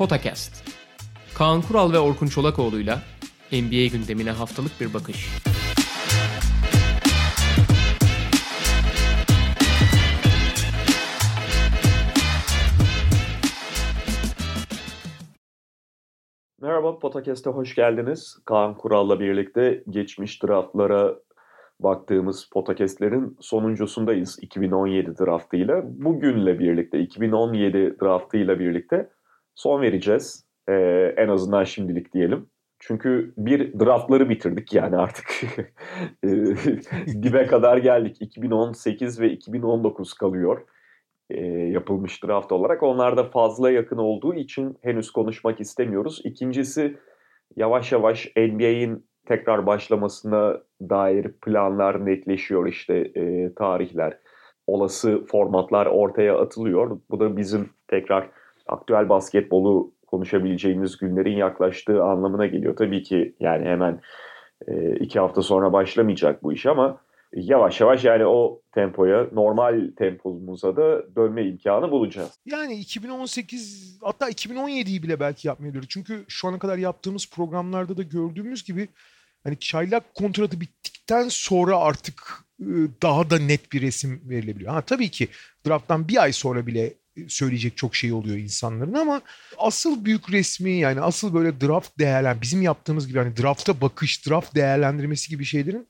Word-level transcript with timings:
Potakast. 0.00 0.64
Kaan 1.34 1.62
Kural 1.62 1.92
ve 1.92 1.98
Orkun 1.98 2.26
Çolakoğlu'yla 2.26 2.98
NBA 3.52 3.86
gündemine 3.96 4.30
haftalık 4.30 4.72
bir 4.80 4.94
bakış. 4.94 5.28
Merhaba 16.60 16.98
Potakast'e 16.98 17.50
hoş 17.50 17.74
geldiniz. 17.74 18.38
Kaan 18.44 18.74
Kural'la 18.74 19.20
birlikte 19.20 19.84
geçmiş 19.90 20.42
draftlara 20.42 21.14
baktığımız 21.80 22.48
Potakast'lerin 22.52 23.36
sonuncusundayız 23.40 24.38
2017 24.42 25.18
draftıyla. 25.18 25.82
Bugünle 25.84 26.58
birlikte 26.58 27.00
2017 27.00 27.96
draftıyla 28.00 28.58
birlikte 28.58 29.10
son 29.60 29.82
vereceğiz. 29.82 30.46
Ee, 30.68 31.14
en 31.16 31.28
azından 31.28 31.64
şimdilik 31.64 32.14
diyelim. 32.14 32.46
Çünkü 32.78 33.34
bir 33.36 33.80
draftları 33.80 34.28
bitirdik 34.28 34.72
yani 34.72 34.96
artık 34.96 35.26
ee, 36.24 36.28
dibe 37.22 37.46
kadar 37.46 37.76
geldik. 37.76 38.16
2018 38.20 39.20
ve 39.20 39.30
2019 39.30 40.14
kalıyor 40.14 40.66
e, 41.30 41.46
yapılmış 41.46 42.24
draft 42.24 42.52
olarak. 42.52 42.82
Onlar 42.82 43.16
da 43.16 43.24
fazla 43.24 43.70
yakın 43.70 43.96
olduğu 43.96 44.34
için 44.34 44.78
henüz 44.82 45.10
konuşmak 45.10 45.60
istemiyoruz. 45.60 46.20
İkincisi 46.24 46.96
yavaş 47.56 47.92
yavaş 47.92 48.32
NBA'in 48.36 49.06
tekrar 49.26 49.66
başlamasına 49.66 50.60
dair 50.80 51.32
planlar 51.32 52.06
netleşiyor 52.06 52.66
işte 52.66 52.94
e, 52.94 53.54
tarihler. 53.54 54.18
Olası 54.66 55.24
formatlar 55.24 55.86
ortaya 55.86 56.38
atılıyor. 56.38 57.00
Bu 57.10 57.20
da 57.20 57.36
bizim 57.36 57.70
tekrar 57.88 58.39
aktüel 58.70 59.08
basketbolu 59.08 59.92
konuşabileceğimiz 60.06 60.96
günlerin 60.96 61.36
yaklaştığı 61.36 62.02
anlamına 62.02 62.46
geliyor. 62.46 62.76
Tabii 62.76 63.02
ki 63.02 63.34
yani 63.40 63.64
hemen 63.64 64.00
e, 64.68 64.96
iki 64.96 65.20
hafta 65.20 65.42
sonra 65.42 65.72
başlamayacak 65.72 66.42
bu 66.42 66.52
iş 66.52 66.66
ama 66.66 67.00
yavaş 67.32 67.80
yavaş 67.80 68.04
yani 68.04 68.26
o 68.26 68.60
tempoya, 68.72 69.26
normal 69.32 69.90
tempomuza 69.96 70.76
da 70.76 71.14
dönme 71.16 71.44
imkanı 71.44 71.90
bulacağız. 71.90 72.30
Yani 72.46 72.74
2018 72.74 73.98
hatta 74.02 74.30
2017'yi 74.30 75.02
bile 75.02 75.20
belki 75.20 75.48
yapmayabilir. 75.48 75.86
Çünkü 75.88 76.24
şu 76.28 76.48
ana 76.48 76.58
kadar 76.58 76.78
yaptığımız 76.78 77.30
programlarda 77.30 77.96
da 77.96 78.02
gördüğümüz 78.02 78.64
gibi 78.64 78.88
hani 79.44 79.58
çaylak 79.58 80.14
kontratı 80.14 80.60
bittikten 80.60 81.28
sonra 81.28 81.78
artık 81.78 82.44
daha 83.02 83.30
da 83.30 83.38
net 83.38 83.72
bir 83.72 83.82
resim 83.82 84.20
verilebiliyor. 84.24 84.72
Ha 84.72 84.80
tabii 84.80 85.08
ki 85.08 85.28
drafttan 85.66 86.08
bir 86.08 86.22
ay 86.22 86.32
sonra 86.32 86.66
bile 86.66 86.94
söyleyecek 87.28 87.76
çok 87.76 87.96
şey 87.96 88.12
oluyor 88.12 88.36
insanların 88.36 88.94
ama 88.94 89.22
asıl 89.58 90.04
büyük 90.04 90.32
resmi 90.32 90.70
yani 90.70 91.00
asıl 91.00 91.34
böyle 91.34 91.60
draft 91.60 91.98
değerlen 91.98 92.40
bizim 92.40 92.62
yaptığımız 92.62 93.08
gibi 93.08 93.18
hani 93.18 93.36
drafta 93.36 93.80
bakış, 93.80 94.28
draft 94.28 94.54
değerlendirmesi 94.54 95.30
gibi 95.30 95.44
şeylerin 95.44 95.88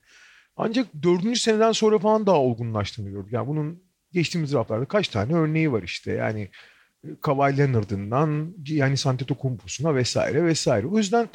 ancak 0.57 0.87
dördüncü 1.03 1.41
seneden 1.41 1.73
sonra 1.73 1.99
falan 1.99 2.27
daha 2.27 2.37
olgunlaştığını 2.37 3.11
gördük. 3.11 3.33
Yani 3.33 3.47
bunun 3.47 3.83
geçtiğimiz 4.13 4.53
draftlarda 4.53 4.85
kaç 4.85 5.09
tane 5.09 5.35
örneği 5.35 5.73
var 5.73 5.83
işte. 5.83 6.13
Yani 6.13 6.49
Kawhi 7.21 7.59
Leonard'ından 7.59 8.55
yani 8.67 8.95
Antetokounmpo'suna 9.05 9.95
vesaire 9.95 10.45
vesaire. 10.45 10.87
O 10.87 10.99
yüzden 10.99 11.29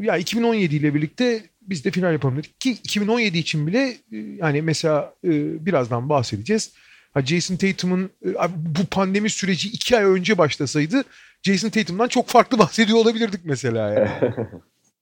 ya 0.00 0.16
2017 0.16 0.76
ile 0.76 0.94
birlikte 0.94 1.42
biz 1.62 1.84
de 1.84 1.90
final 1.90 2.12
yapalım 2.12 2.36
dedik 2.36 2.60
ki 2.60 2.70
2017 2.70 3.38
için 3.38 3.66
bile 3.66 3.96
yani 4.12 4.62
mesela 4.62 5.14
birazdan 5.60 6.08
bahsedeceğiz. 6.08 6.74
Jason 7.20 7.56
Tatum'un 7.56 8.10
bu 8.56 8.86
pandemi 8.90 9.30
süreci 9.30 9.68
iki 9.68 9.96
ay 9.96 10.04
önce 10.04 10.38
başlasaydı 10.38 11.04
Jason 11.42 11.68
Tatum'dan 11.68 12.08
çok 12.08 12.26
farklı 12.26 12.58
bahsediyor 12.64 12.98
olabilirdik 12.98 13.40
mesela 13.44 13.92
yani. 13.92 14.08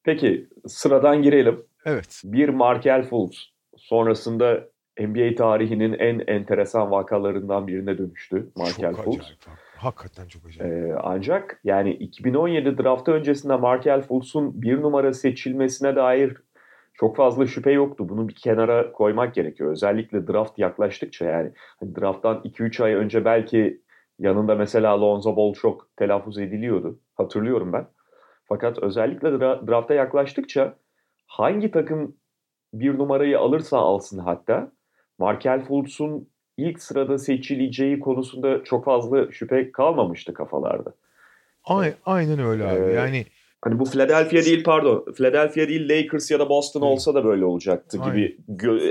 Peki 0.04 0.48
sıradan 0.66 1.22
girelim. 1.22 1.62
Evet. 1.84 2.22
Bir 2.24 2.48
Markel 2.48 3.02
Fultz 3.02 3.52
sonrasında 3.76 4.64
NBA 5.00 5.34
tarihinin 5.34 5.92
en 5.92 6.22
enteresan 6.26 6.90
vakalarından 6.90 7.66
birine 7.66 7.98
dönüştü 7.98 8.50
Markel 8.56 8.94
çok 8.94 9.04
Fultz. 9.04 9.20
Acayip. 9.20 9.38
Hakikaten 9.76 10.28
çok 10.28 10.46
acayip. 10.46 10.72
Ee, 10.72 10.94
ancak 11.02 11.60
yani 11.64 11.92
2017 11.92 12.78
draftı 12.78 13.12
öncesinde 13.12 13.56
Markel 13.56 14.02
Fultz'un 14.02 14.62
bir 14.62 14.82
numara 14.82 15.12
seçilmesine 15.12 15.96
dair 15.96 16.36
çok 16.94 17.16
fazla 17.16 17.46
şüphe 17.46 17.72
yoktu. 17.72 18.08
Bunu 18.08 18.28
bir 18.28 18.34
kenara 18.34 18.92
koymak 18.92 19.34
gerekiyor. 19.34 19.70
Özellikle 19.72 20.26
draft 20.26 20.58
yaklaştıkça 20.58 21.24
yani 21.24 21.52
hani 21.80 21.96
drafttan 21.96 22.40
2-3 22.44 22.80
ay 22.80 22.94
önce 22.94 23.24
belki 23.24 23.80
yanında 24.18 24.54
mesela 24.54 25.00
Lonzo 25.00 25.36
Ball 25.36 25.52
çok 25.54 25.96
telaffuz 25.96 26.38
ediliyordu. 26.38 26.98
Hatırlıyorum 27.14 27.72
ben. 27.72 27.86
Fakat 28.44 28.78
özellikle 28.78 29.28
dra- 29.28 29.68
drafta 29.68 29.94
yaklaştıkça 29.94 30.74
hangi 31.26 31.70
takım 31.70 32.16
bir 32.74 32.98
numarayı 32.98 33.38
alırsa 33.38 33.78
alsın 33.78 34.18
hatta 34.18 34.72
Markel 35.18 35.64
Fultz'un 35.64 36.28
ilk 36.56 36.82
sırada 36.82 37.18
seçileceği 37.18 38.00
konusunda 38.00 38.64
çok 38.64 38.84
fazla 38.84 39.32
şüphe 39.32 39.72
kalmamıştı 39.72 40.34
kafalarda. 40.34 40.94
Aynen 42.06 42.38
öyle 42.38 42.66
abi. 42.66 42.90
Ee, 42.90 42.92
yani 42.94 43.26
Hani 43.64 43.78
bu 43.78 43.84
Philadelphia 43.84 44.44
değil 44.44 44.64
pardon. 44.64 45.04
Philadelphia 45.16 45.68
değil 45.68 45.88
Lakers 45.88 46.30
ya 46.30 46.38
da 46.38 46.48
Boston 46.48 46.80
olsa 46.80 47.14
da 47.14 47.24
böyle 47.24 47.44
olacaktı 47.44 47.98
gibi 47.98 48.36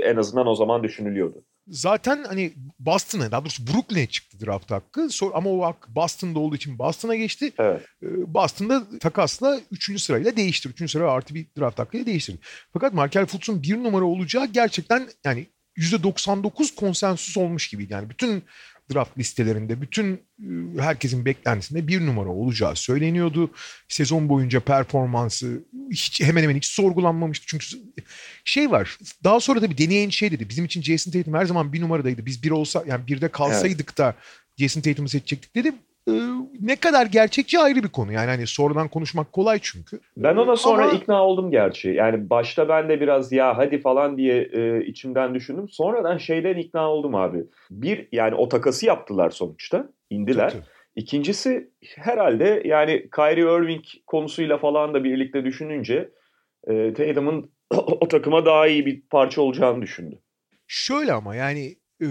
en 0.04 0.16
azından 0.16 0.46
o 0.46 0.54
zaman 0.54 0.82
düşünülüyordu. 0.82 1.44
Zaten 1.68 2.24
hani 2.24 2.52
Boston'a 2.78 3.30
daha 3.30 3.40
doğrusu 3.40 3.66
Brooklyn'e 3.66 4.06
çıktı 4.06 4.46
draft 4.46 4.70
hakkı. 4.70 5.08
Ama 5.34 5.50
o 5.50 5.62
hak 5.62 5.88
Boston'da 5.88 6.38
olduğu 6.38 6.56
için 6.56 6.78
Boston'a 6.78 7.14
geçti. 7.14 7.52
Evet. 7.58 7.82
Boston'da 8.26 8.98
takasla 9.00 9.60
3. 9.70 10.00
sırayla 10.02 10.36
değişti. 10.36 10.68
3. 10.68 10.90
sıra 10.90 11.12
artı 11.12 11.34
bir 11.34 11.46
draft 11.58 11.78
hakkıyla 11.78 12.06
değiştirdi. 12.06 12.38
Fakat 12.72 12.94
Markel 12.94 13.26
Fultz'un 13.26 13.62
bir 13.62 13.84
numara 13.84 14.04
olacağı 14.04 14.46
gerçekten 14.46 15.08
yani 15.24 15.46
%99 15.78 16.74
konsensus 16.74 17.36
olmuş 17.36 17.68
gibiydi. 17.68 17.92
Yani 17.92 18.10
bütün 18.10 18.42
draft 18.92 19.18
listelerinde 19.18 19.80
bütün 19.80 20.20
herkesin 20.78 21.24
beklentisinde 21.24 21.88
bir 21.88 22.06
numara 22.06 22.28
olacağı 22.28 22.76
söyleniyordu. 22.76 23.50
Sezon 23.88 24.28
boyunca 24.28 24.60
performansı 24.60 25.64
hiç 25.90 26.20
hemen 26.20 26.42
hemen 26.42 26.56
hiç 26.56 26.66
sorgulanmamıştı. 26.66 27.46
Çünkü 27.46 27.66
şey 28.44 28.70
var. 28.70 28.98
Daha 29.24 29.40
sonra 29.40 29.62
da 29.62 29.70
bir 29.70 29.78
deneyen 29.78 30.10
şey 30.10 30.30
dedi. 30.30 30.48
Bizim 30.48 30.64
için 30.64 30.82
Jason 30.82 31.12
Tatum 31.12 31.34
her 31.34 31.44
zaman 31.44 31.72
bir 31.72 31.80
numaradaydı. 31.80 32.26
Biz 32.26 32.42
bir 32.42 32.50
olsa 32.50 32.84
yani 32.86 33.06
birde 33.06 33.28
kalsaydık 33.28 33.88
evet. 33.88 33.98
da 33.98 34.14
Jason 34.56 34.80
Tatum'u 34.80 35.08
seçecektik 35.08 35.54
dedi. 35.54 35.72
Ee, 36.08 36.12
ne 36.60 36.76
kadar 36.76 37.06
gerçekçi 37.06 37.58
ayrı 37.58 37.82
bir 37.82 37.88
konu. 37.88 38.12
Yani 38.12 38.26
hani 38.26 38.46
sonradan 38.46 38.88
konuşmak 38.88 39.32
kolay 39.32 39.58
çünkü. 39.62 40.00
Ben 40.16 40.36
ona 40.36 40.56
sonra 40.56 40.84
Ama... 40.84 40.92
ikna 40.92 41.24
oldum 41.24 41.50
gerçi. 41.50 41.88
Yani 41.88 42.30
başta 42.30 42.68
ben 42.68 42.88
de 42.88 43.00
biraz 43.00 43.32
ya 43.32 43.58
hadi 43.58 43.80
falan 43.80 44.16
diye 44.16 44.48
e, 44.52 44.84
içimden 44.84 45.34
düşündüm. 45.34 45.68
Sonradan 45.68 46.18
şeyden 46.18 46.56
ikna 46.56 46.90
oldum 46.90 47.14
abi. 47.14 47.44
Bir 47.70 48.08
yani 48.12 48.34
o 48.34 48.48
takası 48.48 48.86
yaptılar 48.86 49.30
sonuçta. 49.30 49.88
indiler. 50.10 50.50
Tabii, 50.50 50.60
tabii. 50.60 50.74
İkincisi 50.96 51.70
herhalde 51.96 52.62
yani 52.64 53.08
Kyrie 53.16 53.62
Irving 53.62 53.84
konusuyla 54.06 54.58
falan 54.58 54.94
da 54.94 55.04
birlikte 55.04 55.44
düşününce 55.44 56.10
e, 56.66 56.92
Tatum'un 56.94 57.50
o 57.76 58.08
takıma 58.08 58.46
daha 58.46 58.66
iyi 58.66 58.86
bir 58.86 59.02
parça 59.10 59.42
olacağını 59.42 59.82
düşündü. 59.82 60.18
Şöyle 60.66 61.12
ama 61.12 61.34
yani 61.34 61.74
e, 62.02 62.06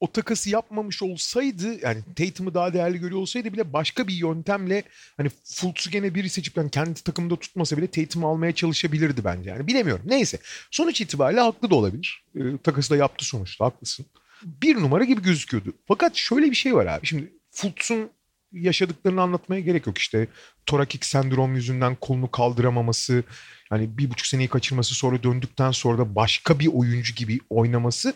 o 0.00 0.12
takası 0.12 0.50
yapmamış 0.50 1.02
olsaydı 1.02 1.80
yani 1.82 2.00
Tatum'u 2.16 2.54
daha 2.54 2.74
değerli 2.74 2.98
görüyor 2.98 3.20
olsaydı 3.20 3.52
bile 3.52 3.72
başka 3.72 4.08
bir 4.08 4.14
yöntemle 4.14 4.82
hani 5.16 5.28
Fultz'u 5.44 5.90
gene 5.90 6.14
biri 6.14 6.28
seçip 6.28 6.56
yani 6.56 6.70
kendi 6.70 7.02
takımında 7.02 7.36
tutmasa 7.36 7.76
bile 7.76 7.86
Tatum'u 7.86 8.28
almaya 8.28 8.52
çalışabilirdi 8.52 9.24
bence. 9.24 9.50
Yani 9.50 9.66
bilemiyorum. 9.66 10.04
Neyse. 10.06 10.38
Sonuç 10.70 11.00
itibariyle 11.00 11.40
haklı 11.40 11.70
da 11.70 11.74
olabilir. 11.74 12.24
E, 12.36 12.40
takası 12.62 12.90
da 12.90 12.96
yaptı 12.96 13.24
sonuçta 13.24 13.64
haklısın. 13.64 14.06
Bir 14.42 14.76
numara 14.76 15.04
gibi 15.04 15.22
gözüküyordu. 15.22 15.72
Fakat 15.88 16.16
şöyle 16.16 16.50
bir 16.50 16.56
şey 16.56 16.74
var 16.74 16.86
abi. 16.86 17.06
Şimdi 17.06 17.32
Fultz'un 17.50 18.10
yaşadıklarını 18.52 19.22
anlatmaya 19.22 19.60
gerek 19.60 19.86
yok 19.86 19.98
işte. 19.98 20.26
Torakik 20.66 21.04
sendrom 21.04 21.54
yüzünden 21.54 21.94
kolunu 21.94 22.30
kaldıramaması, 22.30 23.24
yani 23.70 23.98
bir 23.98 24.10
buçuk 24.10 24.26
seneyi 24.26 24.48
kaçırması 24.48 24.94
sonra 24.94 25.22
döndükten 25.22 25.70
sonra 25.70 25.98
da 25.98 26.14
başka 26.14 26.58
bir 26.58 26.66
oyuncu 26.66 27.14
gibi 27.14 27.40
oynaması 27.50 28.14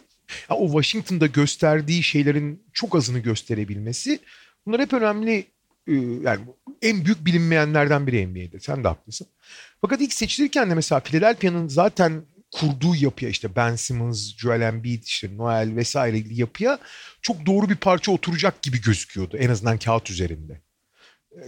ya 0.50 0.56
o 0.56 0.66
Washington'da 0.66 1.26
gösterdiği 1.26 2.02
şeylerin 2.02 2.62
çok 2.72 2.96
azını 2.96 3.18
gösterebilmesi 3.18 4.18
bunlar 4.66 4.80
hep 4.80 4.92
önemli 4.92 5.46
e, 5.86 5.92
yani 6.22 6.40
en 6.82 7.04
büyük 7.04 7.26
bilinmeyenlerden 7.26 8.06
biri 8.06 8.26
NBA'de. 8.26 8.60
Sen 8.60 8.84
de 8.84 8.88
haklısın. 8.88 9.26
Fakat 9.80 10.00
ilk 10.00 10.12
seçilirken 10.12 10.70
de 10.70 10.74
mesela 10.74 11.00
Philadelphia'nın 11.00 11.68
zaten 11.68 12.22
kurduğu 12.50 12.94
yapıya 12.96 13.30
işte 13.30 13.56
Ben 13.56 13.76
Simmons, 13.76 14.36
Joel 14.36 14.60
Embiid, 14.60 15.04
işte 15.04 15.36
Noel 15.36 15.76
vesaire 15.76 16.22
yapıya 16.30 16.78
çok 17.22 17.46
doğru 17.46 17.68
bir 17.68 17.76
parça 17.76 18.12
oturacak 18.12 18.62
gibi 18.62 18.80
gözüküyordu. 18.80 19.36
En 19.36 19.50
azından 19.50 19.78
kağıt 19.78 20.10
üzerinde. 20.10 20.60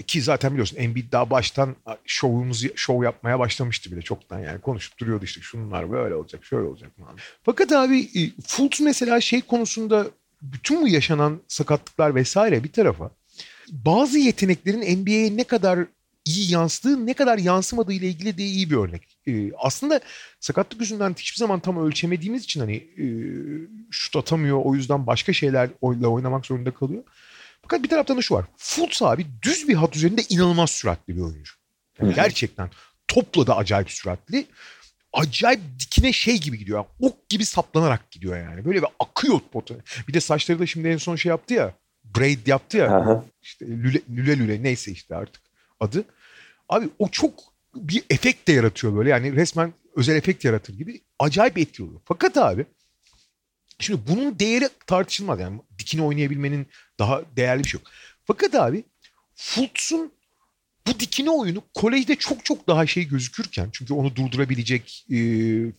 Ki 0.06 0.22
zaten 0.22 0.50
biliyorsun 0.50 0.76
Embiid 0.76 1.12
daha 1.12 1.30
baştan 1.30 1.76
şovumuz 2.04 2.66
şov 2.76 3.02
yapmaya 3.02 3.38
başlamıştı 3.38 3.92
bile 3.92 4.02
çoktan 4.02 4.38
yani 4.38 4.60
konuşup 4.60 4.98
duruyordu 4.98 5.24
işte 5.24 5.40
şunlar 5.40 5.92
böyle 5.92 6.14
olacak 6.14 6.44
şöyle 6.44 6.68
olacak 6.68 6.90
falan. 6.98 7.16
Fakat 7.42 7.72
abi 7.72 8.00
e, 8.00 8.20
Fultz 8.46 8.80
mesela 8.80 9.20
şey 9.20 9.40
konusunda 9.40 10.06
bütün 10.42 10.82
bu 10.82 10.88
yaşanan 10.88 11.40
sakatlıklar 11.48 12.14
vesaire 12.14 12.64
bir 12.64 12.72
tarafa 12.72 13.10
bazı 13.72 14.18
yeteneklerin 14.18 15.02
NBA'ye 15.02 15.36
ne 15.36 15.44
kadar 15.44 15.78
iyi 16.24 16.52
yansıdığı 16.52 17.06
ne 17.06 17.14
kadar 17.14 17.38
yansımadığı 17.38 17.92
ile 17.92 18.08
ilgili 18.08 18.38
de 18.38 18.42
iyi 18.42 18.70
bir 18.70 18.76
örnek. 18.76 19.02
Ee, 19.26 19.52
aslında 19.58 20.00
sakatlık 20.40 20.80
yüzünden 20.80 21.14
hiçbir 21.18 21.38
zaman 21.38 21.60
tam 21.60 21.86
ölçemediğimiz 21.86 22.44
için 22.44 22.60
hani 22.60 22.76
e, 22.76 23.06
şut 23.90 24.16
atamıyor 24.16 24.60
o 24.64 24.74
yüzden 24.74 25.06
başka 25.06 25.32
şeylerle 25.32 26.06
oynamak 26.06 26.46
zorunda 26.46 26.70
kalıyor. 26.70 27.02
Fakat 27.70 27.84
bir 27.84 27.88
taraftan 27.88 28.16
da 28.16 28.22
şu 28.22 28.34
var. 28.34 28.44
Fultz 28.56 29.02
abi 29.02 29.26
düz 29.42 29.68
bir 29.68 29.74
hat 29.74 29.96
üzerinde 29.96 30.22
inanılmaz 30.28 30.70
süratli 30.70 31.16
bir 31.16 31.20
oyuncu. 31.20 31.52
Yani 32.00 32.14
gerçekten 32.14 32.70
topla 33.08 33.46
da 33.46 33.56
acayip 33.56 33.90
süratli. 33.90 34.46
Acayip 35.12 35.60
dikine 35.80 36.12
şey 36.12 36.40
gibi 36.40 36.58
gidiyor. 36.58 36.78
Yani 36.78 36.86
ok 37.00 37.28
gibi 37.28 37.44
saplanarak 37.44 38.10
gidiyor 38.10 38.36
yani. 38.36 38.64
Böyle 38.64 38.82
bir 38.82 38.88
akıyor 38.98 39.40
potu. 39.52 39.76
Bir 40.08 40.14
de 40.14 40.20
saçları 40.20 40.58
da 40.58 40.66
şimdi 40.66 40.88
en 40.88 40.96
son 40.96 41.16
şey 41.16 41.30
yaptı 41.30 41.54
ya. 41.54 41.74
Braid 42.04 42.46
yaptı 42.46 42.76
ya. 42.76 42.96
Aha. 42.96 43.24
İşte 43.42 43.66
lüle, 43.66 44.00
lüle 44.10 44.38
lüle 44.38 44.62
neyse 44.62 44.92
işte 44.92 45.16
artık 45.16 45.42
adı. 45.80 46.04
Abi 46.68 46.88
o 46.98 47.08
çok 47.08 47.40
bir 47.74 48.02
efekt 48.10 48.48
de 48.48 48.52
yaratıyor 48.52 48.96
böyle. 48.96 49.10
Yani 49.10 49.36
resmen 49.36 49.72
özel 49.96 50.16
efekt 50.16 50.44
yaratır 50.44 50.74
gibi. 50.74 51.00
Acayip 51.18 51.58
etkili 51.58 51.86
oluyor. 51.86 52.00
Fakat 52.04 52.36
abi 52.36 52.66
şimdi 53.80 54.00
bunun 54.08 54.38
değeri 54.38 54.68
tartışılmaz. 54.86 55.40
Yani 55.40 55.60
dikine 55.78 56.02
oynayabilmenin 56.02 56.66
daha 56.98 57.22
değerli 57.36 57.64
bir 57.64 57.68
şey 57.68 57.80
yok. 57.80 57.90
Fakat 58.24 58.54
abi 58.54 58.84
Fultz'un 59.34 60.12
bu 60.86 61.00
dikine 61.00 61.30
oyunu 61.30 61.62
kolejde 61.74 62.16
çok 62.16 62.44
çok 62.44 62.68
daha 62.68 62.86
şey 62.86 63.04
gözükürken 63.04 63.68
çünkü 63.72 63.94
onu 63.94 64.16
durdurabilecek 64.16 65.06
e, 65.10 65.16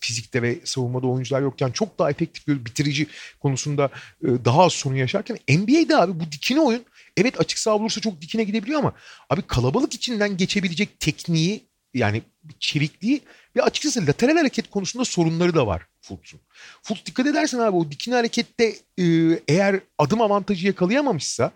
fizikte 0.00 0.42
ve 0.42 0.60
savunmada 0.64 1.06
oyuncular 1.06 1.42
yokken 1.42 1.70
çok 1.70 1.98
daha 1.98 2.10
efektif 2.10 2.48
bir 2.48 2.64
bitirici 2.64 3.06
konusunda 3.40 3.90
e, 4.24 4.28
daha 4.44 4.62
az 4.62 4.72
sorun 4.72 4.94
yaşarken 4.94 5.38
NBA'de 5.48 5.96
abi 5.96 6.20
bu 6.20 6.32
dikine 6.32 6.60
oyun 6.60 6.84
evet 7.16 7.40
açık 7.40 7.58
saha 7.58 7.74
olursa 7.74 8.00
çok 8.00 8.20
dikine 8.20 8.44
gidebiliyor 8.44 8.78
ama 8.78 8.94
abi 9.30 9.42
kalabalık 9.42 9.94
içinden 9.94 10.36
geçebilecek 10.36 11.00
tekniği 11.00 11.71
yani 11.94 12.22
çevikliği 12.60 13.20
ve 13.56 13.62
açıkçası 13.62 14.06
lateral 14.06 14.36
hareket 14.36 14.70
konusunda 14.70 15.04
sorunları 15.04 15.54
da 15.54 15.66
var 15.66 15.86
Fultz'un. 16.00 16.40
Fultz 16.82 17.06
dikkat 17.06 17.26
edersen 17.26 17.58
abi 17.58 17.76
o 17.76 17.90
dikine 17.90 18.14
harekette 18.14 18.76
e, 18.98 19.04
eğer 19.48 19.80
adım 19.98 20.20
avantajı 20.20 20.66
yakalayamamışsa 20.66 21.52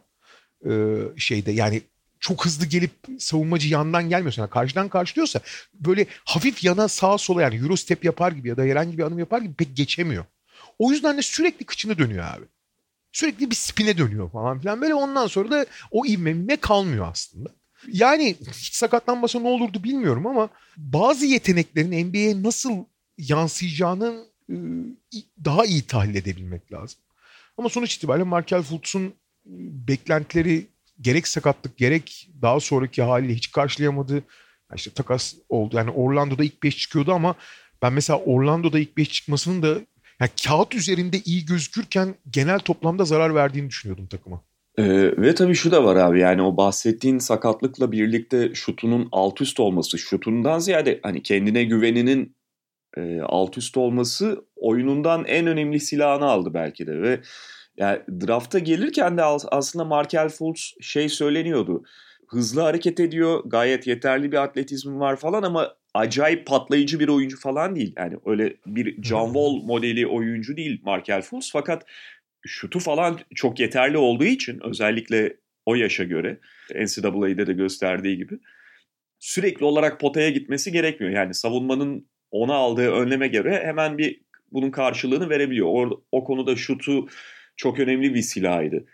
e, 0.65 0.71
şeyde 1.17 1.53
yani 1.53 1.83
çok 2.21 2.45
hızlı 2.45 2.67
gelip 2.67 2.93
savunmacı 3.19 3.69
yandan 3.69 4.09
gelmiyorsa 4.09 4.43
yani 4.43 4.51
karşıdan 4.51 4.89
karşılıyorsa 4.89 5.41
böyle 5.75 6.07
hafif 6.25 6.65
yana 6.65 6.89
sağa 6.89 7.19
sola 7.19 7.43
yani 7.43 7.57
euro 7.57 7.77
step 7.77 8.05
yapar 8.05 8.33
gibi 8.33 8.49
ya 8.49 8.57
da 8.57 8.63
herhangi 8.63 8.99
bir 8.99 9.03
adım 9.03 9.19
yapar 9.19 9.43
gibi 9.43 9.55
pek 9.55 9.77
geçemiyor. 9.77 10.25
O 10.79 10.93
yüzden 10.93 11.17
de 11.17 11.23
sürekli 11.23 11.67
kıçını 11.67 11.99
dönüyor 11.99 12.25
abi. 12.25 12.45
Sürekli 13.13 13.51
bir 13.51 13.55
spine 13.55 13.99
dönüyor 13.99 14.31
falan 14.31 14.61
filan. 14.61 14.81
Böyle 14.81 14.95
ondan 14.95 15.27
sonra 15.27 15.51
da 15.51 15.67
o 15.91 16.07
ivme 16.07 16.57
kalmıyor 16.57 17.09
aslında. 17.11 17.51
Yani 17.89 18.37
hiç 18.53 18.75
sakatlanmasa 18.75 19.41
ne 19.41 19.49
olurdu 19.49 19.85
bilmiyorum 19.85 20.27
ama 20.27 20.49
bazı 20.77 21.27
yeteneklerin 21.27 22.09
NBA'ye 22.09 22.43
nasıl 22.43 22.85
yansıyacağını 23.19 24.27
daha 25.45 25.65
iyi 25.65 25.83
tahlil 25.83 26.15
edebilmek 26.15 26.73
lazım. 26.73 26.99
Ama 27.59 27.69
sonuç 27.69 27.95
itibariyle 27.95 28.25
Markel 28.25 28.63
Fultz'un 28.63 29.15
beklentileri 29.89 30.67
gerek 31.01 31.29
sakatlık 31.29 31.77
gerek 31.77 32.29
daha 32.43 32.61
sonraki 32.61 33.03
haliyle 33.03 33.35
hiç 33.35 33.53
karşılayamadı. 33.53 34.23
İşte 34.75 34.91
takas 34.91 35.35
oldu. 35.49 35.77
Yani 35.77 35.91
Orlando'da 35.91 36.45
ilk 36.45 36.63
5 36.63 36.77
çıkıyordu 36.77 37.13
ama 37.13 37.35
ben 37.83 37.93
mesela 37.93 38.19
Orlando'da 38.19 38.79
ilk 38.79 38.97
5 38.97 39.09
çıkmasının 39.09 39.63
da 39.63 39.69
yani 40.21 40.31
kağıt 40.45 40.75
üzerinde 40.75 41.21
iyi 41.25 41.47
gözükürken 41.47 42.15
genel 42.31 42.59
toplamda 42.59 43.05
zarar 43.05 43.35
verdiğini 43.35 43.69
düşünüyordum 43.69 44.07
takıma. 44.07 44.43
Ee, 44.79 45.13
ve 45.17 45.35
tabii 45.35 45.55
şu 45.55 45.71
da 45.71 45.85
var 45.85 45.97
abi 45.97 46.21
yani 46.21 46.43
o 46.43 46.57
bahsettiğin 46.57 47.19
sakatlıkla 47.19 47.93
birlikte 47.93 48.55
şutunun 48.55 49.09
alt 49.13 49.41
üst 49.41 49.61
olması, 49.61 49.99
şutundan 49.99 50.59
ziyade 50.59 51.01
hani 51.03 51.23
kendine 51.23 51.65
güveninin 51.65 52.37
e, 52.97 53.21
alt 53.21 53.59
üst 53.59 53.77
olması 53.77 54.45
oyunundan 54.57 55.25
en 55.25 55.47
önemli 55.47 55.81
silahını 55.81 56.25
aldı 56.25 56.55
belki 56.55 56.87
de 56.87 57.03
ve 57.03 57.21
yani 57.77 57.99
drafta 58.27 58.59
gelirken 58.59 59.17
de 59.17 59.23
aslında 59.51 59.85
Markel 59.85 60.29
Fultz 60.29 60.75
şey 60.81 61.09
söyleniyordu. 61.09 61.83
Hızlı 62.29 62.61
hareket 62.61 63.01
ediyor, 63.01 63.43
gayet 63.47 63.87
yeterli 63.87 64.33
bir 64.33 64.43
atletizmi 64.43 64.99
var 65.01 65.17
falan 65.17 65.43
ama 65.43 65.75
acayip 65.95 66.47
patlayıcı 66.47 67.01
bir 67.01 67.09
oyuncu 67.09 67.41
falan 67.41 67.77
değil. 67.77 67.95
Yani 67.97 68.17
öyle 68.27 68.57
bir 68.67 69.03
John 69.03 69.27
Wall 69.27 69.67
modeli 69.67 70.07
oyuncu 70.07 70.57
değil 70.57 70.81
Markel 70.85 71.23
Fultz 71.23 71.53
fakat 71.53 71.87
şutu 72.47 72.79
falan 72.79 73.19
çok 73.35 73.61
yeterli 73.61 73.99
olduğu 73.99 74.25
için 74.25 74.61
özellikle 74.65 75.37
o 75.67 75.75
yaşa 75.75 76.05
göre 76.05 76.41
NCAA'de 76.75 77.47
de 77.47 77.53
gösterdiği 77.53 78.17
gibi 78.17 78.39
sürekli 79.19 79.65
olarak 79.65 80.01
potaya 80.01 80.31
gitmesi 80.31 80.73
gerekmiyor. 80.73 81.13
Yani 81.13 81.35
savunmanın 81.35 82.09
ona 82.31 82.55
aldığı 82.55 82.93
önleme 82.93 83.29
göre 83.29 83.63
hemen 83.65 83.99
bir 83.99 84.21
bunun 84.53 84.71
karşılığını 84.71 85.31
verebiliyor. 85.31 85.67
O, 85.67 86.05
o 86.13 86.25
konuda 86.25 86.57
şutu 86.57 87.09
çok 87.57 87.81
önemli 87.81 88.15
bir 88.15 88.23
silahıydı. 88.23 88.87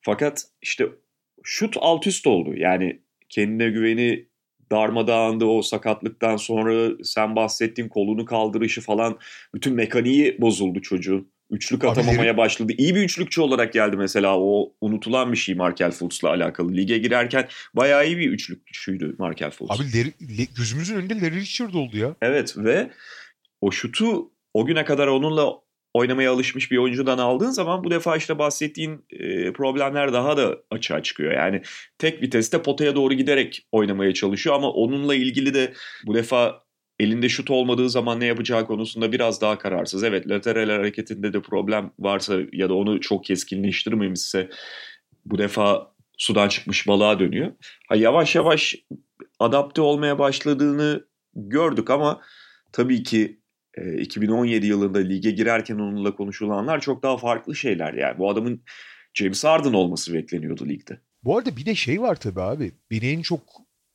Fakat 0.00 0.44
işte 0.62 0.86
şut 1.42 1.76
alt 1.80 2.06
üst 2.06 2.26
oldu. 2.26 2.54
Yani 2.56 3.02
kendine 3.28 3.70
güveni 3.70 4.30
darmadağındı 4.72 5.44
o 5.44 5.62
sakatlıktan 5.62 6.36
sonra 6.36 7.04
sen 7.04 7.36
bahsettiğin 7.36 7.88
kolunu 7.88 8.24
kaldırışı 8.24 8.80
falan 8.80 9.18
bütün 9.54 9.74
mekaniği 9.74 10.40
bozuldu 10.40 10.82
çocuğun. 10.82 11.32
Üçlük 11.50 11.84
atamamaya 11.84 12.36
başladı. 12.36 12.72
İyi 12.78 12.94
bir 12.94 13.02
üçlükçü 13.02 13.40
olarak 13.40 13.72
geldi 13.72 13.96
mesela. 13.96 14.38
O 14.38 14.72
unutulan 14.80 15.32
bir 15.32 15.36
şey 15.36 15.54
Markel 15.54 15.90
Fultz'la 15.90 16.28
alakalı. 16.28 16.72
Lige 16.72 16.98
girerken 16.98 17.48
bayağı 17.74 18.06
iyi 18.06 18.18
bir 18.18 18.30
üçlükçüydü 18.30 19.14
Markel 19.18 19.50
Fultz. 19.50 19.70
Abi 19.70 19.98
Larry, 19.98 20.46
gözümüzün 20.56 20.96
önünde 20.96 21.20
Larry 21.20 21.40
Richard 21.40 21.74
oldu 21.74 21.96
ya. 21.96 22.16
Evet 22.22 22.54
ve 22.56 22.90
o 23.60 23.70
şutu 23.70 24.30
o 24.54 24.66
güne 24.66 24.84
kadar 24.84 25.06
onunla 25.06 25.52
oynamaya 25.94 26.32
alışmış 26.32 26.70
bir 26.70 26.78
oyuncudan 26.78 27.18
aldığın 27.18 27.50
zaman 27.50 27.84
bu 27.84 27.90
defa 27.90 28.16
işte 28.16 28.38
bahsettiğin 28.38 29.04
e, 29.10 29.52
problemler 29.52 30.12
daha 30.12 30.36
da 30.36 30.58
açığa 30.70 31.02
çıkıyor. 31.02 31.32
Yani 31.32 31.62
tek 31.98 32.22
viteste 32.22 32.62
potaya 32.62 32.94
doğru 32.94 33.14
giderek 33.14 33.66
oynamaya 33.72 34.14
çalışıyor 34.14 34.56
ama 34.56 34.70
onunla 34.70 35.14
ilgili 35.14 35.54
de 35.54 35.72
bu 36.06 36.14
defa 36.14 36.62
elinde 37.00 37.28
şut 37.28 37.50
olmadığı 37.50 37.90
zaman 37.90 38.20
ne 38.20 38.26
yapacağı 38.26 38.66
konusunda 38.66 39.12
biraz 39.12 39.40
daha 39.40 39.58
kararsız. 39.58 40.04
Evet 40.04 40.28
lateral 40.28 40.70
hareketinde 40.70 41.32
de 41.32 41.42
problem 41.42 41.92
varsa 41.98 42.36
ya 42.52 42.68
da 42.68 42.74
onu 42.74 43.00
çok 43.00 43.24
keskinleştirmemişse 43.24 44.50
bu 45.26 45.38
defa 45.38 45.92
sudan 46.18 46.48
çıkmış 46.48 46.88
balığa 46.88 47.18
dönüyor. 47.18 47.52
Ha, 47.88 47.96
yavaş 47.96 48.34
yavaş 48.34 48.76
adapte 49.38 49.80
olmaya 49.80 50.18
başladığını 50.18 51.06
gördük 51.34 51.90
ama 51.90 52.20
tabii 52.72 53.02
ki 53.02 53.40
2017 53.98 54.66
yılında 54.66 54.98
lige 54.98 55.30
girerken 55.30 55.74
onunla 55.74 56.14
konuşulanlar 56.14 56.80
çok 56.80 57.02
daha 57.02 57.16
farklı 57.16 57.56
şeyler. 57.56 57.94
Yani 57.94 58.18
bu 58.18 58.30
adamın 58.30 58.62
James 59.14 59.44
Harden 59.44 59.72
olması 59.72 60.14
bekleniyordu 60.14 60.68
ligde. 60.68 61.00
Bu 61.24 61.38
arada 61.38 61.56
bir 61.56 61.66
de 61.66 61.74
şey 61.74 62.00
var 62.00 62.20
tabii 62.20 62.40
abi. 62.40 62.72
Beni 62.90 63.06
en 63.06 63.22
çok 63.22 63.40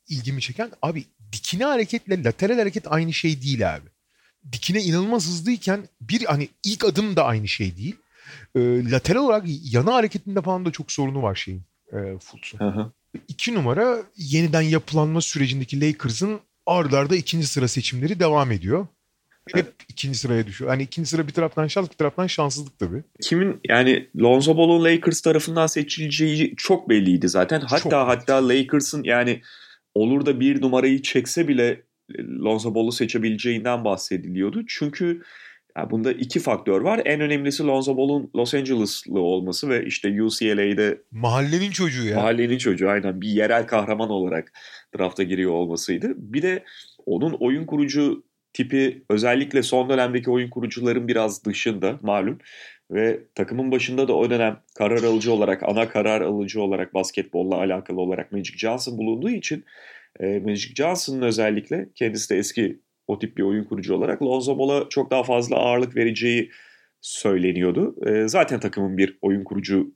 ilgimi 0.08 0.40
çeken 0.40 0.70
abi 0.82 1.04
dikine 1.36 1.64
hareketle 1.64 2.24
lateral 2.24 2.58
hareket 2.58 2.92
aynı 2.92 3.12
şey 3.12 3.42
değil 3.42 3.74
abi. 3.74 3.88
Dikine 4.52 4.82
inanılmaz 4.82 5.26
hızlıyken 5.26 5.88
bir 6.00 6.24
hani 6.24 6.48
ilk 6.64 6.84
adım 6.84 7.16
da 7.16 7.24
aynı 7.24 7.48
şey 7.48 7.76
değil. 7.76 7.96
E, 8.54 8.90
lateral 8.90 9.24
olarak 9.24 9.44
yana 9.72 9.94
hareketinde 9.94 10.42
falan 10.42 10.64
da 10.64 10.70
çok 10.70 10.92
sorunu 10.92 11.22
var 11.22 11.34
şeyin 11.34 11.62
e, 11.92 11.96
Fultz'un. 12.18 12.92
İki 13.28 13.54
numara 13.54 14.02
yeniden 14.16 14.62
yapılanma 14.62 15.20
sürecindeki 15.20 15.80
Lakers'ın 15.80 16.40
ardarda 16.66 17.16
ikinci 17.16 17.46
sıra 17.46 17.68
seçimleri 17.68 18.20
devam 18.20 18.52
ediyor 18.52 18.86
hep 19.54 19.74
ikinci 19.88 20.18
sıraya 20.18 20.46
düşüyor. 20.46 20.70
Hani 20.70 20.82
ikinci 20.82 21.10
sıra 21.10 21.26
bir 21.26 21.32
taraftan 21.32 21.66
şans 21.66 21.90
bir 21.90 21.96
taraftan 21.96 22.26
şanssızlık 22.26 22.78
tabii. 22.78 23.02
Kimin 23.22 23.60
yani 23.68 24.08
Lonzo 24.20 24.56
Ball'un 24.56 24.84
Lakers 24.84 25.20
tarafından 25.20 25.66
seçileceği 25.66 26.54
çok 26.56 26.88
belliydi 26.88 27.28
zaten. 27.28 27.60
Hatta 27.60 27.78
çok 27.78 27.92
hatta 27.92 28.48
Lakers'ın 28.48 29.04
yani 29.04 29.42
olur 29.96 30.26
da 30.26 30.40
bir 30.40 30.62
numarayı 30.62 31.02
çekse 31.02 31.48
bile 31.48 31.82
Lonzo 32.20 32.74
Ball'u 32.74 32.92
seçebileceğinden 32.92 33.84
bahsediliyordu. 33.84 34.66
Çünkü 34.66 35.22
yani 35.76 35.90
bunda 35.90 36.12
iki 36.12 36.40
faktör 36.40 36.80
var. 36.80 37.02
En 37.04 37.20
önemlisi 37.20 37.66
Lonzo 37.66 37.96
Ball'un 37.96 38.30
Los 38.36 38.54
Angeles'lı 38.54 39.20
olması 39.20 39.68
ve 39.68 39.86
işte 39.86 40.22
UCLA'de 40.22 41.02
mahallenin 41.10 41.70
çocuğu 41.70 42.06
ya. 42.06 42.16
Mahallenin 42.16 42.58
çocuğu 42.58 42.88
aynen 42.88 43.20
bir 43.20 43.28
yerel 43.28 43.66
kahraman 43.66 44.10
olarak 44.10 44.52
drafta 44.98 45.22
giriyor 45.22 45.52
olmasıydı. 45.52 46.14
Bir 46.16 46.42
de 46.42 46.64
onun 47.06 47.32
oyun 47.40 47.66
kurucu 47.66 48.24
tipi 48.52 49.04
özellikle 49.10 49.62
son 49.62 49.88
dönemdeki 49.88 50.30
oyun 50.30 50.50
kurucuların 50.50 51.08
biraz 51.08 51.44
dışında 51.44 51.98
malum. 52.02 52.38
Ve 52.90 53.20
takımın 53.34 53.72
başında 53.72 54.08
da 54.08 54.16
o 54.16 54.30
dönem 54.30 54.60
karar 54.74 55.02
alıcı 55.02 55.32
olarak, 55.32 55.62
ana 55.62 55.88
karar 55.88 56.20
alıcı 56.20 56.62
olarak 56.62 56.94
basketbolla 56.94 57.56
alakalı 57.56 58.00
olarak 58.00 58.32
Magic 58.32 58.58
Johnson 58.58 58.98
bulunduğu 58.98 59.30
için 59.30 59.64
e, 60.20 60.38
Magic 60.38 60.74
Johnson'ın 60.74 61.22
özellikle 61.22 61.88
kendisi 61.94 62.30
de 62.30 62.38
eski 62.38 62.80
o 63.06 63.18
tip 63.18 63.36
bir 63.36 63.42
oyun 63.42 63.64
kurucu 63.64 63.94
olarak 63.94 64.22
Lonzo 64.22 64.58
Ball'a 64.58 64.88
çok 64.88 65.10
daha 65.10 65.22
fazla 65.22 65.56
ağırlık 65.56 65.96
vereceği 65.96 66.50
söyleniyordu. 67.00 67.96
E, 68.06 68.28
zaten 68.28 68.60
takımın 68.60 68.98
bir 68.98 69.18
oyun 69.22 69.44
kurucu 69.44 69.94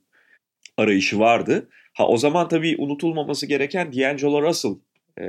arayışı 0.77 1.19
vardı. 1.19 1.69
Ha 1.93 2.07
o 2.07 2.17
zaman 2.17 2.47
tabii 2.47 2.75
unutulmaması 2.77 3.45
gereken 3.45 3.93
D'Angelo 3.93 4.41
Russell 4.41 4.75
e, 5.19 5.25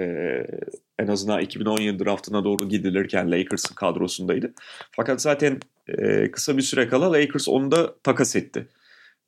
en 0.99 1.07
azından 1.07 1.40
2017 1.40 2.04
draftına 2.04 2.45
doğru 2.45 2.69
gidilirken 2.69 3.31
Lakers'ın 3.31 3.75
kadrosundaydı. 3.75 4.54
Fakat 4.90 5.23
zaten 5.23 5.61
e, 5.88 6.30
kısa 6.30 6.56
bir 6.56 6.62
süre 6.62 6.88
kala 6.88 7.12
Lakers 7.12 7.48
onu 7.48 7.70
da 7.70 7.94
takas 8.02 8.36
etti. 8.36 8.68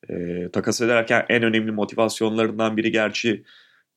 E, 0.09 0.15
takas 0.53 0.81
ederken 0.81 1.27
en 1.29 1.43
önemli 1.43 1.73
motivasyonlarından 1.73 2.77
biri 2.77 2.93
gerçi 2.93 3.45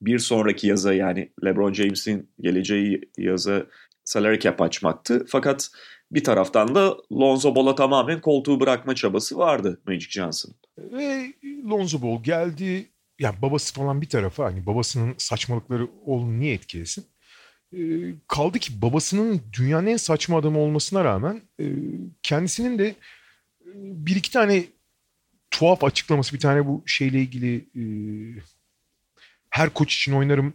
bir 0.02 0.20
sonraki 0.20 0.68
yaza 0.68 0.94
yani 0.94 1.32
LeBron 1.46 1.74
James'in 1.74 2.30
geleceği 2.40 3.02
yaza 3.18 3.66
salary 4.04 4.40
cap 4.40 4.62
açmaktı. 4.62 5.26
Fakat 5.28 5.70
bir 6.12 6.24
taraftan 6.24 6.76
da 6.76 6.98
Lonzo 7.12 7.56
Ball'a 7.56 7.76
tamamen 7.76 8.22
koltuğu 8.22 8.60
bırakma 8.60 8.96
çabası 8.96 9.38
vardı 9.38 9.82
Magic 9.88 10.10
Johnson. 10.10 10.54
Ve 10.78 11.34
Lonzo 11.70 12.02
Ball 12.02 12.24
geldi. 12.24 12.90
Yani 13.20 13.36
babası 13.42 13.74
falan 13.74 14.02
bir 14.02 14.10
tarafa 14.10 14.46
hani 14.46 14.66
babasının 14.66 15.16
saçmalıkları 15.18 15.88
oğlunu 16.06 16.40
niye 16.40 16.54
etkilesin? 16.54 17.06
Ee, 17.78 18.14
kaldı 18.28 18.60
ki 18.60 18.82
babasının 18.82 19.42
dünyanın 19.54 19.88
en 19.88 19.98
saçma 19.98 20.38
adamı 20.38 20.60
olmasına 20.60 21.04
rağmen 21.04 21.42
e, 21.60 21.66
kendisinin 22.24 22.80
de 22.80 22.88
e, 22.88 22.96
bir 23.76 24.16
iki 24.16 24.32
tane 24.32 24.64
tuhaf 25.52 25.84
açıklaması 25.84 26.34
bir 26.34 26.40
tane 26.40 26.66
bu 26.68 26.84
şeyle 26.86 27.22
ilgili 27.22 27.56
e, 27.56 27.84
her 29.50 29.70
koç 29.70 29.96
için 29.96 30.14
oynarım 30.14 30.54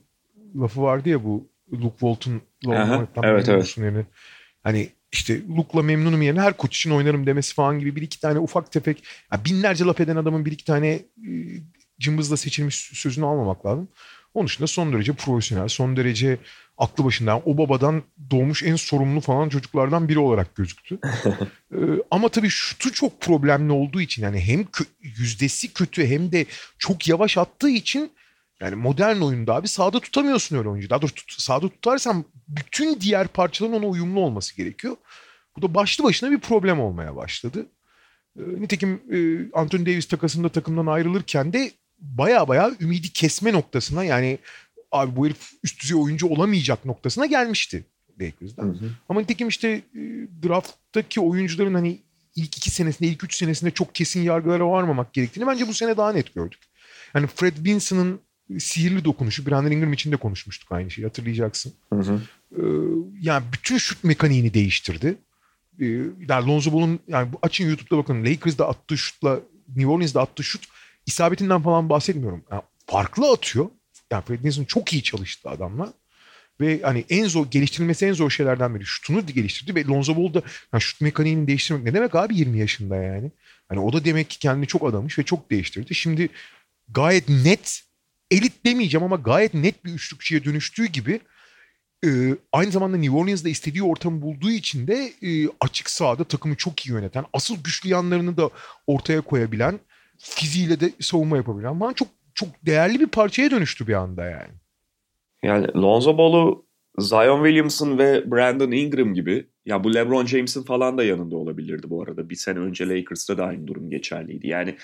lafı 0.56 0.82
vardı 0.82 1.08
ya 1.08 1.24
bu 1.24 1.48
Luke 1.72 1.98
Walton 1.98 2.40
evet, 2.66 3.48
evet. 3.48 3.78
yerine. 3.78 4.04
Hani 4.62 4.88
işte 5.12 5.48
Luke'la 5.56 5.82
memnunum 5.82 6.22
yerine 6.22 6.40
her 6.40 6.56
koç 6.56 6.76
için 6.76 6.90
oynarım 6.90 7.26
demesi 7.26 7.54
falan 7.54 7.78
gibi 7.78 7.96
bir 7.96 8.02
iki 8.02 8.20
tane 8.20 8.38
ufak 8.38 8.72
tefek 8.72 9.04
yani 9.32 9.44
binlerce 9.44 9.84
laf 9.84 10.00
eden 10.00 10.16
adamın 10.16 10.44
bir 10.44 10.52
iki 10.52 10.64
tane 10.64 11.00
cımbızla 12.00 12.36
seçilmiş 12.36 12.76
sözünü 12.76 13.26
almamak 13.26 13.66
lazım. 13.66 13.88
Onun 14.34 14.46
dışında 14.46 14.66
son 14.66 14.92
derece 14.92 15.12
profesyonel, 15.12 15.68
son 15.68 15.96
derece 15.96 16.38
aklı 16.78 17.04
başında. 17.04 17.38
o 17.38 17.58
babadan 17.58 18.02
doğmuş 18.30 18.62
en 18.62 18.76
sorumlu 18.76 19.20
falan 19.20 19.48
çocuklardan 19.48 20.08
biri 20.08 20.18
olarak 20.18 20.54
gözüktü. 20.54 20.98
ee, 21.74 21.76
ama 22.10 22.28
tabii 22.28 22.48
şutu 22.48 22.92
çok 22.92 23.20
problemli 23.20 23.72
olduğu 23.72 24.00
için 24.00 24.22
yani 24.22 24.40
hem 24.40 24.60
kö- 24.60 24.86
yüzdesi 25.00 25.72
kötü 25.72 26.06
hem 26.06 26.32
de 26.32 26.46
çok 26.78 27.08
yavaş 27.08 27.38
attığı 27.38 27.70
için 27.70 28.12
yani 28.60 28.74
modern 28.74 29.20
oyunda 29.20 29.54
abi 29.54 29.68
sağda 29.68 30.00
tutamıyorsun 30.00 30.56
öyle 30.56 30.68
oyuncu. 30.68 30.90
Daha 30.90 31.02
doğrusu 31.02 31.14
tut, 31.14 31.40
sağda 31.40 31.68
tutarsan 31.68 32.24
bütün 32.48 33.00
diğer 33.00 33.28
parçaların 33.28 33.78
ona 33.78 33.86
uyumlu 33.86 34.20
olması 34.20 34.56
gerekiyor. 34.56 34.96
Bu 35.56 35.62
da 35.62 35.74
başlı 35.74 36.04
başına 36.04 36.30
bir 36.30 36.38
problem 36.38 36.80
olmaya 36.80 37.16
başladı. 37.16 37.66
E, 38.38 38.42
nitekim 38.42 39.02
e, 39.12 39.16
Anthony 39.58 39.86
Davis 39.86 40.08
takasında 40.08 40.48
takımdan 40.48 40.86
ayrılırken 40.86 41.52
de 41.52 41.70
baya 41.98 42.48
baya 42.48 42.70
ümidi 42.80 43.12
kesme 43.12 43.52
noktasına 43.52 44.04
yani 44.04 44.38
abi 44.92 45.16
bu 45.16 45.26
herif 45.26 45.52
üst 45.62 45.82
düzey 45.82 45.96
oyuncu 45.96 46.26
olamayacak 46.26 46.84
noktasına 46.84 47.26
gelmişti 47.26 47.84
Lakers'da. 48.20 48.62
Hı 48.62 48.66
hı. 48.66 48.90
Ama 49.08 49.20
nitekim 49.20 49.48
işte 49.48 49.68
e, 49.68 50.00
drafttaki 50.42 51.20
oyuncuların 51.20 51.74
hani 51.74 51.98
ilk 52.36 52.56
iki 52.56 52.70
senesinde, 52.70 53.08
ilk 53.08 53.24
üç 53.24 53.36
senesinde 53.36 53.70
çok 53.70 53.94
kesin 53.94 54.22
yargılara 54.22 54.68
varmamak 54.68 55.12
gerektiğini 55.12 55.46
bence 55.46 55.68
bu 55.68 55.74
sene 55.74 55.96
daha 55.96 56.12
net 56.12 56.34
gördük. 56.34 56.60
Yani 57.14 57.26
Fred 57.26 57.64
Vinson'ın 57.64 58.20
sihirli 58.58 59.04
dokunuşu. 59.04 59.46
Brandon 59.46 59.70
Ingram 59.70 59.92
için 59.92 60.12
de 60.12 60.16
konuşmuştuk 60.16 60.72
aynı 60.72 60.90
şeyi 60.90 61.04
hatırlayacaksın. 61.04 61.72
Hı 61.92 61.98
hı. 61.98 62.20
Ee, 62.56 62.62
yani 63.20 63.44
bütün 63.52 63.78
şut 63.78 64.04
mekaniğini 64.04 64.54
değiştirdi. 64.54 65.16
Ee, 65.80 65.84
yani 66.28 66.46
Lonzo 66.46 66.72
Ball'un 66.72 67.00
yani 67.08 67.30
açın 67.42 67.68
YouTube'da 67.68 67.98
bakın 67.98 68.24
Lakers'da 68.24 68.68
attığı 68.68 68.98
şutla 68.98 69.40
New 69.68 69.86
Orleans'da 69.86 70.20
attığı 70.22 70.44
şut 70.44 70.64
isabetinden 71.06 71.62
falan 71.62 71.88
bahsetmiyorum. 71.88 72.44
Yani 72.50 72.62
farklı 72.86 73.32
atıyor. 73.32 73.70
Yani 74.12 74.24
Fred 74.24 74.44
Vinson 74.44 74.64
çok 74.64 74.92
iyi 74.92 75.02
çalıştı 75.02 75.50
adamla. 75.50 75.92
Ve 76.60 76.80
hani 76.82 77.04
en 77.08 77.24
zor 77.24 77.50
geliştirilmesi 77.50 78.06
en 78.06 78.12
zor 78.12 78.30
şeylerden 78.30 78.74
biri. 78.74 78.86
Şutunu 78.86 79.26
geliştirdi 79.26 79.74
ve 79.74 79.84
Lonzo 79.84 80.16
Ball 80.16 80.34
da 80.34 80.42
yani 80.72 80.80
şut 80.80 81.00
mekaniğini 81.00 81.46
değiştirmek 81.46 81.84
ne 81.84 81.94
demek 81.94 82.14
abi 82.14 82.36
20 82.36 82.58
yaşında 82.58 82.96
yani. 82.96 83.30
Hani 83.68 83.80
o 83.80 83.92
da 83.92 84.04
demek 84.04 84.30
ki 84.30 84.38
kendini 84.38 84.66
çok 84.66 84.88
adamış 84.88 85.18
ve 85.18 85.22
çok 85.22 85.50
değiştirdi. 85.50 85.94
Şimdi 85.94 86.28
gayet 86.88 87.28
net 87.28 87.82
elit 88.30 88.64
demeyeceğim 88.66 89.04
ama 89.04 89.16
gayet 89.16 89.54
net 89.54 89.84
bir 89.84 89.92
üçlükçüye 89.92 90.44
dönüştüğü 90.44 90.86
gibi 90.86 91.20
e, 92.04 92.36
aynı 92.52 92.70
zamanda 92.70 92.96
New 92.96 93.16
Orleans'da 93.16 93.48
istediği 93.48 93.82
ortamı 93.82 94.22
bulduğu 94.22 94.50
için 94.50 94.86
de 94.86 95.12
e, 95.22 95.48
açık 95.60 95.90
sahada 95.90 96.24
takımı 96.24 96.56
çok 96.56 96.86
iyi 96.86 96.90
yöneten, 96.90 97.24
asıl 97.32 97.56
güçlü 97.64 97.88
yanlarını 97.88 98.36
da 98.36 98.50
ortaya 98.86 99.20
koyabilen, 99.20 99.80
fiziğiyle 100.18 100.80
de 100.80 100.92
savunma 101.00 101.36
yapabilen 101.36 101.78
falan 101.78 101.92
çok 101.92 102.08
çok 102.34 102.48
değerli 102.66 103.00
bir 103.00 103.06
parçaya 103.06 103.50
dönüştü 103.50 103.86
bir 103.86 103.94
anda 103.94 104.24
yani. 104.24 104.52
Yani 105.42 105.66
Lonzo 105.74 106.18
Ball'u 106.18 106.66
Zion 106.98 107.44
Williamson 107.44 107.98
ve 107.98 108.30
Brandon 108.30 108.70
Ingram 108.70 109.14
gibi 109.14 109.46
ya 109.66 109.84
bu 109.84 109.94
LeBron 109.94 110.26
James'in 110.26 110.62
falan 110.62 110.98
da 110.98 111.04
yanında 111.04 111.36
olabilirdi 111.36 111.90
bu 111.90 112.02
arada. 112.02 112.30
Bir 112.30 112.34
sene 112.34 112.58
önce 112.58 112.88
Lakers'ta 112.88 113.38
da 113.38 113.44
aynı 113.44 113.66
durum 113.66 113.90
geçerliydi. 113.90 114.48
Yani 114.48 114.76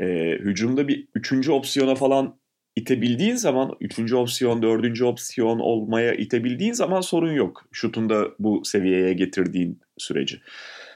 e, 0.00 0.06
hücumda 0.40 0.88
bir 0.88 1.08
üçüncü 1.14 1.52
opsiyona 1.52 1.94
falan 1.94 2.38
itebildiğin 2.76 3.36
zaman, 3.36 3.76
üçüncü 3.80 4.16
opsiyon, 4.16 4.62
dördüncü 4.62 5.04
opsiyon 5.04 5.58
olmaya 5.58 6.14
itebildiğin 6.14 6.72
zaman 6.72 7.00
sorun 7.00 7.32
yok. 7.32 7.64
Şutunda 7.72 8.28
bu 8.38 8.64
seviyeye 8.64 9.12
getirdiğin 9.12 9.80
süreci. 9.98 10.40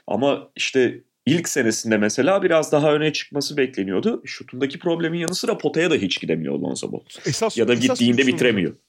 Ama 0.07 0.49
işte 0.55 1.03
ilk 1.29 1.49
senesinde 1.49 1.97
mesela 1.97 2.43
biraz 2.43 2.71
daha 2.71 2.93
öne 2.93 3.13
çıkması 3.13 3.57
bekleniyordu. 3.57 4.21
Şutundaki 4.25 4.79
problemin 4.79 5.19
yanı 5.19 5.35
sıra 5.35 5.57
potaya 5.57 5.91
da 5.91 5.95
hiç 5.95 6.19
gidemiyor 6.21 6.59
Lonzo 6.59 6.91
Ball. 6.91 6.99
Esas, 7.25 7.57
ya 7.57 7.67
da 7.67 7.73
gittiğinde 7.73 8.27
bitiremiyor. 8.27 8.71
Sorun. 8.71 8.81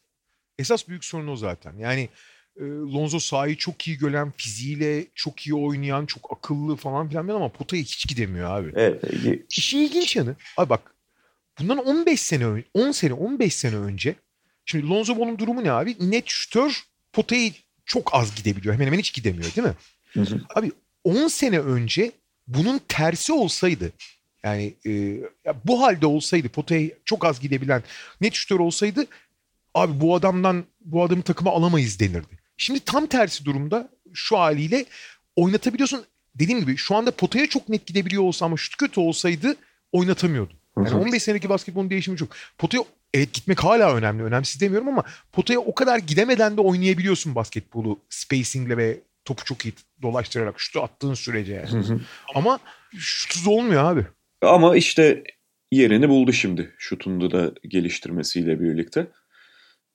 Esas 0.58 0.88
büyük 0.88 1.04
sorun 1.04 1.28
o 1.28 1.36
zaten. 1.36 1.76
Yani 1.78 2.08
e, 2.56 2.64
Lonzo 2.64 3.18
sahayı 3.18 3.56
çok 3.56 3.88
iyi 3.88 3.98
gören, 3.98 4.32
fiziğiyle 4.36 5.06
çok 5.14 5.46
iyi 5.46 5.54
oynayan, 5.54 6.06
çok 6.06 6.32
akıllı 6.38 6.76
falan 6.76 7.08
filan 7.08 7.28
ama 7.28 7.48
potaya 7.48 7.82
hiç 7.82 8.08
gidemiyor 8.08 8.50
abi. 8.50 8.72
Evet. 8.76 9.04
İşin 9.50 9.78
ilginç 9.78 10.16
yanı. 10.16 10.36
Abi 10.56 10.70
bak 10.70 10.94
Bundan 11.60 11.78
15 11.78 12.20
sene 12.20 12.46
önce, 12.46 12.66
10 12.74 12.90
sene, 12.90 13.12
15 13.12 13.54
sene 13.54 13.76
önce 13.76 14.14
şimdi 14.64 14.88
Lonzo 14.88 15.18
Ball'un 15.18 15.38
durumu 15.38 15.64
ne 15.64 15.72
abi? 15.72 15.96
Net 16.00 16.28
şütör 16.28 16.82
potayı 17.12 17.52
çok 17.86 18.14
az 18.14 18.34
gidebiliyor. 18.34 18.74
Hemen 18.74 18.86
hemen 18.86 18.98
hiç 18.98 19.12
gidemiyor 19.12 19.56
değil 19.56 19.68
mi? 19.68 19.74
Hı 20.12 20.20
hı. 20.20 20.40
Abi 20.54 20.72
10 21.04 21.28
sene 21.28 21.60
önce 21.60 22.12
bunun 22.54 22.80
tersi 22.88 23.32
olsaydı 23.32 23.92
yani 24.44 24.74
e, 24.86 25.20
bu 25.64 25.82
halde 25.82 26.06
olsaydı 26.06 26.48
potaya 26.48 26.90
çok 27.04 27.24
az 27.24 27.40
gidebilen 27.40 27.82
net 28.20 28.34
şütör 28.34 28.58
olsaydı 28.58 29.06
abi 29.74 30.00
bu 30.00 30.14
adamdan 30.14 30.64
bu 30.80 31.04
adamı 31.04 31.22
takıma 31.22 31.50
alamayız 31.50 32.00
denirdi. 32.00 32.38
Şimdi 32.56 32.80
tam 32.80 33.06
tersi 33.06 33.44
durumda 33.44 33.88
şu 34.14 34.38
haliyle 34.38 34.84
oynatabiliyorsun. 35.36 36.04
Dediğim 36.34 36.60
gibi 36.60 36.76
şu 36.76 36.96
anda 36.96 37.10
potaya 37.10 37.46
çok 37.46 37.68
net 37.68 37.86
gidebiliyor 37.86 38.22
olsa 38.22 38.46
ama 38.46 38.56
şut 38.56 38.76
kötü 38.76 39.00
olsaydı 39.00 39.56
oynatamıyordu. 39.92 40.54
Yani 40.76 40.94
15 40.94 41.22
seneki 41.22 41.48
basketbolun 41.48 41.90
değişimi 41.90 42.16
çok. 42.16 42.28
Potaya 42.58 42.84
evet 43.14 43.32
gitmek 43.32 43.64
hala 43.64 43.94
önemli. 43.94 44.22
Önemsiz 44.22 44.60
demiyorum 44.60 44.88
ama 44.88 45.04
potaya 45.32 45.60
o 45.60 45.74
kadar 45.74 45.98
gidemeden 45.98 46.56
de 46.56 46.60
oynayabiliyorsun 46.60 47.34
basketbolu 47.34 47.98
spacingle 48.10 48.76
ve 48.76 49.00
topu 49.24 49.44
çok 49.44 49.64
iyi 49.64 49.74
dolaştırarak 50.02 50.60
şutu 50.60 50.80
attığın 50.82 51.14
sürece 51.14 51.52
yani. 51.54 52.00
ama 52.34 52.58
şutsuz 52.98 53.46
olmuyor 53.46 53.84
abi. 53.84 54.06
Ama 54.42 54.76
işte 54.76 55.24
yerini 55.72 56.08
buldu 56.08 56.32
şimdi 56.32 56.74
şutunda 56.78 57.30
da 57.30 57.54
geliştirmesiyle 57.68 58.60
birlikte. 58.60 59.06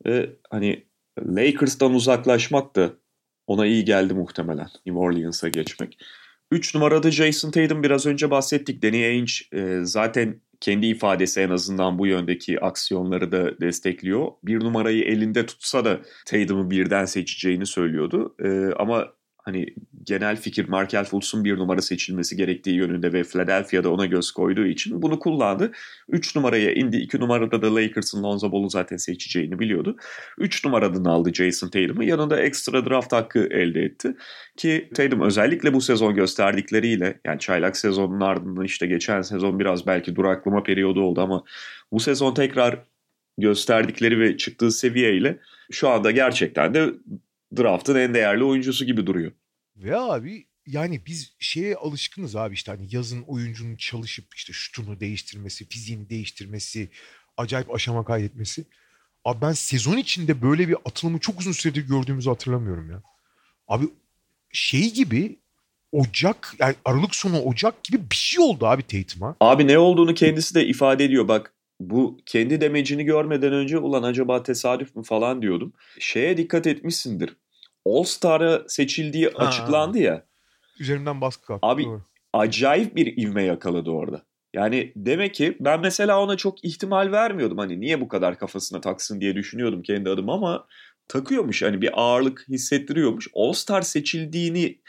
Ve 0.05 0.29
hani 0.49 0.85
Lakers'tan 1.19 1.93
uzaklaşmak 1.93 2.75
da 2.75 2.93
ona 3.47 3.65
iyi 3.65 3.85
geldi 3.85 4.13
muhtemelen 4.13 4.67
New 4.85 4.99
Orleans'a 4.99 5.47
geçmek. 5.47 5.97
3 6.51 6.75
numarada 6.75 7.11
Jason 7.11 7.51
Tatum 7.51 7.83
biraz 7.83 8.05
önce 8.05 8.31
bahsettik. 8.31 8.83
Danny 8.83 9.05
Ainge 9.05 9.33
e, 9.53 9.79
zaten 9.83 10.41
kendi 10.61 10.85
ifadesi 10.85 11.41
en 11.41 11.49
azından 11.49 11.99
bu 11.99 12.07
yöndeki 12.07 12.59
aksiyonları 12.59 13.31
da 13.31 13.59
destekliyor. 13.59 14.27
Bir 14.43 14.59
numarayı 14.59 15.03
elinde 15.03 15.45
tutsa 15.45 15.85
da 15.85 15.99
Tatum'u 16.25 16.71
birden 16.71 17.05
seçeceğini 17.05 17.65
söylüyordu. 17.65 18.35
Ee, 18.43 18.73
ama 18.79 19.07
hani 19.45 19.65
genel 20.03 20.35
fikir 20.35 20.69
Markel 20.69 21.05
Fultz'un 21.05 21.43
bir 21.43 21.57
numara 21.57 21.81
seçilmesi 21.81 22.37
gerektiği 22.37 22.75
yönünde 22.75 23.13
ve 23.13 23.23
Philadelphia'da 23.23 23.91
ona 23.91 24.05
göz 24.05 24.31
koyduğu 24.31 24.65
için 24.65 25.01
bunu 25.01 25.19
kullandı. 25.19 25.71
3 26.09 26.35
numaraya 26.35 26.73
indi. 26.73 26.97
2 26.97 27.19
numarada 27.19 27.61
da 27.61 27.75
Lakers'ın 27.75 28.23
Lonzo 28.23 28.51
Ball'u 28.51 28.69
zaten 28.69 28.97
seçeceğini 28.97 29.59
biliyordu. 29.59 29.97
3 30.37 30.65
numaradan 30.65 31.05
aldı 31.05 31.33
Jason 31.33 31.69
Tatum'u. 31.69 32.03
Yanında 32.03 32.41
ekstra 32.41 32.85
draft 32.85 33.13
hakkı 33.13 33.39
elde 33.39 33.81
etti. 33.81 34.15
Ki 34.57 34.89
Tatum 34.95 35.21
özellikle 35.21 35.73
bu 35.73 35.81
sezon 35.81 36.15
gösterdikleriyle 36.15 37.19
yani 37.25 37.39
çaylak 37.39 37.77
sezonun 37.77 38.21
ardından 38.21 38.65
işte 38.65 38.87
geçen 38.87 39.21
sezon 39.21 39.59
biraz 39.59 39.87
belki 39.87 40.15
duraklama 40.15 40.63
periyodu 40.63 41.01
oldu 41.01 41.21
ama 41.21 41.43
bu 41.91 41.99
sezon 41.99 42.33
tekrar 42.33 42.83
gösterdikleri 43.37 44.19
ve 44.19 44.37
çıktığı 44.37 44.71
seviyeyle 44.71 45.39
şu 45.71 45.89
anda 45.89 46.11
gerçekten 46.11 46.73
de 46.73 46.93
draftın 47.57 47.95
en 47.95 48.13
değerli 48.13 48.43
oyuncusu 48.43 48.85
gibi 48.85 49.07
duruyor. 49.07 49.31
Ve 49.75 49.97
abi 49.97 50.47
yani 50.67 51.01
biz 51.05 51.33
şeye 51.39 51.75
alışkınız 51.75 52.35
abi 52.35 52.53
işte 52.53 52.71
hani 52.71 52.87
yazın 52.91 53.21
oyuncunun 53.21 53.75
çalışıp 53.75 54.35
işte 54.35 54.53
şutunu 54.53 54.99
değiştirmesi, 54.99 55.69
fiziğini 55.69 56.09
değiştirmesi, 56.09 56.89
acayip 57.37 57.75
aşama 57.75 58.05
kaydetmesi. 58.05 58.65
Abi 59.25 59.41
ben 59.41 59.51
sezon 59.51 59.97
içinde 59.97 60.41
böyle 60.41 60.67
bir 60.67 60.75
atılımı 60.85 61.19
çok 61.19 61.39
uzun 61.39 61.51
süredir 61.51 61.87
gördüğümüzü 61.87 62.29
hatırlamıyorum 62.29 62.91
ya. 62.91 63.03
Abi 63.67 63.85
şey 64.51 64.93
gibi 64.93 65.39
Ocak 65.91 66.55
yani 66.59 66.75
Aralık 66.85 67.15
sonu 67.15 67.41
Ocak 67.41 67.83
gibi 67.83 67.97
bir 68.11 68.15
şey 68.15 68.43
oldu 68.43 68.67
abi 68.67 68.83
Tatum'a. 68.83 69.35
Abi 69.39 69.67
ne 69.67 69.77
olduğunu 69.77 70.13
kendisi 70.13 70.55
de 70.55 70.67
ifade 70.67 71.05
ediyor 71.05 71.27
bak. 71.27 71.54
Bu 71.79 72.17
kendi 72.25 72.61
demecini 72.61 73.03
görmeden 73.05 73.53
önce 73.53 73.77
ulan 73.77 74.03
acaba 74.03 74.43
tesadüf 74.43 74.95
mü 74.95 75.03
falan 75.03 75.41
diyordum. 75.41 75.73
Şeye 75.99 76.37
dikkat 76.37 76.67
etmişsindir. 76.67 77.35
All 77.85 78.03
Star'a 78.03 78.63
seçildiği 78.67 79.29
Ha. 79.29 79.45
açıklandı 79.47 79.97
ya. 79.99 80.25
Üzerimden 80.79 81.21
baskı 81.21 81.45
kalktı. 81.45 81.67
Abi- 81.67 81.85
Doğru. 81.85 82.01
acayip 82.33 82.95
bir 82.95 83.17
ivme 83.17 83.43
yakaladı 83.43 83.89
orada. 83.89 84.25
Yani 84.53 84.93
demek 84.95 85.33
ki 85.33 85.57
ben 85.59 85.79
mesela 85.79 86.21
ona 86.23 86.37
çok 86.37 86.65
ihtimal 86.65 87.11
vermiyordum. 87.11 87.57
Hani 87.57 87.79
niye 87.79 88.01
bu 88.01 88.07
kadar 88.07 88.37
kafasına 88.39 88.81
taksın 88.81 89.21
diye 89.21 89.35
düşünüyordum 89.35 89.81
kendi 89.81 90.09
adıma 90.09 90.33
ama 90.33 90.67
takıyormuş. 91.07 91.63
Hani 91.63 91.81
bir 91.81 91.89
ağırlık 92.01 92.45
hissettiriyormuş. 92.49 93.27
All 93.33 93.53
Star 93.53 93.81
seçildiğini 93.81 94.81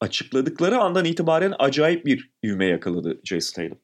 açıkladıkları 0.00 0.78
andan 0.78 1.04
itibaren 1.04 1.54
acayip 1.58 2.06
bir 2.06 2.30
ivme 2.44 2.66
yakaladı 2.66 3.20
Jason 3.24 3.62
Tatum. 3.62 3.78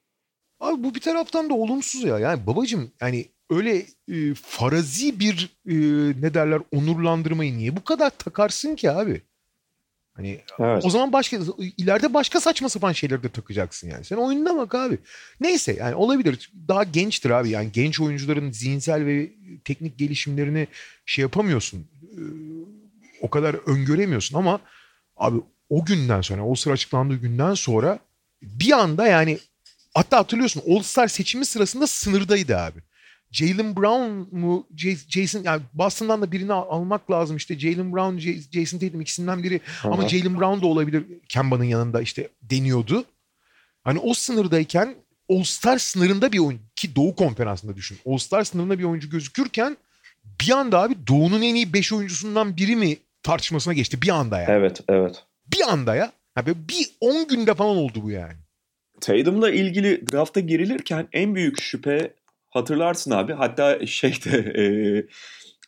Abi 0.64 0.84
bu 0.84 0.94
bir 0.94 1.00
taraftan 1.00 1.50
da 1.50 1.54
olumsuz 1.54 2.04
ya. 2.04 2.18
Yani 2.18 2.46
babacım 2.46 2.90
yani 3.00 3.28
öyle 3.50 3.86
e, 4.12 4.34
farazi 4.34 5.20
bir 5.20 5.56
e, 5.66 5.74
ne 6.22 6.34
derler 6.34 6.60
onurlandırmayı 6.72 7.58
niye 7.58 7.76
bu 7.76 7.84
kadar 7.84 8.10
takarsın 8.10 8.74
ki 8.76 8.90
abi? 8.90 9.22
Hani 10.14 10.40
Evet. 10.60 10.84
o 10.84 10.90
zaman 10.90 11.12
başka 11.12 11.38
ileride 11.58 12.14
başka 12.14 12.40
saçma 12.40 12.68
sapan 12.68 12.92
şeyleri 12.92 13.22
de 13.22 13.28
takacaksın 13.28 13.88
yani. 13.88 14.04
Sen 14.04 14.16
oyununa 14.16 14.56
bak 14.56 14.74
abi. 14.74 14.98
Neyse 15.40 15.76
yani 15.78 15.94
olabilir. 15.94 16.52
Daha 16.68 16.84
gençtir 16.84 17.30
abi. 17.30 17.50
Yani 17.50 17.72
genç 17.72 18.00
oyuncuların 18.00 18.50
zihinsel 18.50 19.06
ve 19.06 19.30
teknik 19.64 19.98
gelişimlerini 19.98 20.66
şey 21.06 21.22
yapamıyorsun. 21.22 21.86
Ee, 22.02 22.20
o 23.20 23.30
kadar 23.30 23.54
öngöremiyorsun 23.54 24.38
ama 24.38 24.60
abi 25.16 25.40
o 25.68 25.84
günden 25.84 26.20
sonra, 26.20 26.46
o 26.46 26.54
sıra 26.54 26.74
açıklandığı 26.74 27.16
günden 27.16 27.54
sonra 27.54 27.98
bir 28.42 28.72
anda 28.72 29.06
yani 29.06 29.38
hatta 29.94 30.18
hatırlıyorsun 30.18 30.62
All 30.70 30.82
Star 30.82 31.08
seçimi 31.08 31.46
sırasında 31.46 31.86
sınırdaydı 31.86 32.56
abi. 32.56 32.80
Jalen 33.30 33.76
Brown 33.76 34.36
mu 34.36 34.66
Jason 35.08 35.42
yani 35.42 35.62
Boston'dan 35.72 36.22
da 36.22 36.32
birini 36.32 36.52
al- 36.52 36.78
almak 36.78 37.10
lazım 37.10 37.36
işte 37.36 37.58
Jalen 37.58 37.92
Brown 37.92 38.18
Jason 38.52 38.78
Tatum 38.78 39.00
ikisinden 39.00 39.42
biri 39.42 39.60
ama 39.84 39.94
Aha. 40.02 40.08
Jalen 40.08 40.40
Brown 40.40 40.62
da 40.62 40.66
olabilir 40.66 41.04
Kemba'nın 41.28 41.64
yanında 41.64 42.00
işte 42.00 42.28
deniyordu. 42.42 43.04
Hani 43.84 43.98
o 43.98 44.14
sınırdayken 44.14 44.94
All 45.30 45.42
Star 45.42 45.78
sınırında 45.78 46.32
bir 46.32 46.38
oyuncu 46.38 46.62
ki 46.76 46.96
Doğu 46.96 47.14
Konferansı'nda 47.16 47.76
düşün. 47.76 47.98
All 48.06 48.18
Star 48.18 48.44
sınırında 48.44 48.78
bir 48.78 48.84
oyuncu 48.84 49.10
gözükürken 49.10 49.76
bir 50.40 50.50
anda 50.50 50.82
abi 50.82 50.94
Doğu'nun 51.06 51.42
en 51.42 51.54
iyi 51.54 51.72
5 51.72 51.92
oyuncusundan 51.92 52.56
biri 52.56 52.76
mi 52.76 52.96
tartışmasına 53.22 53.72
geçti 53.74 54.02
bir 54.02 54.08
anda 54.08 54.40
ya. 54.40 54.46
Evet, 54.48 54.80
evet. 54.88 55.24
Bir 55.46 55.72
anda 55.72 55.94
ya. 55.94 56.12
Böyle 56.36 56.68
bir 56.68 56.90
10 57.00 57.28
günde 57.28 57.54
falan 57.54 57.76
oldu 57.76 58.02
bu 58.02 58.10
yani. 58.10 58.34
Tatum'la 59.04 59.50
ilgili 59.50 60.12
drafta 60.12 60.40
girilirken 60.40 61.08
en 61.12 61.34
büyük 61.34 61.60
şüphe 61.60 62.14
hatırlarsın 62.50 63.10
abi. 63.10 63.32
Hatta 63.32 63.86
şeyde 63.86 64.38
e, 64.58 64.64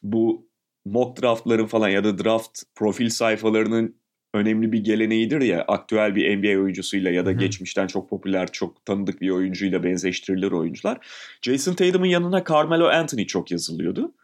bu 0.02 0.48
mock 0.84 1.22
draftların 1.22 1.66
falan 1.66 1.88
ya 1.88 2.04
da 2.04 2.24
draft 2.24 2.62
profil 2.74 3.08
sayfalarının 3.08 3.96
önemli 4.34 4.72
bir 4.72 4.84
geleneğidir 4.84 5.40
ya 5.40 5.64
aktüel 5.68 6.14
bir 6.14 6.36
NBA 6.36 6.62
oyuncusuyla 6.62 7.10
ya 7.10 7.26
da 7.26 7.30
Hı 7.30 7.34
geçmişten 7.34 7.86
çok 7.86 8.10
popüler, 8.10 8.52
çok 8.52 8.86
tanıdık 8.86 9.20
bir 9.20 9.30
oyuncuyla 9.30 9.84
benzeştirilir 9.84 10.52
oyuncular. 10.52 11.06
Jason 11.42 11.74
Tatum'un 11.74 12.06
yanına 12.06 12.44
Carmelo 12.44 12.86
Anthony 12.86 13.26
çok 13.26 13.50
yazılıyordu. 13.50 14.14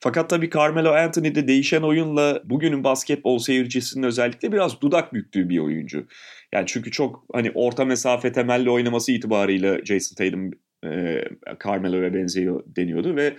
Fakat 0.00 0.30
tabii 0.30 0.50
Carmelo 0.50 0.92
Anthony 0.92 1.34
de 1.34 1.48
değişen 1.48 1.82
oyunla 1.82 2.42
bugünün 2.44 2.84
basketbol 2.84 3.38
seyircisinin 3.38 4.06
özellikle 4.06 4.52
biraz 4.52 4.80
dudak 4.80 5.14
büktüğü 5.14 5.48
bir 5.48 5.58
oyuncu. 5.58 6.06
Yani 6.54 6.66
çünkü 6.66 6.90
çok 6.90 7.24
hani 7.32 7.52
orta 7.54 7.84
mesafe 7.84 8.32
temelli 8.32 8.70
oynaması 8.70 9.12
itibarıyla 9.12 9.84
Jason 9.84 10.16
Tatum 10.16 10.50
e, 10.84 11.24
Carmelo'ya 11.64 12.14
benziyor 12.14 12.64
deniyordu 12.66 13.16
ve 13.16 13.36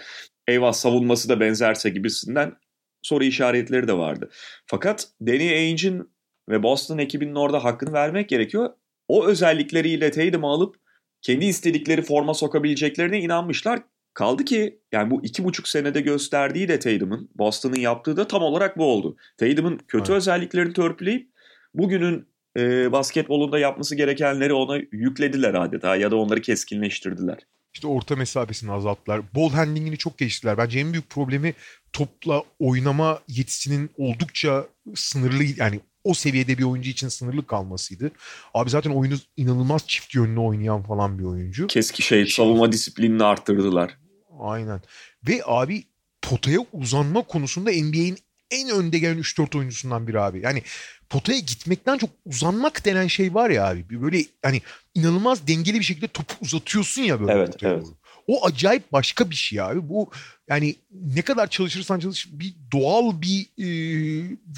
eyvah 0.47 0.73
savunması 0.73 1.29
da 1.29 1.39
benzerse 1.39 1.89
gibisinden 1.89 2.53
soru 3.01 3.23
işaretleri 3.23 3.87
de 3.87 3.97
vardı. 3.97 4.29
Fakat 4.65 5.07
Danny 5.21 5.49
Ainge'in 5.49 6.09
ve 6.49 6.63
Boston 6.63 6.97
ekibinin 6.97 7.35
orada 7.35 7.63
hakkını 7.63 7.93
vermek 7.93 8.29
gerekiyor. 8.29 8.69
O 9.07 9.25
özellikleriyle 9.27 10.11
Tatum'u 10.11 10.49
alıp 10.51 10.75
kendi 11.21 11.45
istedikleri 11.45 12.01
forma 12.01 12.33
sokabileceklerine 12.33 13.19
inanmışlar. 13.19 13.79
Kaldı 14.13 14.45
ki 14.45 14.79
yani 14.91 15.11
bu 15.11 15.25
iki 15.25 15.43
buçuk 15.43 15.67
senede 15.67 16.01
gösterdiği 16.01 16.67
de 16.67 16.79
Tatum'un, 16.79 17.29
Boston'ın 17.35 17.79
yaptığı 17.79 18.17
da 18.17 18.27
tam 18.27 18.41
olarak 18.41 18.77
bu 18.77 18.85
oldu. 18.85 19.17
Tatum'un 19.37 19.77
kötü 19.77 20.11
Evet. 20.11 20.17
özelliklerini 20.17 20.73
törpüleyip 20.73 21.29
bugünün 21.73 22.27
e, 22.57 22.91
basketbolunda 22.91 23.59
yapması 23.59 23.95
gerekenleri 23.95 24.53
ona 24.53 24.77
yüklediler 24.91 25.53
adeta 25.53 25.95
ya 25.95 26.11
da 26.11 26.15
onları 26.15 26.41
keskinleştirdiler. 26.41 27.37
İşte 27.73 27.87
orta 27.87 28.15
mesafesini 28.15 28.71
azalttılar. 28.71 29.21
Ball 29.35 29.49
handlingini 29.49 29.97
çok 29.97 30.17
geliştirdiler. 30.17 30.57
Bence 30.57 30.79
en 30.79 30.93
büyük 30.93 31.09
problemi 31.09 31.53
topla 31.93 32.43
oynama 32.59 33.19
yetisinin 33.27 33.89
oldukça 33.97 34.65
sınırlı 34.95 35.43
yani 35.57 35.79
o 36.03 36.13
seviyede 36.13 36.57
bir 36.57 36.63
oyuncu 36.63 36.89
için 36.89 37.07
sınırlı 37.07 37.47
kalmasıydı. 37.47 38.11
Abi 38.53 38.69
zaten 38.69 38.91
oyunu 38.91 39.15
inanılmaz 39.37 39.87
çift 39.87 40.15
yönlü 40.15 40.39
oynayan 40.39 40.83
falan 40.83 41.19
bir 41.19 41.23
oyuncu. 41.23 41.67
Keski 41.67 42.01
şey 42.01 42.25
savunma 42.25 42.71
disiplinini 42.71 43.23
arttırdılar. 43.23 43.97
Aynen. 44.39 44.81
Ve 45.27 45.41
abi 45.45 45.83
potaya 46.21 46.59
uzanma 46.73 47.21
konusunda 47.21 47.71
NBA'in 47.71 48.17
en 48.51 48.69
önde 48.69 48.99
gelen 48.99 49.17
3-4 49.17 49.57
oyuncusundan 49.57 50.07
biri 50.07 50.19
abi. 50.19 50.41
Yani 50.43 50.61
potaya 51.09 51.39
gitmekten 51.39 51.97
çok 51.97 52.09
uzanmak 52.25 52.85
denen 52.85 53.07
şey 53.07 53.33
var 53.33 53.49
ya 53.49 53.67
abi. 53.67 53.89
Bir 53.89 54.01
Böyle 54.01 54.25
hani 54.43 54.61
inanılmaz 54.95 55.47
dengeli 55.47 55.79
bir 55.79 55.85
şekilde 55.85 56.07
topu 56.07 56.33
uzatıyorsun 56.41 57.01
ya 57.01 57.19
böyle 57.19 57.31
Evet, 57.31 57.55
evet. 57.61 57.83
doğru. 57.83 57.93
O 58.27 58.45
acayip 58.45 58.91
başka 58.91 59.29
bir 59.29 59.35
şey 59.35 59.61
abi. 59.61 59.89
Bu 59.89 60.09
yani 60.49 60.75
ne 60.91 61.21
kadar 61.21 61.47
çalışırsan 61.47 61.99
çalış 61.99 62.27
bir 62.31 62.55
doğal 62.71 63.21
bir 63.21 63.41
e, 63.57 63.67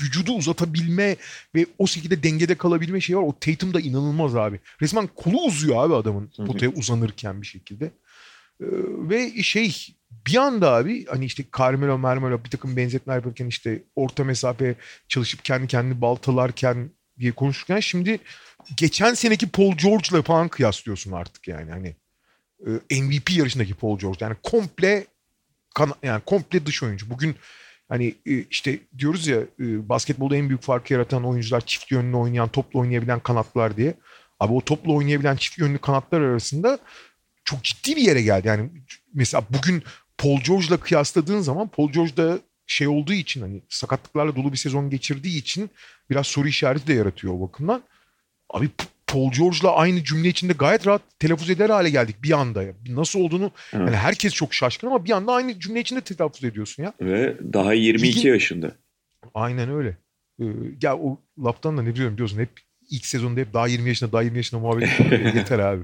vücudu 0.02 0.34
uzatabilme 0.34 1.16
ve 1.56 1.66
o 1.78 1.88
şekilde 1.88 2.24
dengede 2.24 2.56
kalabilme 2.56 3.02
şeyi 3.02 3.18
var. 3.18 3.24
O 3.24 3.36
Tatum 3.40 3.74
da 3.74 3.80
inanılmaz 3.80 4.36
abi. 4.36 4.60
Resmen 4.82 5.10
kolu 5.16 5.42
uzuyor 5.42 5.86
abi 5.86 5.96
adamın 5.96 6.32
potaya 6.48 6.72
uzanırken 6.72 7.42
bir 7.42 7.48
şekilde. 7.48 7.92
Ee, 8.62 8.66
ve 9.10 9.44
şey 9.44 9.96
bir 10.28 10.36
anda 10.36 10.72
abi 10.72 11.06
hani 11.06 11.26
işte 11.26 11.44
Carmelo 11.58 11.98
Mermelo 11.98 12.44
bir 12.44 12.50
takım 12.50 12.78
benzetme 12.78 13.14
yaparken 13.14 13.48
işte 13.48 13.84
orta 13.96 14.24
mesafe 14.24 14.76
çalışıp 15.08 15.46
kendi 15.46 15.68
kendini 15.68 16.02
baltalarken 16.02 16.90
diye 17.20 17.32
konuşurken 17.32 17.80
şimdi 17.80 18.20
geçen 18.78 19.14
seneki 19.14 19.50
Paul 19.50 19.74
George'la 19.78 20.22
falan 20.22 20.48
kıyaslıyorsun 20.48 21.12
artık 21.12 21.48
yani 21.48 21.72
hani 21.72 21.96
e, 22.92 23.02
MVP 23.02 23.32
yarışındaki 23.32 23.74
Paul 23.74 24.00
George 24.00 24.18
yani 24.22 24.36
komple 24.44 25.06
yani 26.04 26.22
komple 26.26 26.66
dış 26.66 26.84
oyuncu. 26.84 27.10
Bugün 27.10 27.36
hani 27.90 28.16
e, 28.26 28.44
işte 28.50 28.80
diyoruz 28.98 29.28
ya 29.28 29.38
e, 29.38 29.90
basketbolda 29.90 30.36
en 30.36 30.50
büyük 30.50 30.62
farkı 30.62 30.94
yaratan 30.94 31.26
oyuncular 31.26 31.62
çift 31.62 31.92
yönlü 31.92 32.16
oynayan, 32.16 32.50
topla 32.50 32.80
oynayabilen 32.80 33.20
kanatlar 33.20 33.78
diye. 33.78 33.94
Abi 34.40 34.54
o 34.54 34.62
topla 34.62 34.92
oynayabilen 34.92 35.36
çift 35.36 35.58
yönlü 35.58 35.78
kanatlar 35.78 36.22
arasında 36.22 36.80
çok 37.44 37.64
ciddi 37.64 37.96
bir 37.96 38.02
yere 38.02 38.22
geldi. 38.22 38.48
Yani 38.48 38.70
mesela 39.14 39.44
bugün 39.50 39.84
Paul 40.18 40.40
George'la 40.42 40.78
kıyasladığın 40.78 41.40
zaman 41.40 41.68
Paul 41.68 41.92
George 41.92 42.18
da 42.18 42.40
şey 42.68 42.88
olduğu 42.88 43.14
için 43.14 43.42
hani 43.42 43.62
sakatlıklarla 43.70 44.36
dolu 44.36 44.52
bir 44.52 44.58
sezon 44.58 44.90
geçirdiği 44.90 45.38
için 45.38 45.70
biraz 46.10 46.28
soru 46.28 46.48
işareti 46.48 46.88
de 46.88 46.94
yaratıyor 46.94 47.34
o 47.34 47.42
bakımdan. 47.42 47.84
Abi 48.50 48.70
Paul 49.08 49.32
George'la 49.32 49.76
aynı 49.76 50.04
cümle 50.04 50.28
içinde 50.30 50.54
gayet 50.54 50.88
rahat 50.88 51.02
telaffuz 51.20 51.50
eder 51.50 51.70
hale 51.70 51.90
geldik 51.90 52.16
bir 52.24 52.32
anda. 52.32 52.64
ya. 52.64 52.74
Nasıl 52.90 53.20
olduğunu 53.20 53.52
Evet. 53.74 53.86
yani 53.88 53.96
herkes 53.96 54.34
çok 54.34 54.54
şaşkın 54.54 54.88
ama 54.88 55.06
bir 55.06 55.12
anda 55.12 55.32
aynı 55.34 55.60
cümle 55.60 55.80
içinde 55.80 56.02
telaffuz 56.02 56.44
ediyorsun 56.44 56.84
ya. 56.84 56.94
Ve 57.02 57.38
daha 57.54 57.74
22 57.74 58.20
Ligin- 58.20 58.28
yaşında. 58.28 58.72
Aynen 59.34 59.70
öyle. 59.72 59.98
Ee, 60.42 60.46
ya 60.82 60.98
o 60.98 61.20
laftan 61.44 61.78
da 61.78 61.82
ne 61.82 61.96
diyorum 61.96 62.14
biliyorsun 62.14 62.40
hep 62.40 62.50
ilk 62.90 63.06
sezonda 63.06 63.40
hep 63.40 63.54
daha 63.54 63.68
20 63.68 63.90
yaşında 63.90 64.12
daha 64.12 64.22
20 64.22 64.38
yaşında 64.38 64.62
muhabbet 64.62 64.90
yeter 65.36 65.60
abi. 65.60 65.84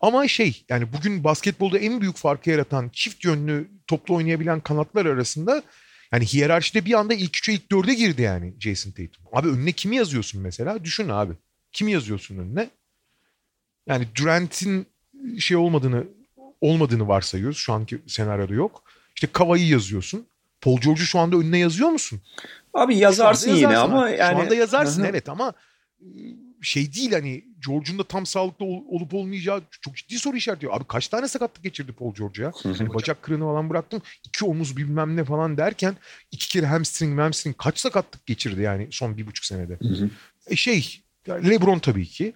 Ama 0.00 0.28
şey 0.28 0.64
yani 0.68 0.92
bugün 0.92 1.24
basketbolda 1.24 1.78
en 1.78 2.00
büyük 2.00 2.16
farkı 2.16 2.50
yaratan 2.50 2.90
çift 2.92 3.24
yönlü 3.24 3.68
toplu 3.86 4.14
oynayabilen 4.14 4.60
kanatlar 4.60 5.06
arasında 5.06 5.62
yani 6.12 6.26
hiyerarşide 6.26 6.84
bir 6.84 6.94
anda 6.94 7.14
ilk 7.14 7.34
3'e 7.34 7.54
ilk 7.54 7.70
4'e 7.70 7.94
girdi 7.94 8.22
yani 8.22 8.54
Jason 8.60 8.90
Tatum. 8.90 9.24
Abi 9.32 9.48
önüne 9.48 9.72
kimi 9.72 9.96
yazıyorsun 9.96 10.40
mesela? 10.40 10.84
Düşün 10.84 11.08
abi. 11.08 11.32
Kimi 11.72 11.92
yazıyorsun 11.92 12.38
önüne? 12.38 12.70
Yani 13.86 14.06
Durant'in 14.16 14.86
şey 15.38 15.56
olmadığını 15.56 16.04
olmadığını 16.60 17.08
varsayıyoruz. 17.08 17.58
Şu 17.58 17.72
anki 17.72 17.98
senaryoda 18.06 18.54
yok. 18.54 18.82
İşte 19.14 19.26
Kavai'yi 19.26 19.68
yazıyorsun. 19.68 20.26
Paul 20.60 20.80
George'u 20.80 21.04
şu 21.04 21.18
anda 21.18 21.36
önüne 21.36 21.58
yazıyor 21.58 21.88
musun? 21.88 22.20
Abi 22.74 22.96
yazarsın 22.96 23.48
anda 23.48 23.58
yine 23.58 23.72
yazarsın 23.72 23.92
ama 23.92 24.08
yani 24.08 24.36
Şu 24.36 24.42
anda 24.42 24.54
yazarsın 24.54 25.04
evet 25.04 25.28
ama 25.28 25.52
şey 26.62 26.92
değil 26.94 27.12
hani 27.12 27.44
George'un 27.66 27.98
da 27.98 28.04
tam 28.04 28.26
sağlıklı 28.26 28.64
ol- 28.64 28.84
olup 28.88 29.14
olmayacağı 29.14 29.62
çok 29.80 29.96
ciddi 29.96 30.18
soru 30.18 30.36
işareti. 30.36 30.70
Abi 30.72 30.84
kaç 30.88 31.08
tane 31.08 31.28
sakatlık 31.28 31.64
geçirdi 31.64 31.92
Paul 31.92 32.14
George 32.14 32.42
ya? 32.42 32.52
Hani 32.62 32.94
bacak 32.94 33.22
kırığını 33.22 33.44
falan 33.44 33.70
bıraktım. 33.70 34.02
iki 34.24 34.44
omuz 34.44 34.76
bilmem 34.76 35.16
ne 35.16 35.24
falan 35.24 35.56
derken 35.56 35.96
iki 36.30 36.48
kere 36.48 36.66
hamstring 36.66 37.18
hamstring 37.20 37.56
kaç 37.58 37.78
sakatlık 37.78 38.26
geçirdi 38.26 38.60
yani 38.62 38.88
son 38.90 39.16
bir 39.16 39.26
buçuk 39.26 39.44
senede. 39.44 39.78
E 40.46 40.56
şey 40.56 41.00
yani 41.26 41.50
LeBron 41.50 41.78
tabii 41.78 42.06
ki. 42.06 42.34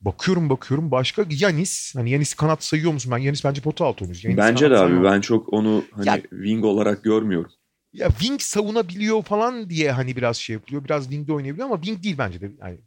Bakıyorum 0.00 0.50
bakıyorum 0.50 0.90
başka 0.90 1.24
Yanis. 1.30 1.94
Hani 1.94 2.10
Yanis 2.10 2.34
kanat 2.34 2.64
sayıyor 2.64 2.92
musun? 2.92 3.12
Ben 3.12 3.18
Yanis 3.18 3.44
bence 3.44 3.60
pota 3.60 3.84
altı 3.84 4.04
oyuncusu. 4.04 4.26
Yanis 4.28 4.38
Bence 4.38 4.70
de 4.70 4.74
abi 4.74 4.88
sayamam. 4.88 5.04
ben 5.04 5.20
çok 5.20 5.52
onu 5.52 5.84
hani 5.92 6.08
Ya- 6.08 6.22
wing 6.22 6.64
olarak 6.64 7.04
görmüyorum. 7.04 7.52
Ya 7.94 8.08
wing 8.08 8.40
savunabiliyor 8.40 9.22
falan 9.22 9.70
diye 9.70 9.92
hani 9.92 10.16
biraz 10.16 10.36
şey 10.36 10.54
yapılıyor. 10.54 10.84
Biraz 10.84 11.04
wing'de 11.04 11.32
oynayabiliyor 11.32 11.66
ama 11.66 11.82
wing 11.82 12.02
değil 12.02 12.18
bence 12.18 12.40
de. 12.40 12.50
Yani 12.60 12.78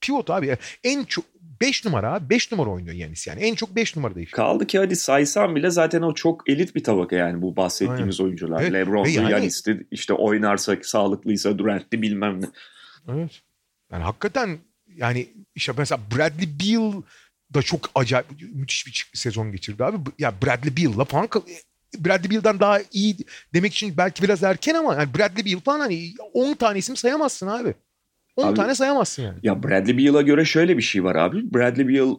pivot 0.00 0.30
abi. 0.30 0.56
En 0.84 1.04
çok 1.04 1.24
5 1.60 1.84
numara 1.84 2.30
5 2.30 2.52
numara 2.52 2.70
oynuyor 2.70 2.94
Yanis 2.94 3.26
yani. 3.26 3.40
En 3.40 3.54
çok 3.54 3.76
5 3.76 3.96
numarada 3.96 4.20
işte. 4.20 4.36
Kaldı 4.36 4.66
ki 4.66 4.78
hadi 4.78 4.96
saysam 4.96 5.56
bile 5.56 5.70
zaten 5.70 6.02
o 6.02 6.14
çok 6.14 6.48
elit 6.48 6.74
bir 6.74 6.84
tabaka 6.84 7.16
yani 7.16 7.42
bu 7.42 7.56
bahsettiğimiz 7.56 8.20
oyuncular. 8.20 8.62
Evet, 8.62 8.72
LeBron'du, 8.72 9.08
yani- 9.08 9.32
Yanis'ti 9.32 9.86
işte 9.90 10.12
oynarsa 10.12 10.76
sağlıklıysa 10.82 11.58
Durant'ti 11.58 12.02
bilmem 12.02 12.42
ne. 12.42 12.46
Evet. 13.08 13.40
Yani 13.92 14.02
hakikaten 14.04 14.58
yani 14.96 15.28
işte 15.54 15.72
mesela 15.78 16.00
Bradley 16.16 16.48
Beal 16.60 17.02
da 17.54 17.62
çok 17.62 17.90
acayip 17.94 18.26
müthiş 18.52 18.86
bir 18.86 19.18
sezon 19.18 19.52
geçirdi 19.52 19.84
abi. 19.84 19.96
Ya 20.18 20.34
Bradley 20.42 20.76
Beal'la 20.76 21.04
falan 21.04 21.28
Bradley 21.98 22.30
Beal'dan 22.30 22.60
daha 22.60 22.78
iyi 22.92 23.16
demek 23.54 23.72
için 23.74 23.96
belki 23.96 24.22
biraz 24.22 24.42
erken 24.42 24.74
ama 24.74 24.94
yani 24.94 25.08
Bradley 25.18 25.44
Beal 25.44 25.60
falan 25.60 25.80
hani 25.80 26.12
10 26.32 26.54
tane 26.54 26.78
isim 26.78 26.96
sayamazsın 26.96 27.46
abi. 27.46 27.74
10 28.36 28.46
Abi- 28.48 28.56
tane 28.56 28.74
sayamazsın 28.74 29.22
yani. 29.22 29.38
Ya 29.42 29.62
Bradley 29.62 29.98
Beal'a 29.98 30.22
göre 30.22 30.44
şöyle 30.44 30.76
bir 30.76 30.82
şey 30.82 31.04
var 31.04 31.14
abi. 31.16 31.54
Bradley 31.54 31.88
Beal 31.88 32.16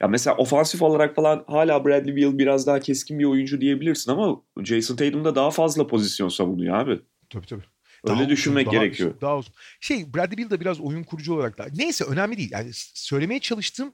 ya 0.00 0.08
mesela 0.08 0.36
ofansif 0.36 0.82
olarak 0.82 1.16
falan 1.16 1.44
hala 1.46 1.84
Bradley 1.84 2.16
Beal 2.16 2.38
biraz 2.38 2.66
daha 2.66 2.80
keskin 2.80 3.18
bir 3.18 3.24
oyuncu 3.24 3.60
diyebilirsin 3.60 4.10
ama 4.12 4.40
Jason 4.64 4.96
Tatum 4.96 5.24
da 5.24 5.34
daha 5.34 5.50
fazla 5.50 5.86
pozisyon 5.86 6.28
savunuyor 6.28 6.76
abi. 6.78 7.00
Tabii 7.30 7.46
tabii. 7.46 7.62
Öyle 8.04 8.18
Daha 8.20 8.28
düşünmek 8.28 8.66
uzun, 8.66 8.76
daha 8.76 8.84
gerekiyor. 8.84 9.10
uzun, 9.10 9.20
daha 9.20 9.38
uzun. 9.38 9.52
Şey 9.80 10.14
Bradley 10.14 10.38
Beal 10.38 10.50
da 10.50 10.60
biraz 10.60 10.80
oyun 10.80 11.02
kurucu 11.04 11.34
olarak 11.34 11.58
da. 11.58 11.66
Neyse 11.76 12.04
önemli 12.04 12.36
değil. 12.36 12.50
Yani 12.52 12.70
söylemeye 12.94 13.40
çalıştığım 13.40 13.92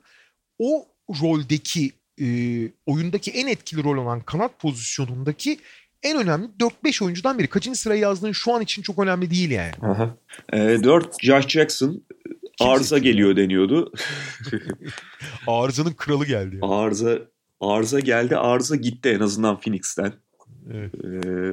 o 0.59 0.88
roldeki 1.23 1.92
e, 2.21 2.29
oyundaki 2.87 3.31
en 3.31 3.47
etkili 3.47 3.85
rol 3.85 3.97
olan 3.97 4.21
kanat 4.21 4.59
pozisyonundaki 4.61 5.59
en 6.03 6.19
önemli 6.19 6.49
4-5 6.85 7.05
oyuncudan 7.05 7.39
biri. 7.39 7.47
Kaçıncı 7.47 7.81
sırayı 7.81 8.01
yazdığın 8.01 8.33
şu 8.33 8.55
an 8.55 8.63
için 8.63 8.83
çok 8.83 8.99
önemli 8.99 9.31
değil 9.31 9.51
yani. 9.51 9.73
Aha. 9.83 10.17
Ee, 10.53 10.59
4 10.59 11.23
Josh 11.23 11.49
Jackson 11.49 12.03
arıza 12.61 12.97
seçti 12.97 13.11
geliyor 13.11 13.37
deniyordu. 13.37 13.93
Arızanın 15.47 15.93
kralı 15.93 16.27
geldi. 16.27 16.59
Yani. 16.63 16.75
arıza 16.75 17.19
arıza 17.61 18.01
geldi. 18.01 18.37
Arıza 18.37 18.77
gitti 18.77 19.09
en 19.09 19.21
azından 19.21 19.61
Phoenix'ten. 19.61 20.13
Evet. 20.73 20.95
Ee, 21.05 21.53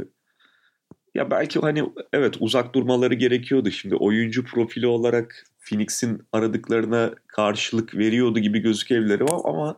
ya 1.15 1.31
belki 1.31 1.59
hani 1.59 1.83
evet 2.13 2.35
uzak 2.39 2.75
durmaları 2.75 3.13
gerekiyordu. 3.13 3.71
Şimdi 3.71 3.95
oyuncu 3.95 4.45
profili 4.45 4.87
olarak 4.87 5.45
Phoenix'in 5.69 6.23
aradıklarına 6.31 7.13
karşılık 7.27 7.95
veriyordu 7.95 8.39
gibi 8.39 8.59
gözükebilir 8.59 9.21
ama 9.43 9.77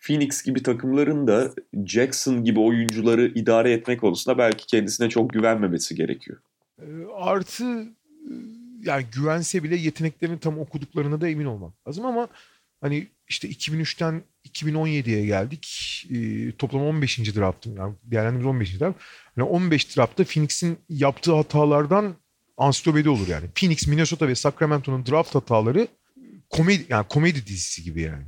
Phoenix 0.00 0.42
gibi 0.42 0.62
takımların 0.62 1.26
da 1.26 1.50
Jackson 1.86 2.44
gibi 2.44 2.60
oyuncuları 2.60 3.26
idare 3.26 3.72
etme 3.72 3.96
konusunda 3.96 4.38
belki 4.38 4.66
kendisine 4.66 5.08
çok 5.08 5.30
güvenmemesi 5.30 5.94
gerekiyor. 5.94 6.38
E, 6.78 6.84
Artı 7.14 7.64
e, 7.64 8.32
yani 8.82 9.04
güvense 9.14 9.62
bile 9.62 9.76
yeteneklerini 9.76 10.38
tam 10.38 10.58
okuduklarına 10.58 11.20
da 11.20 11.28
emin 11.28 11.44
olmam 11.44 11.72
lazım 11.88 12.06
ama 12.06 12.28
hani 12.80 13.06
işte 13.28 13.48
2003'ten 13.48 14.22
2017'ye 14.48 15.26
geldik. 15.26 16.06
E, 16.10 16.52
toplam 16.52 16.82
15. 16.82 17.36
draftım. 17.36 17.76
Yani 17.76 17.94
değerlendirdiğimiz 18.04 18.54
15. 18.54 18.80
draft. 18.80 19.00
Yani 19.36 19.48
15 19.48 19.96
draftta 19.96 20.24
Phoenix'in 20.24 20.78
yaptığı 20.88 21.34
hatalardan 21.34 22.14
ansiklopedi 22.56 23.08
olur 23.08 23.28
yani. 23.28 23.46
Phoenix, 23.54 23.86
Minnesota 23.86 24.28
ve 24.28 24.34
Sacramento'nun 24.34 25.06
draft 25.06 25.34
hataları 25.34 25.88
komedi 26.50 26.86
yani 26.88 27.06
komedi 27.08 27.46
dizisi 27.46 27.82
gibi 27.84 28.00
yani. 28.00 28.24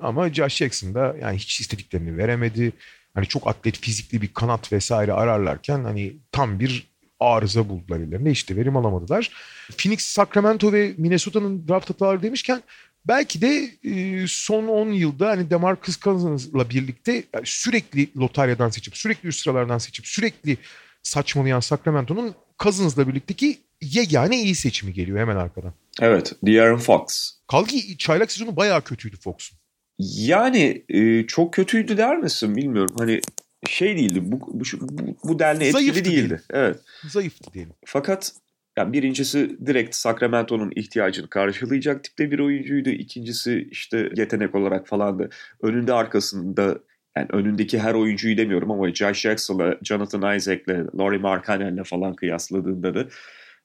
Ama 0.00 0.34
Josh 0.34 0.56
Jackson 0.56 0.94
da 0.94 1.16
yani 1.20 1.38
hiç 1.38 1.60
istediklerini 1.60 2.18
veremedi. 2.18 2.72
Hani 3.14 3.26
çok 3.26 3.46
atlet 3.46 3.78
fizikli 3.78 4.22
bir 4.22 4.34
kanat 4.34 4.72
vesaire 4.72 5.12
ararlarken 5.12 5.84
hani 5.84 6.16
tam 6.32 6.60
bir 6.60 6.86
arıza 7.20 7.68
buldular 7.68 8.00
ellerinde. 8.00 8.30
İşte 8.30 8.56
verim 8.56 8.76
alamadılar. 8.76 9.30
Phoenix, 9.76 10.00
Sacramento 10.00 10.72
ve 10.72 10.94
Minnesota'nın 10.98 11.68
draft 11.68 11.90
hataları 11.90 12.22
demişken 12.22 12.62
belki 13.04 13.40
de 13.40 13.70
e, 13.84 14.24
son 14.28 14.68
10 14.68 14.88
yılda 14.88 15.28
hani 15.28 15.50
DeMarcus 15.50 16.00
Cousins'la 16.00 16.70
birlikte 16.70 17.24
sürekli 17.44 18.08
lotaryadan 18.16 18.68
seçip, 18.68 18.96
sürekli 18.96 19.28
üst 19.28 19.40
sıralardan 19.40 19.78
seçip, 19.78 20.06
sürekli 20.06 20.56
saçmalayan 21.02 21.60
Sacramento'nun 21.60 22.34
Cousins'la 22.58 23.08
birlikteki 23.08 23.58
yegane 23.82 24.42
iyi 24.42 24.54
seçimi 24.54 24.92
geliyor 24.92 25.18
hemen 25.18 25.36
arkadan. 25.36 25.72
Evet, 26.00 26.32
De'Aaron 26.42 26.78
Fox. 26.78 27.32
Kaldı 27.48 27.68
ki 27.68 27.98
çaylak 27.98 28.32
sezonu 28.32 28.56
bayağı 28.56 28.84
kötüydü 28.84 29.16
Fox'un. 29.16 29.58
Yani 29.98 30.84
e, 30.88 31.26
çok 31.26 31.54
kötüydü 31.54 31.96
der 31.96 32.18
misin 32.18 32.56
bilmiyorum. 32.56 32.94
Hani 32.98 33.20
şey 33.66 33.96
değildi. 33.96 34.20
Bu 34.22 34.40
bu, 34.40 34.64
bu, 34.80 35.16
bu 35.24 35.38
denli 35.38 35.64
etkili 35.64 35.72
Zayıftı 35.72 36.04
değildi. 36.04 36.10
diyelim. 36.16 36.40
Evet. 36.50 36.80
Zayıftı 37.08 37.52
diyelim. 37.52 37.72
Fakat 37.84 38.32
yani 38.78 38.92
birincisi 38.92 39.66
direkt 39.66 39.94
Sacramento'nun 39.94 40.72
ihtiyacını 40.76 41.28
karşılayacak 41.28 42.04
tipte 42.04 42.30
bir 42.30 42.38
oyuncuydu. 42.38 42.88
İkincisi 42.90 43.68
işte 43.70 44.10
yetenek 44.16 44.54
olarak 44.54 44.86
falan 44.88 45.18
da 45.18 45.28
önünde 45.62 45.92
arkasında 45.92 46.78
yani 47.16 47.28
önündeki 47.32 47.78
her 47.78 47.94
oyuncuyu 47.94 48.36
demiyorum 48.36 48.70
ama 48.70 48.94
Josh 48.94 49.20
Jackson'la, 49.20 49.78
Jonathan 49.82 50.36
Isaac'le, 50.36 50.98
Laurie 50.98 51.18
Markkanen'le 51.18 51.82
falan 51.84 52.14
kıyasladığında 52.14 52.94
da 52.94 53.08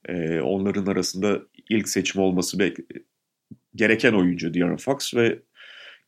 e, 0.09 0.41
onların 0.41 0.85
arasında 0.85 1.39
ilk 1.69 1.89
seçim 1.89 2.21
olması 2.21 2.57
bek- 2.57 3.03
gereken 3.75 4.13
oyuncu 4.13 4.53
De'Aaron 4.53 4.77
Fox 4.77 5.15
ve 5.15 5.39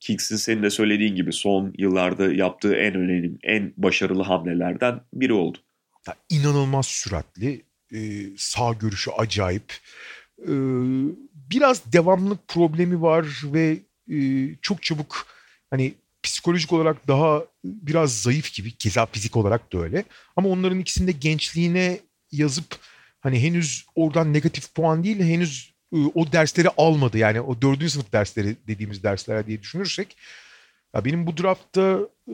Kings'in 0.05 0.35
senin 0.35 0.63
de 0.63 0.69
söylediğin 0.69 1.15
gibi 1.15 1.33
son 1.33 1.73
yıllarda 1.77 2.33
yaptığı 2.33 2.75
en 2.75 2.95
önemli, 2.95 3.37
en 3.43 3.73
başarılı 3.77 4.23
hamlelerden 4.23 5.01
biri 5.13 5.33
oldu. 5.33 5.57
Ya 6.07 6.15
inanılmaz 6.29 6.85
süratli. 6.85 7.61
e, 7.93 8.23
sağ 8.37 8.73
görüşü 8.73 9.11
acayip. 9.11 9.73
E, 10.41 10.53
biraz 11.33 11.93
devamlılık 11.93 12.47
problemi 12.47 13.01
var 13.01 13.25
ve 13.43 13.77
e, 14.11 14.49
çok 14.61 14.83
çabuk 14.83 15.27
hani 15.69 15.93
psikolojik 16.23 16.73
olarak 16.73 17.07
daha 17.07 17.43
biraz 17.63 18.21
zayıf 18.21 18.53
gibi. 18.53 18.71
Keza 18.71 19.05
fizik 19.05 19.37
olarak 19.37 19.73
da 19.73 19.79
öyle. 19.79 20.03
Ama 20.35 20.49
onların 20.49 20.79
ikisinde 20.79 21.11
gençliğine 21.11 21.99
yazıp 22.31 22.77
hani 23.19 23.43
henüz 23.43 23.85
oradan 23.95 24.33
negatif 24.33 24.75
puan 24.75 25.03
değil 25.03 25.19
henüz 25.19 25.74
o 25.91 26.31
dersleri 26.31 26.69
almadı. 26.77 27.17
Yani 27.17 27.41
o 27.41 27.61
dördüncü 27.61 27.89
sınıf 27.89 28.13
dersleri 28.13 28.55
dediğimiz 28.67 29.03
dersler 29.03 29.47
diye 29.47 29.61
düşünürsek. 29.61 30.17
Ya 30.95 31.05
benim 31.05 31.27
bu 31.27 31.37
draftta 31.37 31.99
e, 32.27 32.33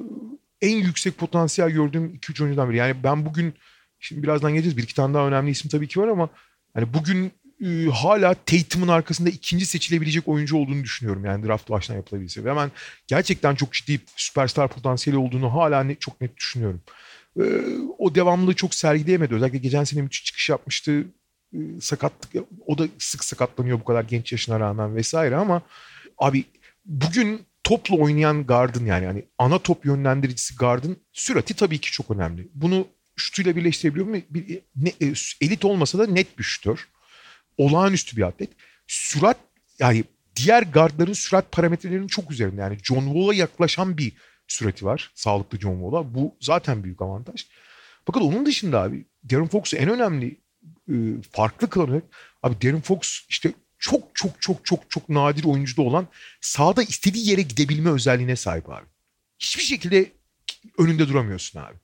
en 0.61 0.77
yüksek 0.77 1.17
potansiyel 1.17 1.69
gördüğüm 1.69 2.15
2-3 2.15 2.43
oyuncudan 2.43 2.69
biri. 2.69 2.77
Yani 2.77 3.03
ben 3.03 3.25
bugün 3.25 3.53
Şimdi 4.01 4.23
birazdan 4.23 4.51
geleceğiz. 4.53 4.77
Bir 4.77 4.83
iki 4.83 4.95
tane 4.95 5.13
daha 5.13 5.27
önemli 5.27 5.51
isim 5.51 5.69
tabii 5.69 5.87
ki 5.87 5.99
var 5.99 6.07
ama 6.07 6.29
hani 6.73 6.93
bugün 6.93 7.31
e, 7.65 7.85
hala 7.93 8.33
Tatum'un 8.33 8.87
arkasında 8.87 9.29
ikinci 9.29 9.65
seçilebilecek 9.65 10.27
oyuncu 10.27 10.57
olduğunu 10.57 10.83
düşünüyorum. 10.83 11.25
Yani 11.25 11.47
draft 11.47 11.69
baştan 11.69 11.95
yapılabilse. 11.95 12.41
Hemen 12.41 12.71
gerçekten 13.07 13.55
çok 13.55 13.73
ciddi 13.73 13.99
süperstar 14.15 14.67
potansiyeli 14.67 15.17
olduğunu 15.17 15.53
hala 15.53 15.83
ne, 15.83 15.95
çok 15.95 16.21
net 16.21 16.37
düşünüyorum. 16.37 16.81
E, 17.39 17.43
o 17.97 18.15
devamlılığı 18.15 18.53
çok 18.55 18.75
sergileyemedi. 18.75 19.35
Özellikle 19.35 19.57
geçen 19.57 19.83
sene 19.83 20.01
müthiş 20.01 20.25
çıkış 20.25 20.49
yapmıştı. 20.49 21.05
Sakatlık 21.81 22.45
o 22.67 22.77
da 22.77 22.87
sık 22.99 23.23
sakatlanıyor 23.23 23.79
bu 23.79 23.83
kadar 23.83 24.03
genç 24.03 24.31
yaşına 24.31 24.59
rağmen 24.59 24.95
vesaire 24.95 25.35
ama 25.35 25.61
abi 26.17 26.45
bugün 26.85 27.45
topla 27.63 27.95
oynayan 27.95 28.45
gardın 28.45 28.85
yani 28.85 29.05
hani 29.05 29.25
ana 29.37 29.59
top 29.59 29.85
yönlendiricisi 29.85 30.55
gardın 30.55 30.97
sürati 31.13 31.53
tabii 31.53 31.77
ki 31.77 31.91
çok 31.91 32.11
önemli. 32.11 32.47
Bunu 32.53 32.87
şutuyla 33.15 33.55
birleştirebiliyor 33.55 34.07
mu? 34.07 34.15
Bir, 34.29 34.61
ne, 34.75 34.89
e, 34.89 35.13
elit 35.41 35.65
olmasa 35.65 35.99
da 35.99 36.07
net 36.07 36.39
bir 36.39 36.43
şutör. 36.43 36.87
Olağanüstü 37.57 38.17
bir 38.17 38.21
atlet. 38.21 38.49
Sürat 38.87 39.37
yani 39.79 40.03
diğer 40.35 40.63
gardların 40.63 41.13
sürat 41.13 41.51
parametrelerinin 41.51 42.07
çok 42.07 42.31
üzerinde. 42.31 42.61
Yani 42.61 42.77
John 42.83 43.05
Wall'a 43.05 43.33
yaklaşan 43.33 43.97
bir 43.97 44.13
sürati 44.47 44.85
var. 44.85 45.11
Sağlıklı 45.15 45.59
John 45.59 45.81
Wall'a. 45.81 46.13
Bu 46.13 46.35
zaten 46.41 46.83
büyük 46.83 47.01
avantaj. 47.01 47.45
Fakat 48.05 48.23
onun 48.23 48.45
dışında 48.45 48.81
abi 48.81 49.05
Darren 49.31 49.47
Fox'u 49.47 49.77
en 49.77 49.89
önemli 49.89 50.37
farklı 51.31 51.69
kılan 51.69 52.01
abi 52.43 52.61
Darren 52.61 52.81
Fox 52.81 53.19
işte 53.29 53.53
çok 53.79 54.03
çok 54.13 54.41
çok 54.41 54.65
çok 54.65 54.91
çok 54.91 55.09
nadir 55.09 55.43
oyuncuda 55.43 55.81
olan 55.81 56.07
sahada 56.41 56.83
istediği 56.83 57.29
yere 57.29 57.41
gidebilme 57.41 57.89
özelliğine 57.89 58.35
sahip 58.35 58.69
abi. 58.69 58.85
Hiçbir 59.39 59.63
şekilde 59.63 60.11
önünde 60.77 61.07
duramıyorsun 61.07 61.59
abi. 61.59 61.75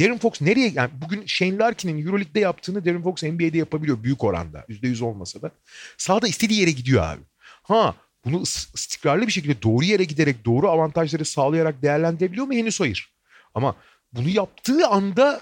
Darren 0.00 0.18
Fox 0.18 0.40
nereye 0.40 0.72
yani 0.74 0.90
bugün 0.94 1.26
Shane 1.26 1.58
Larkin'in 1.58 2.06
EuroLeague'de 2.06 2.40
yaptığını 2.40 2.84
Darren 2.84 3.02
Fox 3.02 3.22
NBA'de 3.22 3.58
yapabiliyor 3.58 4.02
büyük 4.02 4.24
oranda. 4.24 4.64
%100 4.68 5.04
olmasa 5.04 5.42
da. 5.42 5.50
Sahada 5.96 6.28
istediği 6.28 6.60
yere 6.60 6.70
gidiyor 6.70 7.02
abi. 7.02 7.20
Ha 7.62 7.94
bunu 8.24 8.42
istikrarlı 8.74 9.26
bir 9.26 9.32
şekilde 9.32 9.62
doğru 9.62 9.84
yere 9.84 10.04
giderek 10.04 10.44
doğru 10.44 10.70
avantajları 10.70 11.24
sağlayarak 11.24 11.82
değerlendirebiliyor 11.82 12.46
mu? 12.46 12.52
Henüz 12.52 12.80
hayır. 12.80 13.12
Ama 13.54 13.76
bunu 14.12 14.28
yaptığı 14.28 14.86
anda 14.86 15.40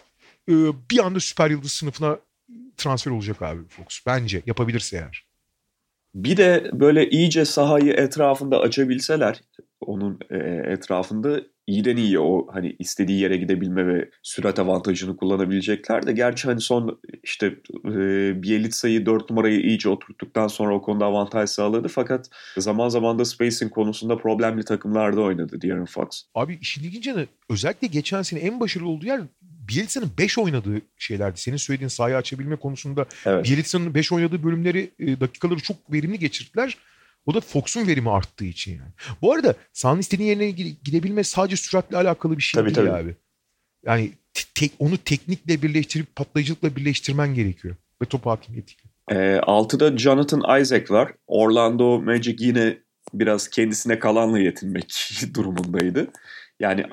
e, 0.49 0.53
bir 0.91 0.99
anda 0.99 1.21
süper 1.21 1.51
yıldız 1.51 1.73
sınıfına 1.73 2.19
transfer 2.77 3.11
olacak 3.11 3.43
abi 3.43 3.69
Fox. 3.69 4.01
Bence 4.07 4.43
yapabilirse 4.47 4.97
eğer. 4.97 5.29
Bir 6.15 6.37
de 6.37 6.71
böyle 6.73 7.11
iyice 7.11 7.45
sahayı 7.45 7.93
etrafında 7.93 8.61
açabilseler 8.61 9.41
onun 9.81 10.19
e, 10.31 10.37
etrafında 10.73 11.41
iyiden 11.67 11.97
iyi 11.97 12.19
o 12.19 12.47
hani 12.53 12.77
istediği 12.79 13.21
yere 13.21 13.37
gidebilme 13.37 13.87
ve 13.87 14.11
sürat 14.23 14.59
avantajını 14.59 15.17
kullanabilecekler 15.17 16.07
de 16.07 16.13
gerçi 16.13 16.49
hani 16.49 16.61
son 16.61 17.01
işte 17.23 17.47
e, 17.85 17.93
Bielitsa'yı 18.43 19.07
4 19.07 19.31
numarayı 19.31 19.61
iyice 19.61 19.89
oturttuktan 19.89 20.49
sonra 20.49 20.75
o 20.75 20.83
konuda 20.83 21.05
avantaj 21.05 21.51
sağladı 21.51 21.89
fakat 21.89 22.31
zaman 22.59 22.89
zaman 22.89 23.19
da 23.19 23.25
spacing 23.25 23.73
konusunda 23.73 24.17
problemli 24.17 24.65
takımlarda 24.65 25.21
oynadı 25.21 25.61
De'Aaron 25.63 25.85
Fox. 25.85 26.23
Abi 26.35 26.59
işin 26.61 26.85
ilginci 26.85 27.29
özellikle 27.51 27.87
geçen 27.87 28.23
sene 28.23 28.41
en 28.41 28.61
başarılı 28.61 28.89
olduğu 28.89 29.07
yer 29.07 29.21
Bielitsa'nın 29.69 30.11
5 30.19 30.39
oynadığı 30.39 30.81
şeylerdi. 30.99 31.41
Senin 31.41 31.57
söylediğin 31.57 31.89
sahayı 31.89 32.17
açabilme 32.17 32.57
konusunda 32.57 33.07
evet. 33.27 33.45
Bielitsa'nın 33.45 33.95
5 33.95 34.13
oynadığı 34.13 34.43
bölümleri 34.43 34.91
e, 34.99 35.21
dakikaları 35.21 35.61
çok 35.61 35.93
verimli 35.93 36.19
geçirdiler. 36.19 36.77
O 37.27 37.35
da 37.35 37.41
Fox'un 37.41 37.87
verimi 37.87 38.11
arttığı 38.11 38.45
için 38.45 38.73
yani. 38.73 38.91
Bu 39.23 39.33
arada 39.33 39.55
sahanın 39.73 40.01
istediğin 40.01 40.29
yerine 40.29 40.51
gidebilme 40.85 41.25
sadece 41.25 41.57
süratle 41.57 41.97
alakalı 41.97 42.37
bir 42.37 42.43
şey 42.43 42.61
tabii, 42.61 42.75
değil 42.75 42.87
tabii. 42.89 42.99
abi. 42.99 43.17
Yani 43.87 44.13
te- 44.55 44.71
onu 44.79 44.99
teknikle 44.99 45.63
birleştirip 45.63 46.17
patlayıcılıkla 46.17 46.77
birleştirmen 46.77 47.35
gerekiyor. 47.35 47.77
Ve 48.03 48.07
top 48.07 48.27
hakimiyetiyle. 48.27 48.83
E, 49.11 49.41
altıda 49.41 49.99
Jonathan 49.99 50.61
Isaac 50.61 50.91
var. 50.91 51.13
Orlando 51.27 52.01
Magic 52.01 52.37
yine 52.39 52.79
biraz 53.15 53.49
kendisine 53.49 53.99
kalanla 53.99 54.39
yetinmek 54.39 55.11
durumundaydı. 55.35 56.07
Yani 56.61 56.85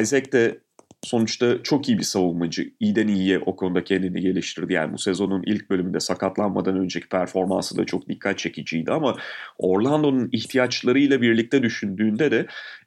Isaac 0.00 0.32
de 0.32 0.58
sonuçta 1.02 1.62
çok 1.62 1.88
iyi 1.88 1.98
bir 1.98 2.02
savunmacı. 2.02 2.70
İyiden 2.80 3.08
iyiye 3.08 3.38
o 3.38 3.56
konuda 3.56 3.84
kendini 3.84 4.20
geliştirdi. 4.20 4.72
Yani 4.72 4.92
bu 4.92 4.98
sezonun 4.98 5.42
ilk 5.46 5.70
bölümünde 5.70 6.00
sakatlanmadan 6.00 6.78
önceki 6.78 7.08
performansı 7.08 7.76
da 7.76 7.86
çok 7.86 8.08
dikkat 8.08 8.38
çekiciydi 8.38 8.92
ama 8.92 9.16
Orlando'nun 9.58 10.28
ihtiyaçlarıyla 10.32 11.22
birlikte 11.22 11.62
düşündüğünde 11.62 12.30
de 12.30 12.46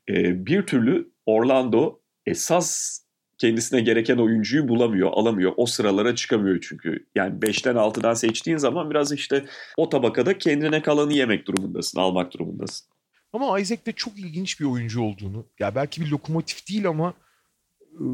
e, 0.10 0.46
bir 0.46 0.62
türlü 0.62 1.12
Orlando 1.26 2.00
esas 2.26 3.00
kendisine 3.38 3.82
gereken 3.82 4.18
oyuncuyu 4.18 4.68
bulamıyor, 4.68 5.10
alamıyor. 5.14 5.54
O 5.58 5.66
sıralara 5.66 6.16
çıkamıyor 6.16 6.60
çünkü. 6.62 7.06
Yani 7.16 7.40
5'ten 7.40 7.76
6'dan 7.76 8.14
seçtiğin 8.14 8.58
zaman 8.58 8.90
biraz 8.90 9.12
işte 9.12 9.46
o 9.78 9.90
tabakada 9.90 10.38
kendine 10.38 10.82
kalanı 10.82 11.14
yemek 11.14 11.48
durumundasın, 11.48 12.00
almak 12.00 12.34
durumundasın. 12.34 12.88
Ama 13.34 13.60
Isaac 13.60 13.86
de 13.86 13.92
çok 13.92 14.20
ilginç 14.20 14.60
bir 14.60 14.66
oyuncu 14.66 15.02
olduğunu, 15.02 15.46
ya 15.60 15.76
belki 15.76 16.02
bir 16.02 16.10
lokomotif 16.10 16.70
değil 16.70 16.88
ama 16.88 17.14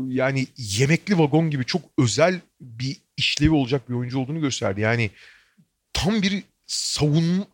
yani 0.07 0.47
yemekli 0.57 1.19
vagon 1.19 1.49
gibi 1.49 1.65
çok 1.65 1.81
özel 1.97 2.41
bir 2.61 2.97
işlevi 3.17 3.51
olacak 3.51 3.89
bir 3.89 3.93
oyuncu 3.93 4.19
olduğunu 4.19 4.41
gösterdi. 4.41 4.81
Yani 4.81 5.11
tam 5.93 6.21
bir 6.21 6.43
savunma 6.67 7.45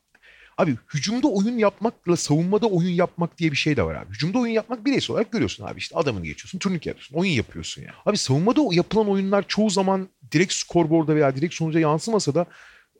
Abi 0.58 0.76
hücumda 0.94 1.28
oyun 1.28 1.58
yapmakla 1.58 2.18
savunmada 2.18 2.68
oyun 2.68 2.90
yapmak 2.90 3.38
diye 3.38 3.52
bir 3.52 3.58
şey 3.58 3.78
de 3.78 3.84
var 3.84 3.96
abi. 3.96 4.10
Hücumda 4.10 4.40
oyun 4.40 4.54
yapmak 4.54 4.86
bireysel 4.86 5.14
olarak 5.14 5.32
görüyorsun 5.32 5.66
abi 5.66 5.80
işte 5.80 5.98
adamını 5.98 6.26
geçiyorsun, 6.26 6.60
turnike 6.60 6.90
yapıyorsun, 6.90 7.16
oyun 7.16 7.32
yapıyorsun 7.32 7.82
ya. 7.82 7.88
Yani. 7.88 7.96
Abi 8.06 8.18
savunmada 8.18 8.62
yapılan 8.72 9.10
oyunlar 9.10 9.46
çoğu 9.48 9.70
zaman 9.70 10.10
direkt 10.32 10.54
skorboarda 10.54 11.16
veya 11.16 11.36
direkt 11.36 11.54
sonuca 11.54 11.80
yansımasa 11.80 12.36
da 12.36 12.46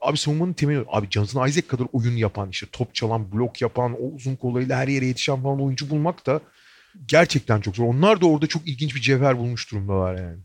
abi 0.02 0.18
savunmanın 0.18 0.54
temeli 0.54 0.86
abi 0.88 1.08
Jonathan 1.10 1.48
Isaac 1.48 1.68
kadar 1.68 1.88
oyun 1.94 2.16
yapan 2.16 2.50
işte 2.50 2.68
top 2.72 2.96
çalan, 2.96 3.32
blok 3.32 3.62
yapan, 3.62 3.94
o 3.94 4.06
uzun 4.16 4.36
kollarıyla 4.36 4.78
her 4.78 4.88
yere 4.88 5.06
yetişen 5.06 5.44
falan 5.44 5.62
oyuncu 5.62 5.90
bulmak 5.90 6.26
da 6.26 6.42
gerçekten 7.08 7.62
çok 7.62 7.76
zor. 7.76 7.86
Onlar 7.86 8.22
da 8.22 8.26
orada 8.26 8.48
çok 8.48 8.68
ilginç 8.68 8.96
bir 8.96 9.02
cevher 9.02 9.38
bulmuş 9.38 9.72
durumdalar 9.72 10.16
yani. 10.16 10.40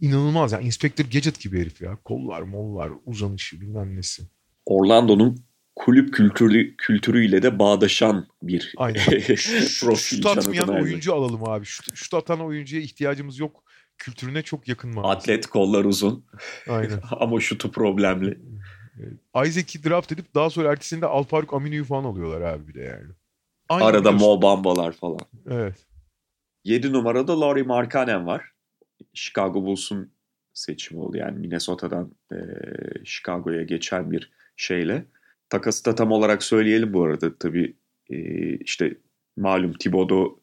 İnanılmaz 0.00 0.52
yani. 0.52 0.66
Inspector 0.66 1.04
Gadget 1.04 1.40
gibi 1.40 1.60
herif 1.60 1.82
ya. 1.82 1.96
Kollar, 2.04 2.42
mollar, 2.42 2.90
uzanışı 3.06 3.60
bilmem 3.60 3.96
nesi. 3.96 4.22
Orlando'nun 4.66 5.44
kulüp 5.76 6.14
kültürü 6.14 6.76
kültürüyle 6.76 7.42
de 7.42 7.58
bağdaşan 7.58 8.26
bir 8.42 8.74
Aynen. 8.76 9.04
profil. 9.80 9.96
Şut 9.96 10.26
atmayan 10.26 10.68
oyuncu 10.68 11.14
alalım 11.14 11.48
abi. 11.48 11.66
Şut, 11.66 11.96
şut 11.96 12.14
atan 12.14 12.40
oyuncuya 12.40 12.82
ihtiyacımız 12.82 13.38
yok. 13.38 13.64
Kültürüne 13.98 14.42
çok 14.42 14.68
yakın 14.68 14.90
mı? 14.90 15.02
Atlet, 15.02 15.46
kollar 15.46 15.84
uzun. 15.84 16.24
Aynen. 16.68 17.00
Ama 17.20 17.40
şutu 17.40 17.72
problemli. 17.72 18.38
Isaac'i 19.46 19.84
draft 19.84 20.12
edip 20.12 20.34
daha 20.34 20.50
sonra 20.50 20.72
ertesinde 20.72 21.06
Alfaruk 21.06 21.54
Aminu'yu 21.54 21.84
falan 21.84 22.04
alıyorlar 22.04 22.40
abi 22.40 22.68
bir 22.68 22.74
de 22.74 22.80
yani. 22.80 23.12
Aynı 23.70 23.84
Arada 23.84 24.12
Mo 24.12 24.42
Bamba'lar 24.42 24.92
falan. 24.92 25.20
Evet. 25.50 25.86
7 26.64 26.92
numarada 26.92 27.40
Laurie 27.40 27.62
Markkanen 27.62 28.26
var. 28.26 28.52
Chicago 29.14 29.62
Bulls'un 29.62 30.12
seçimi 30.54 31.00
oldu. 31.00 31.16
Yani 31.16 31.38
Minnesota'dan 31.38 32.12
e, 32.32 32.36
Chicago'ya 33.04 33.62
geçen 33.62 34.10
bir 34.10 34.32
şeyle. 34.56 35.04
Takası 35.48 35.84
da 35.84 35.94
tam 35.94 36.12
olarak 36.12 36.42
söyleyelim 36.42 36.92
bu 36.92 37.04
arada. 37.04 37.38
Tabii 37.38 37.76
e, 38.10 38.16
işte 38.56 38.94
malum 39.36 39.72
Thibodeau 39.72 40.40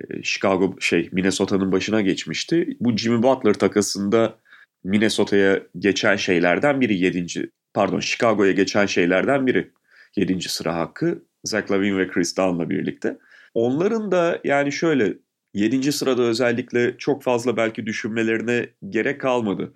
e, 0.00 0.22
Chicago 0.22 0.76
şey 0.80 1.08
Minnesota'nın 1.12 1.72
başına 1.72 2.00
geçmişti. 2.00 2.76
Bu 2.80 2.96
Jimmy 2.96 3.22
Butler 3.22 3.54
takasında 3.54 4.38
Minnesota'ya 4.84 5.62
geçen 5.78 6.16
şeylerden 6.16 6.80
biri 6.80 6.98
7. 6.98 7.50
pardon 7.74 8.00
Chicago'ya 8.00 8.52
geçen 8.52 8.86
şeylerden 8.86 9.46
biri 9.46 9.70
7. 10.16 10.40
sıra 10.40 10.76
hakkı. 10.76 11.22
Zach 11.44 11.70
Lavine 11.70 11.98
ve 11.98 12.08
Chris 12.08 12.36
Dunn'la 12.36 12.70
birlikte. 12.70 13.18
Onların 13.54 14.12
da 14.12 14.40
yani 14.44 14.72
şöyle 14.72 15.14
7. 15.54 15.92
sırada 15.92 16.22
özellikle 16.22 16.98
çok 16.98 17.22
fazla 17.22 17.56
belki 17.56 17.86
düşünmelerine 17.86 18.68
gerek 18.90 19.20
kalmadı. 19.20 19.74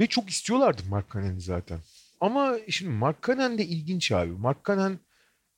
Ve 0.00 0.06
çok 0.06 0.30
istiyorlardı 0.30 0.82
Mark 0.88 1.12
Cannon'i 1.12 1.40
zaten. 1.40 1.78
Ama 2.20 2.56
şimdi 2.68 2.90
Mark 2.90 3.26
Cannon 3.26 3.58
de 3.58 3.64
ilginç 3.64 4.12
abi. 4.12 4.32
Mark 4.32 4.64
Cannon 4.66 4.98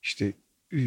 işte 0.01 0.33
e, 0.73 0.79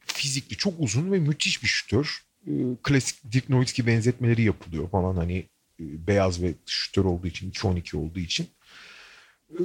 fizikli, 0.00 0.56
çok 0.56 0.74
uzun 0.78 1.12
ve 1.12 1.18
müthiş 1.18 1.62
bir 1.62 1.68
şütör. 1.68 2.22
E, 2.46 2.50
klasik 2.82 3.32
Dirk 3.32 3.48
Nowitzki 3.48 3.86
benzetmeleri 3.86 4.42
yapılıyor 4.42 4.90
falan 4.90 5.16
hani 5.16 5.38
e, 5.80 6.06
beyaz 6.06 6.42
ve 6.42 6.54
şütör 6.66 7.04
olduğu 7.04 7.26
için, 7.26 7.50
2-12 7.50 7.96
olduğu 7.96 8.18
için. 8.18 8.46
E, 9.50 9.62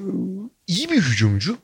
iyi 0.67 0.89
bir 0.91 1.01
hücumcu. 1.01 1.57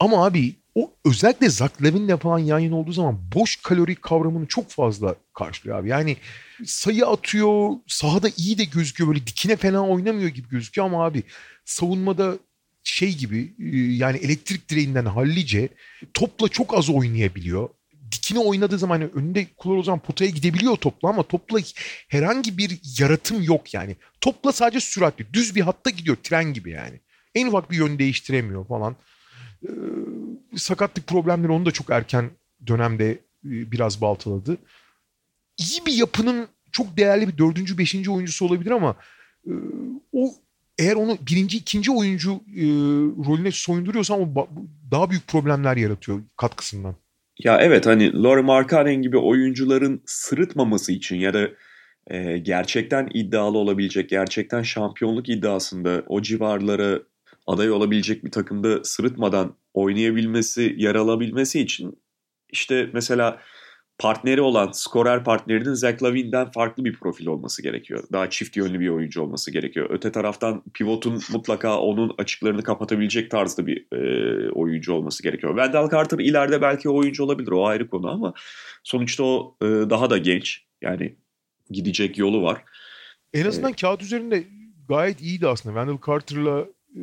Ama 0.00 0.24
abi 0.24 0.54
o 0.74 0.92
özellikle 1.04 1.48
Zach 1.48 1.82
Levin'le 1.82 2.16
falan 2.16 2.38
yan 2.38 2.58
yana 2.58 2.76
olduğu 2.76 2.92
zaman 2.92 3.18
boş 3.34 3.56
kalori 3.56 3.94
kavramını 3.94 4.46
çok 4.46 4.70
fazla 4.70 5.14
karşılıyor 5.34 5.78
abi. 5.78 5.88
Yani 5.88 6.16
sayı 6.64 7.06
atıyor, 7.06 7.70
sahada 7.86 8.28
iyi 8.36 8.58
de 8.58 8.64
gözüküyor 8.64 9.08
böyle 9.08 9.26
dikine 9.26 9.56
fena 9.56 9.88
oynamıyor 9.88 10.28
gibi 10.28 10.48
gözüküyor 10.48 10.86
ama 10.86 11.04
abi 11.04 11.22
savunmada 11.64 12.38
şey 12.84 13.16
gibi 13.16 13.54
e, 13.58 13.76
yani 13.76 14.18
elektrik 14.18 14.68
direğinden 14.68 15.04
hallice 15.04 15.68
topla 16.14 16.48
çok 16.48 16.78
az 16.78 16.90
oynayabiliyor. 16.90 17.68
Dikine 18.12 18.38
oynadığı 18.38 18.78
zaman 18.78 19.00
yani 19.00 19.10
önünde 19.14 19.46
kullar 19.56 19.76
o 19.76 19.82
zaman 19.82 19.98
potaya 19.98 20.30
gidebiliyor 20.30 20.76
topla 20.76 21.08
ama 21.08 21.22
topla 21.22 21.58
herhangi 22.08 22.58
bir 22.58 22.78
yaratım 22.98 23.42
yok 23.42 23.74
yani. 23.74 23.96
Topla 24.20 24.52
sadece 24.52 24.80
süratli 24.80 25.26
düz 25.32 25.54
bir 25.54 25.60
hatta 25.60 25.90
gidiyor 25.90 26.16
tren 26.22 26.52
gibi 26.52 26.70
yani. 26.70 27.00
En 27.34 27.46
ufak 27.46 27.70
bir 27.70 27.76
yön 27.76 27.98
değiştiremiyor 27.98 28.66
falan. 28.66 28.96
Ee, 29.64 29.70
sakatlık 30.56 31.06
problemleri 31.06 31.52
onu 31.52 31.66
da 31.66 31.70
çok 31.70 31.90
erken 31.90 32.30
dönemde 32.66 33.10
e, 33.10 33.18
biraz 33.44 34.00
baltaladı. 34.00 34.56
İyi 35.58 35.86
bir 35.86 35.92
yapının 35.92 36.48
çok 36.72 36.96
değerli 36.96 37.28
bir 37.28 37.38
dördüncü, 37.38 37.78
beşinci 37.78 38.10
oyuncusu 38.10 38.46
olabilir 38.46 38.70
ama 38.70 38.96
e, 39.46 39.52
o 40.12 40.30
eğer 40.78 40.94
onu 40.96 41.18
birinci, 41.30 41.56
ikinci 41.58 41.92
oyuncu 41.92 42.32
e, 42.32 42.64
rolüne 43.26 43.50
soyunduruyorsan 43.50 44.20
o 44.20 44.48
daha 44.90 45.10
büyük 45.10 45.28
problemler 45.28 45.76
yaratıyor 45.76 46.22
katkısından. 46.36 46.94
Ya 47.38 47.58
evet 47.60 47.86
hani 47.86 48.22
Laurie 48.22 48.42
Markkanen 48.42 49.02
gibi 49.02 49.18
oyuncuların 49.18 50.02
sırıtmaması 50.06 50.92
için 50.92 51.16
ya 51.16 51.34
da 51.34 51.48
gerçekten 52.42 53.08
iddialı 53.14 53.58
olabilecek, 53.58 54.10
gerçekten 54.10 54.62
şampiyonluk 54.62 55.28
iddiasında 55.28 56.02
o 56.06 56.22
civarlara 56.22 57.00
aday 57.50 57.70
olabilecek 57.70 58.24
bir 58.24 58.30
takımda 58.30 58.84
sırıtmadan 58.84 59.56
oynayabilmesi, 59.74 60.74
yer 60.78 60.94
alabilmesi 60.94 61.60
için 61.60 62.02
işte 62.52 62.90
mesela 62.92 63.40
partneri 63.98 64.40
olan 64.40 64.70
skorer 64.72 65.24
partnerinin 65.24 65.74
Zach 65.74 66.02
Lavine'den 66.02 66.50
farklı 66.50 66.84
bir 66.84 66.92
profil 66.92 67.26
olması 67.26 67.62
gerekiyor. 67.62 68.04
Daha 68.12 68.30
çift 68.30 68.56
yönlü 68.56 68.80
bir 68.80 68.88
oyuncu 68.88 69.22
olması 69.22 69.50
gerekiyor. 69.50 69.86
Öte 69.90 70.12
taraftan 70.12 70.62
pivotun 70.74 71.20
mutlaka 71.32 71.78
onun 71.80 72.14
açıklarını 72.18 72.62
kapatabilecek 72.62 73.30
tarzda 73.30 73.66
bir 73.66 73.86
e, 73.92 74.50
oyuncu 74.50 74.92
olması 74.92 75.22
gerekiyor. 75.22 75.56
Wendell 75.56 75.90
Carter 75.90 76.18
ileride 76.18 76.62
belki 76.62 76.88
oyuncu 76.88 77.24
olabilir 77.24 77.50
o 77.50 77.66
ayrı 77.66 77.90
konu 77.90 78.10
ama 78.10 78.34
sonuçta 78.84 79.24
o 79.24 79.56
e, 79.62 79.66
daha 79.66 80.10
da 80.10 80.18
genç. 80.18 80.64
Yani 80.82 81.16
gidecek 81.70 82.18
yolu 82.18 82.42
var. 82.42 82.64
En 83.34 83.46
azından 83.46 83.72
ee, 83.72 83.76
kağıt 83.76 84.02
üzerinde 84.02 84.44
gayet 84.88 85.20
iyiydi 85.20 85.48
aslında. 85.48 85.74
Wendell 85.74 86.06
Carter'la 86.06 86.66
e, 86.96 87.00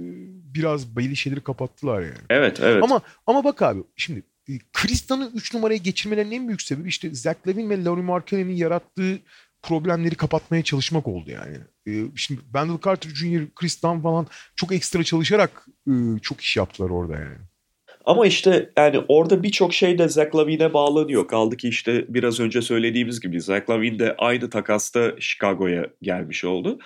biraz 0.58 0.96
belli 0.96 1.16
şeyleri 1.16 1.42
kapattılar 1.42 2.02
yani. 2.02 2.18
Evet, 2.30 2.60
evet. 2.62 2.84
Ama 2.84 3.02
ama 3.28 3.44
bak 3.44 3.62
abi 3.62 3.84
şimdi 3.96 4.24
e, 4.50 4.54
Krista'nın 4.74 5.32
3 5.36 5.54
numaraya 5.54 5.78
geçirmelerinin 5.78 6.36
en 6.36 6.48
büyük 6.48 6.62
sebebi 6.62 6.90
işte 6.90 7.14
Zach 7.14 7.48
Lavin 7.48 7.70
ve 7.70 7.84
Laurie 7.84 8.04
Markkanen'in 8.04 8.56
yarattığı 8.56 9.20
problemleri 9.64 10.16
kapatmaya 10.16 10.64
çalışmak 10.64 11.08
oldu 11.08 11.32
yani. 11.32 11.58
E, 11.88 11.92
şimdi 12.16 12.42
Wendell 12.42 12.80
Carter 12.86 13.10
Jr., 13.10 13.48
Chris 13.56 13.84
Dunn 13.84 14.00
falan 14.00 14.28
çok 14.56 14.72
ekstra 14.72 15.04
çalışarak 15.04 15.66
e, 15.88 15.94
çok 16.22 16.42
iş 16.42 16.58
yaptılar 16.58 16.90
orada 16.90 17.14
yani. 17.14 17.38
Ama 18.06 18.28
işte 18.28 18.70
yani 18.78 19.00
orada 19.08 19.44
birçok 19.44 19.74
şey 19.74 19.98
de 19.98 20.10
Zach 20.10 20.36
Lavine'e 20.36 20.74
bağlanıyor. 20.74 21.28
Kaldı 21.28 21.58
ki 21.58 21.70
işte 21.70 22.06
biraz 22.10 22.40
önce 22.40 22.62
söylediğimiz 22.62 23.20
gibi 23.20 23.42
Zach 23.42 23.70
Lavine 23.70 24.00
de 24.00 24.16
aynı 24.18 24.50
takasta 24.50 25.16
Chicago'ya 25.20 25.88
gelmiş 26.02 26.46
oldu. 26.46 26.80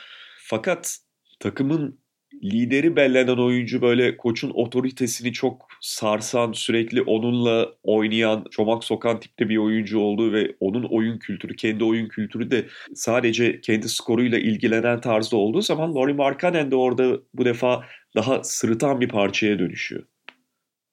Fakat 0.44 0.98
takımın 1.40 2.01
lideri 2.44 2.96
bellenen 2.96 3.38
oyuncu 3.38 3.82
böyle 3.82 4.17
koçun 4.17 4.50
otoritesini 4.50 5.34
çok 5.34 5.67
sarsan, 5.82 6.52
sürekli 6.52 7.02
onunla 7.02 7.70
oynayan, 7.84 8.46
çomak 8.52 8.84
sokan 8.84 9.20
tipte 9.20 9.50
bir 9.50 9.58
oyuncu 9.58 10.00
olduğu 10.00 10.34
ve 10.34 10.56
onun 10.60 10.84
oyun 10.84 11.17
kültürü, 11.17 11.56
kendi 11.56 11.84
oyun 11.84 12.08
kültürü 12.08 12.52
de 12.52 12.67
sadece 12.96 13.62
kendi 13.62 13.89
skoruyla 13.89 14.39
ilgilenen 14.39 15.02
tarzda 15.02 15.38
olduğu 15.38 15.62
zaman 15.62 15.96
Laurie 15.96 16.13
Markkanen 16.13 16.72
de 16.72 16.76
orada 16.76 17.20
bu 17.34 17.46
defa 17.46 17.84
daha 18.15 18.44
sırıtan 18.44 19.02
bir 19.02 19.10
parçaya 19.10 19.60
dönüşüyor. 19.60 20.04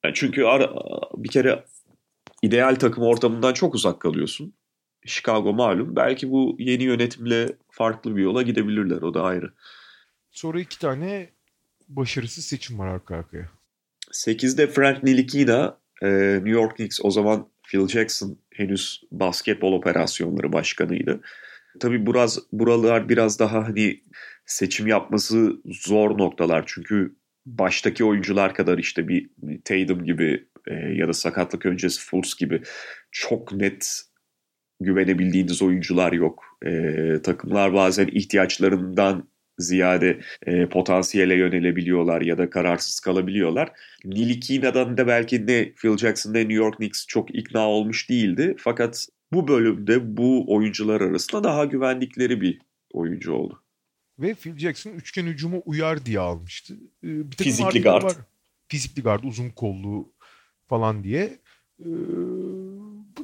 Yani 0.04 0.14
çünkü 0.14 0.44
ara, 0.44 0.72
bir 1.16 1.28
kere 1.28 1.64
ideal 2.42 2.74
takım 2.74 3.04
ortamından 3.04 3.52
çok 3.52 3.74
uzak 3.74 4.00
kalıyorsun. 4.00 4.54
Chicago 5.06 5.52
malum. 5.52 5.96
Belki 5.96 6.30
bu 6.30 6.56
yeni 6.58 6.82
yönetimle 6.82 7.48
farklı 7.70 8.16
bir 8.16 8.22
yola 8.22 8.42
gidebilirler. 8.42 9.02
O 9.02 9.14
da 9.14 9.22
ayrı. 9.22 9.52
Sonra 10.30 10.60
iki 10.60 10.78
tane 10.78 11.28
başarısız 11.88 12.44
seçim 12.44 12.78
var 12.78 12.86
arka 12.86 13.16
arkaya. 13.16 13.48
8'de 14.12 14.66
Frank 14.66 15.02
Nilikina, 15.02 15.78
e, 16.02 16.08
New 16.34 16.50
York 16.50 16.76
Knicks 16.76 17.00
o 17.02 17.10
zaman 17.10 17.48
Phil 17.62 17.88
Jackson 17.88 18.38
henüz 18.54 19.02
basketbol 19.12 19.72
operasyonları 19.72 20.52
başkanıydı. 20.52 21.20
Tabii 21.80 22.06
biraz 22.06 22.38
buralar 22.52 23.08
biraz 23.08 23.38
daha 23.38 23.68
hani 23.68 24.00
seçim 24.46 24.86
yapması 24.86 25.56
zor 25.64 26.18
noktalar. 26.18 26.64
Çünkü 26.66 27.16
baştaki 27.46 28.04
oyuncular 28.04 28.54
kadar 28.54 28.78
işte 28.78 29.08
bir 29.08 29.30
Tatum 29.64 30.04
gibi 30.04 30.48
e, 30.66 30.74
ya 30.74 31.08
da 31.08 31.12
sakatlık 31.12 31.66
öncesi 31.66 32.00
Fultz 32.00 32.36
gibi 32.36 32.62
çok 33.10 33.52
net 33.52 34.02
güvenebildiğiniz 34.80 35.62
oyuncular 35.62 36.12
yok. 36.12 36.44
E, 36.66 36.72
takımlar 37.22 37.74
bazen 37.74 38.06
ihtiyaçlarından 38.06 39.28
ziyade 39.58 40.20
e, 40.46 40.68
potansiyele 40.68 41.34
yönelebiliyorlar 41.34 42.20
ya 42.20 42.38
da 42.38 42.50
kararsız 42.50 43.00
kalabiliyorlar. 43.00 43.72
Nilikina'dan 44.04 44.96
da 44.96 45.06
belki 45.06 45.46
ne 45.46 45.72
Phil 45.72 45.96
Jackson 45.96 46.34
ne 46.34 46.38
New 46.38 46.54
York 46.54 46.76
Knicks 46.76 47.06
çok 47.06 47.34
ikna 47.34 47.68
olmuş 47.68 48.10
değildi. 48.10 48.54
Fakat 48.58 49.08
bu 49.32 49.48
bölümde 49.48 50.16
bu 50.16 50.54
oyuncular 50.54 51.00
arasında 51.00 51.44
daha 51.44 51.64
güvendikleri 51.64 52.40
bir 52.40 52.58
oyuncu 52.92 53.32
oldu. 53.32 53.62
Ve 54.18 54.34
Phil 54.34 54.58
Jackson 54.58 54.90
üçgen 54.90 55.26
hücuma 55.26 55.56
uyar 55.58 56.06
diye 56.06 56.20
almıştı. 56.20 56.74
Ee, 57.04 57.30
bir 57.30 57.36
Fizikli 57.36 57.82
guard. 57.82 58.02
Var. 58.02 58.12
Fizikli 58.68 59.02
guard, 59.02 59.24
uzun 59.24 59.50
kollu 59.50 60.12
falan 60.68 61.04
diye. 61.04 61.38
Ee, 61.80 61.88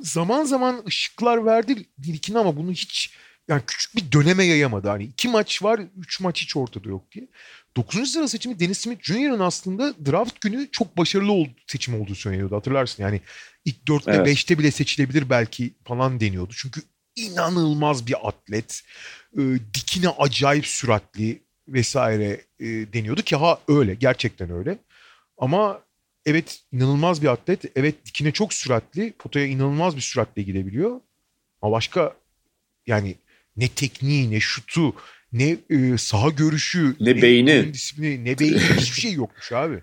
zaman 0.00 0.44
zaman 0.44 0.82
ışıklar 0.86 1.46
verdi 1.46 1.86
Nilikin 1.98 2.34
ama 2.34 2.56
bunu 2.56 2.70
hiç 2.72 3.14
yani 3.48 3.62
küçük 3.66 3.96
bir 3.96 4.12
döneme 4.12 4.44
yayamadı. 4.44 4.88
Hani 4.88 5.04
iki 5.04 5.28
maç 5.28 5.62
var, 5.62 5.80
üç 5.98 6.20
maç 6.20 6.42
hiç 6.42 6.56
ortada 6.56 6.88
yok 6.88 7.12
diye. 7.12 7.28
Dokuzuncu 7.76 8.10
sıra 8.10 8.28
seçimi 8.28 8.60
Dennis 8.60 8.78
Smith 8.78 9.02
Jr.'ın 9.02 9.40
aslında 9.40 9.94
draft 10.06 10.40
günü 10.40 10.68
çok 10.72 10.98
başarılı 10.98 11.32
oldu, 11.32 11.50
seçim 11.66 12.00
olduğu 12.00 12.14
söyleniyordu 12.14 12.56
hatırlarsın. 12.56 13.02
Yani 13.02 13.20
ilk 13.64 13.88
dörtte 13.88 14.10
evet. 14.10 14.26
beşte 14.26 14.58
bile 14.58 14.70
seçilebilir 14.70 15.30
belki 15.30 15.72
falan 15.84 16.20
deniyordu. 16.20 16.52
Çünkü 16.56 16.80
inanılmaz 17.16 18.06
bir 18.06 18.28
atlet. 18.28 18.82
E, 19.38 19.42
dikine 19.74 20.08
acayip 20.08 20.66
süratli 20.66 21.42
vesaire 21.68 22.40
e, 22.60 22.66
deniyordu 22.66 23.22
ki 23.22 23.36
ha 23.36 23.58
öyle 23.68 23.94
gerçekten 23.94 24.50
öyle. 24.50 24.78
Ama 25.38 25.80
evet 26.26 26.60
inanılmaz 26.72 27.22
bir 27.22 27.28
atlet. 27.28 27.64
Evet 27.76 28.06
dikine 28.06 28.32
çok 28.32 28.54
süratli. 28.54 29.12
Potaya 29.18 29.46
inanılmaz 29.46 29.96
bir 29.96 30.00
süratle 30.00 30.42
gidebiliyor. 30.42 31.00
Ama 31.62 31.72
başka 31.72 32.14
yani 32.86 33.16
ne 33.56 33.68
tekniği 33.68 34.30
ne 34.30 34.40
şutu 34.40 34.94
ne 35.32 35.56
e, 35.70 35.98
saha 35.98 36.28
görüşü 36.28 36.96
ne, 37.00 37.16
ne 37.16 37.22
beyni 37.22 37.74
disiplini 37.74 38.24
ne 38.24 38.38
beyni 38.38 38.58
hiçbir 38.76 39.00
şey 39.00 39.12
yokmuş 39.12 39.52
abi. 39.52 39.82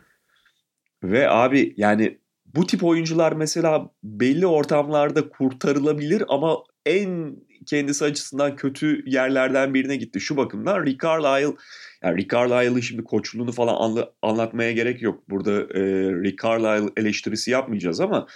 Ve 1.03 1.29
abi 1.29 1.73
yani 1.77 2.17
bu 2.45 2.67
tip 2.67 2.83
oyuncular 2.83 3.31
mesela 3.31 3.89
belli 4.03 4.47
ortamlarda 4.47 5.29
kurtarılabilir 5.29 6.23
ama 6.27 6.57
en 6.85 7.35
kendisi 7.65 8.05
açısından 8.05 8.55
kötü 8.55 9.03
yerlerden 9.09 9.73
birine 9.73 9.95
gitti. 9.95 10.21
Şu 10.21 10.37
bakımdan 10.37 10.85
Rick 10.85 11.01
Carlisle 11.01 11.55
yani 12.03 12.17
Rick 12.17 12.31
Carlisle'ın 12.31 12.79
şimdi 12.79 13.03
koçluğunu 13.03 13.51
falan 13.51 13.75
anla, 13.75 14.13
anlatmaya 14.21 14.71
gerek 14.71 15.01
yok. 15.01 15.29
Burada 15.29 15.51
e, 15.51 15.81
Rick 16.23 16.43
Carlisle 16.43 16.89
eleştirisi 16.97 17.51
yapmayacağız 17.51 17.99
ama 17.99 18.27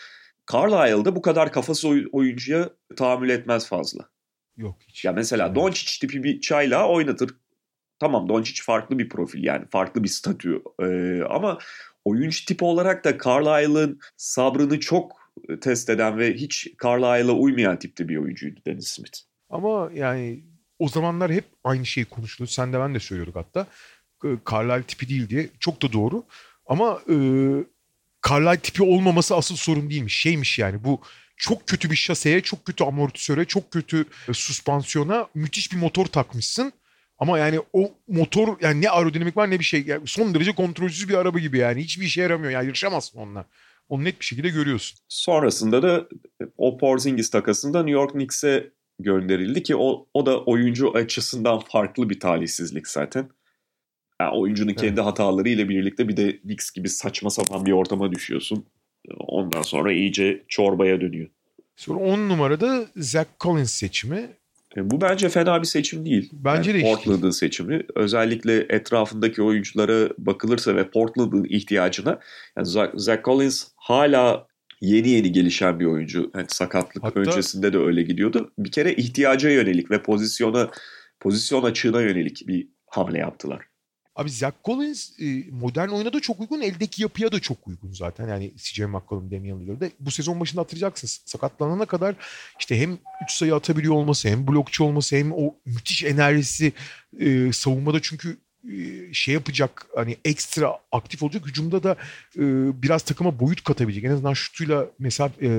Carlisle'da 0.54 1.16
bu 1.16 1.22
kadar 1.22 1.52
kafası 1.52 1.88
oyuncuya 2.12 2.70
tahammül 2.96 3.30
etmez 3.30 3.68
fazla. 3.68 4.15
Yok 4.58 4.76
hiç. 4.88 5.06
Ya 5.06 5.12
mesela 5.12 5.46
evet. 5.46 5.56
Doncic 5.56 6.00
tipi 6.00 6.24
bir 6.24 6.42
çayla 6.42 6.88
oynatır. 6.88 7.36
Tamam 8.00 8.30
Doncic 8.30 8.64
farklı 8.64 9.00
bir 9.00 9.10
profil 9.10 9.44
yani 9.44 9.66
farklı 9.68 10.04
bir 10.04 10.10
statü 10.10 10.62
ee, 10.82 11.22
ama 11.30 11.60
oyuncu 12.06 12.46
tipi 12.46 12.66
olarak 12.66 13.06
da 13.06 13.18
Carlisle'ın 13.18 14.00
sabrını 14.18 14.80
çok 14.80 15.12
test 15.62 15.90
eden 15.90 16.18
ve 16.18 16.34
hiç 16.34 16.68
Carlisle'a 16.84 17.36
uymayan 17.36 17.80
tipte 17.80 18.10
bir 18.10 18.18
oyuncuydu 18.18 18.60
Dennis 18.68 18.88
Smith. 18.88 19.18
Ama 19.50 19.90
yani 19.94 20.44
o 20.80 20.88
zamanlar 20.88 21.32
hep 21.32 21.46
aynı 21.64 21.86
şeyi 21.86 22.06
konuşuluyor. 22.06 22.50
Sen 22.50 22.74
de 22.74 22.80
ben 22.80 22.96
de 22.96 23.00
söylüyorduk 23.00 23.36
hatta. 23.36 23.68
Carlisle 24.52 24.84
tipi 24.84 25.10
değil 25.10 25.30
diye. 25.30 25.50
Çok 25.60 25.82
da 25.82 25.94
doğru. 25.94 26.24
Ama 26.66 27.02
e, 27.10 27.16
Carlisle 28.30 28.60
tipi 28.60 28.84
olmaması 28.84 29.36
asıl 29.36 29.56
sorun 29.56 29.90
değilmiş. 29.90 30.18
Şeymiş 30.18 30.60
yani 30.60 30.84
bu 30.84 31.02
çok 31.38 31.68
kötü 31.68 31.92
bir 31.92 31.96
şaseye, 31.96 32.42
çok 32.42 32.66
kötü 32.66 32.84
amortisöre, 32.84 33.46
çok 33.46 33.72
kötü 33.72 34.06
e, 34.30 34.34
suspansiyona 34.34 35.28
müthiş 35.34 35.72
bir 35.72 35.78
motor 35.78 36.06
takmışsın. 36.06 36.74
Ama 37.18 37.40
yani 37.40 37.60
o 37.74 37.92
motor 38.08 38.58
yani 38.62 38.82
ne 38.82 38.90
aerodinamik 38.90 39.38
var 39.38 39.52
ne 39.52 39.60
bir 39.60 39.64
şey. 39.64 39.84
Yani 39.86 40.08
son 40.08 40.34
derece 40.34 40.52
kontrolsüz 40.52 41.10
bir 41.10 41.14
araba 41.14 41.40
gibi 41.40 41.58
yani. 41.58 41.84
Hiçbir 41.84 42.06
işe 42.06 42.22
yaramıyor. 42.22 42.52
Yani 42.52 42.66
yarışamazsın 42.66 43.20
onunla. 43.20 43.46
Onu 43.90 44.04
net 44.04 44.20
bir 44.20 44.26
şekilde 44.26 44.50
görüyorsun. 44.50 45.00
Sonrasında 45.08 45.84
da 45.84 46.08
o 46.58 46.78
Porzingis 46.78 47.30
takasında 47.30 47.78
New 47.84 47.92
York 47.92 48.12
Knicks'e 48.12 48.72
gönderildi 49.00 49.64
ki 49.64 49.76
o, 49.76 50.08
o 50.14 50.26
da 50.26 50.44
oyuncu 50.44 50.92
açısından 50.92 51.60
farklı 51.60 52.10
bir 52.10 52.20
talihsizlik 52.20 52.88
zaten. 52.88 53.30
Yani 54.22 54.38
oyuncunun 54.38 54.70
evet. 54.70 54.82
kendi 54.82 55.02
hataları 55.02 55.50
ile 55.50 55.70
birlikte 55.70 56.08
bir 56.08 56.18
de 56.18 56.40
Knicks 56.42 56.72
gibi 56.72 56.90
saçma 56.90 57.30
sapan 57.30 57.66
bir 57.66 57.72
ortama 57.72 58.12
düşüyorsun. 58.12 58.66
Ondan 59.20 59.62
sonra 59.62 59.94
iyice 59.94 60.44
çorbaya 60.48 61.02
dönüyor. 61.02 61.28
Sonra 61.76 62.00
10 62.00 62.30
numarada 62.30 62.86
Zach 62.96 63.28
Collins 63.40 63.72
seçimi. 63.72 64.30
E, 64.78 64.92
bu 64.92 65.02
bence 65.02 65.30
fena 65.30 65.62
bir 65.62 65.68
seçim 65.68 66.06
değil. 66.06 66.30
Bence 66.34 66.72
yani 66.72 66.84
de 66.84 66.84
Portland'ın 66.84 67.30
seçimi. 67.30 67.82
Özellikle 67.96 68.66
etrafındaki 68.70 69.42
oyunculara 69.42 70.10
bakılırsa 70.18 70.76
ve 70.76 70.90
Portland'ın 70.90 71.44
ihtiyacına. 71.50 72.20
Yani 72.58 72.68
Zach 72.96 73.24
Collins 73.24 73.68
hala 73.76 74.48
yeni 74.82 75.10
yeni 75.10 75.32
gelişen 75.32 75.80
bir 75.80 75.86
oyuncu. 75.86 76.32
Yani 76.36 76.46
sakatlık 76.50 77.04
Hatta, 77.04 77.20
öncesinde 77.20 77.74
de 77.74 77.78
öyle 77.78 78.04
gidiyordu. 78.04 78.52
Bir 78.58 78.72
kere 78.72 78.94
ihtiyaca 78.94 79.50
yönelik 79.50 79.92
ve 79.92 80.04
pozisyona 80.04 80.70
pozisyon 81.20 81.64
açığına 81.64 82.02
yönelik 82.02 82.48
bir 82.48 82.68
hamle 82.88 83.20
yaptılar. 83.20 83.66
Abi 84.16 84.30
Zach 84.30 84.54
Collins 84.66 85.20
e, 85.20 85.44
modern 85.52 85.90
oyuna 85.90 86.14
da 86.14 86.20
çok 86.20 86.40
uygun, 86.40 86.62
eldeki 86.62 87.02
yapıya 87.02 87.32
da 87.32 87.40
çok 87.40 87.68
uygun 87.68 87.92
zaten. 87.92 88.28
Yani 88.28 88.52
CJ 88.58 88.80
McCollum, 88.80 89.32
Damian 89.32 89.60
Lillard'da. 89.60 89.90
Bu 90.00 90.12
sezon 90.12 90.40
başında 90.40 90.62
hatırlayacaksınız. 90.62 91.22
Sakatlanana 91.26 91.86
kadar 91.86 92.16
işte 92.60 92.80
hem 92.80 92.98
3 93.24 93.32
sayı 93.32 93.56
atabiliyor 93.56 93.94
olması, 93.94 94.30
hem 94.30 94.48
blokçu 94.48 94.84
olması, 94.84 95.16
hem 95.16 95.32
o 95.34 95.56
müthiş 95.66 96.04
enerjisi 96.04 96.74
e, 97.20 97.52
savunmada 97.54 98.02
çünkü 98.02 98.38
e, 98.72 99.14
şey 99.14 99.34
yapacak 99.34 99.88
hani 99.96 100.18
ekstra 100.26 100.80
aktif 100.92 101.24
olacak 101.24 101.48
hücumda 101.48 101.84
da 101.84 101.96
e, 102.36 102.42
biraz 102.84 103.04
takıma 103.04 103.40
boyut 103.40 103.64
katabilecek 103.64 104.04
en 104.04 104.12
azından 104.12 104.34
şutuyla 104.34 104.86
mesafe 105.00 105.48
e, 105.48 105.50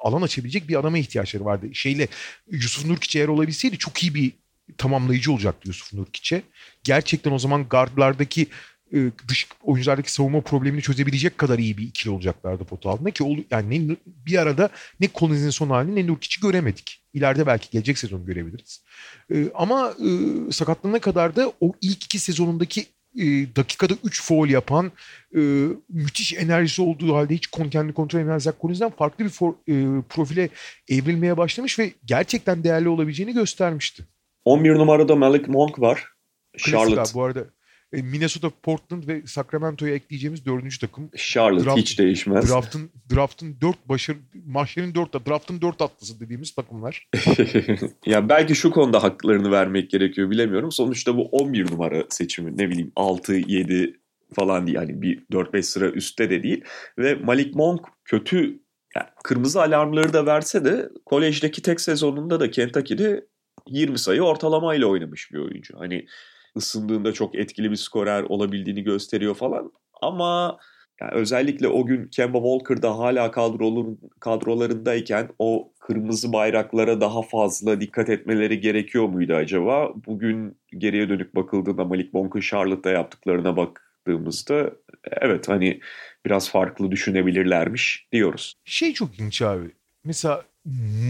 alan 0.00 0.22
açabilecek 0.22 0.68
bir 0.68 0.80
adama 0.80 0.98
ihtiyaçları 0.98 1.44
vardı. 1.44 1.66
Şeyle 1.72 2.08
Yusuf 2.50 2.86
Nurkic 2.86 3.18
eğer 3.18 3.28
olabilseydi 3.28 3.78
çok 3.78 4.02
iyi 4.02 4.14
bir 4.14 4.32
tamamlayıcı 4.78 5.32
olacaktı 5.32 5.68
Yusuf 5.68 5.92
Nurkiç'e. 5.94 6.42
Gerçekten 6.84 7.32
o 7.32 7.38
zaman 7.38 7.68
gardlardaki 7.68 8.46
e, 8.94 8.98
dış 9.28 9.48
oyunculardaki 9.62 10.12
savunma 10.12 10.40
problemini 10.40 10.82
çözebilecek 10.82 11.38
kadar 11.38 11.58
iyi 11.58 11.78
bir 11.78 11.82
ikili 11.82 12.10
olacaklardı 12.10 12.64
potu 12.64 12.90
altında 12.90 13.10
ki 13.10 13.46
yani 13.50 13.88
ne, 13.88 13.96
bir 14.06 14.38
arada 14.38 14.68
ne 15.00 15.08
Collins'in 15.14 15.50
son 15.50 15.70
halini 15.70 15.94
ne 15.94 16.06
Nurkic'i 16.06 16.40
göremedik. 16.40 17.00
İleride 17.14 17.46
belki 17.46 17.70
gelecek 17.70 17.98
sezon 17.98 18.26
görebiliriz. 18.26 18.82
Ee, 19.34 19.46
ama 19.54 19.94
e, 20.00 20.08
sakatlanana 20.52 20.98
kadar 20.98 21.36
da 21.36 21.52
o 21.60 21.72
ilk 21.80 22.04
iki 22.04 22.18
sezonundaki 22.18 22.86
e, 23.18 23.24
dakikada 23.56 23.94
3 24.04 24.22
foul 24.22 24.48
yapan 24.48 24.92
e, 25.36 25.40
müthiş 25.88 26.32
enerjisi 26.32 26.82
olduğu 26.82 27.14
halde 27.14 27.34
hiç 27.34 27.50
kendi 27.70 27.92
kontrol 27.92 28.20
edemez 28.20 28.42
Zach 28.42 28.54
Collins'den 28.60 28.90
farklı 28.90 29.24
bir 29.24 29.30
for, 29.30 29.54
e, 29.68 30.02
profile 30.08 30.48
evrilmeye 30.88 31.36
başlamış 31.36 31.78
ve 31.78 31.92
gerçekten 32.04 32.64
değerli 32.64 32.88
olabileceğini 32.88 33.34
göstermişti. 33.34 34.04
11 34.44 34.74
numarada 34.74 35.16
Malik 35.16 35.48
Monk 35.48 35.80
var. 35.80 36.04
Charlotte. 36.58 36.94
Klasik 36.94 37.14
bu 37.14 37.22
arada 37.22 37.44
e, 37.92 38.02
Minnesota, 38.02 38.50
Portland 38.62 39.08
ve 39.08 39.22
Sacramento'ya 39.26 39.94
ekleyeceğimiz 39.94 40.46
dördüncü 40.46 40.78
takım. 40.78 41.10
Charlotte 41.16 41.64
Draft, 41.64 41.78
hiç 41.78 41.98
değişmez. 41.98 42.50
Draft'ın 42.50 42.90
draft'ın 43.14 43.56
dört 43.60 43.88
başarı 43.88 44.18
mahşerin 44.46 44.94
dört 44.94 45.26
draft'ın 45.26 45.60
dört 45.60 45.82
atlısı 45.82 46.20
dediğimiz 46.20 46.54
takımlar. 46.54 47.08
ya 48.06 48.28
belki 48.28 48.54
şu 48.54 48.70
konuda 48.70 49.02
haklarını 49.02 49.50
vermek 49.50 49.90
gerekiyor 49.90 50.30
bilemiyorum. 50.30 50.72
Sonuçta 50.72 51.16
bu 51.16 51.22
11 51.22 51.70
numara 51.70 52.04
seçimi 52.08 52.58
ne 52.58 52.70
bileyim 52.70 52.92
6 52.96 53.34
7 53.34 54.00
falan 54.34 54.66
değil 54.66 54.76
yani 54.76 55.02
bir 55.02 55.22
4-5 55.32 55.62
sıra 55.62 55.90
üstte 55.90 56.30
de 56.30 56.42
değil 56.42 56.64
ve 56.98 57.14
Malik 57.14 57.54
Monk 57.54 57.80
kötü 58.04 58.60
yani 58.96 59.08
kırmızı 59.24 59.62
alarmları 59.62 60.12
da 60.12 60.26
verse 60.26 60.64
de 60.64 60.88
kolejdeki 61.06 61.62
tek 61.62 61.80
sezonunda 61.80 62.40
da 62.40 62.50
Kentucky'de 62.50 63.26
20 63.68 63.98
sayı 63.98 64.22
ortalamayla 64.22 64.86
oynamış 64.86 65.32
bir 65.32 65.38
oyuncu. 65.38 65.78
Hani 65.78 66.06
ısındığında 66.56 67.12
çok 67.12 67.34
etkili 67.34 67.70
bir 67.70 67.76
skorer 67.76 68.22
olabildiğini 68.22 68.82
gösteriyor 68.82 69.34
falan. 69.34 69.72
Ama 70.02 70.58
yani 71.00 71.12
özellikle 71.12 71.68
o 71.68 71.86
gün 71.86 72.08
Kemba 72.08 72.38
Walker 72.38 72.82
da 72.82 72.98
hala 72.98 73.30
kadroların, 73.30 73.98
kadrolarındayken 74.20 75.28
o 75.38 75.72
kırmızı 75.80 76.32
bayraklara 76.32 77.00
daha 77.00 77.22
fazla 77.22 77.80
dikkat 77.80 78.08
etmeleri 78.08 78.60
gerekiyor 78.60 79.04
muydu 79.08 79.34
acaba? 79.34 79.92
Bugün 80.06 80.58
geriye 80.78 81.08
dönük 81.08 81.34
bakıldığında 81.34 81.84
Malik 81.84 82.14
Monk'un 82.14 82.40
Charlotte'da 82.40 82.90
yaptıklarına 82.90 83.56
baktığımızda 83.56 84.70
evet 85.20 85.48
hani 85.48 85.80
biraz 86.26 86.50
farklı 86.50 86.90
düşünebilirlermiş 86.90 88.08
diyoruz. 88.12 88.54
Şey 88.64 88.92
çok 88.92 89.14
ilginç 89.14 89.42
abi. 89.42 89.70
Mesela 90.04 90.42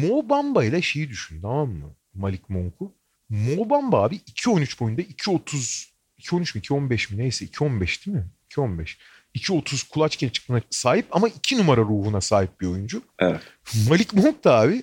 Mo 0.03 0.29
Bamba 0.29 0.65
ile 0.65 0.83
şeyi 0.83 1.09
düşün 1.09 1.41
tamam 1.43 1.69
mı? 1.69 1.95
Malik 2.15 2.51
Monk'u. 2.51 2.93
Mobamba 3.29 4.03
abi 4.03 4.17
2.13 4.17 4.81
boyunda 4.81 5.03
2.30 5.03 5.95
2.13 6.21 6.39
mi 6.39 6.63
2.15 6.63 7.15
mi 7.15 7.23
neyse 7.23 7.45
2.15 7.45 8.07
değil 8.07 8.17
mi? 8.17 8.25
2.15. 8.51 8.97
2.30 9.35 9.89
kulaç 9.89 10.19
çıktığına 10.19 10.61
sahip 10.71 11.07
ama 11.11 11.29
2 11.29 11.59
numara 11.59 11.81
ruhuna 11.81 12.21
sahip 12.21 12.61
bir 12.61 12.67
oyuncu. 12.67 13.03
Evet. 13.19 13.41
Malik 13.89 14.15
Monk 14.15 14.45
da 14.45 14.61
abi 14.61 14.83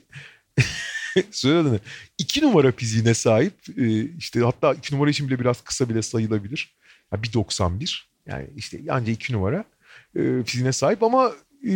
söyledin 1.32 1.79
2 2.17 2.41
numara 2.41 2.71
fiziğine 2.71 3.13
sahip. 3.13 3.53
Ee, 3.77 4.17
işte 4.17 4.39
hatta 4.39 4.73
2 4.73 4.95
numara 4.95 5.09
için 5.09 5.27
bile 5.27 5.39
biraz 5.39 5.61
kısa 5.61 5.89
bile 5.89 6.01
sayılabilir. 6.01 6.75
Ya 7.11 7.19
1.91 7.19 8.01
yani 8.25 8.47
işte 8.55 8.82
ancak 8.89 9.15
2 9.15 9.34
numara 9.34 9.65
e, 10.15 10.43
fiziğine 10.43 10.71
sahip 10.71 11.03
ama 11.03 11.32
e, 11.63 11.73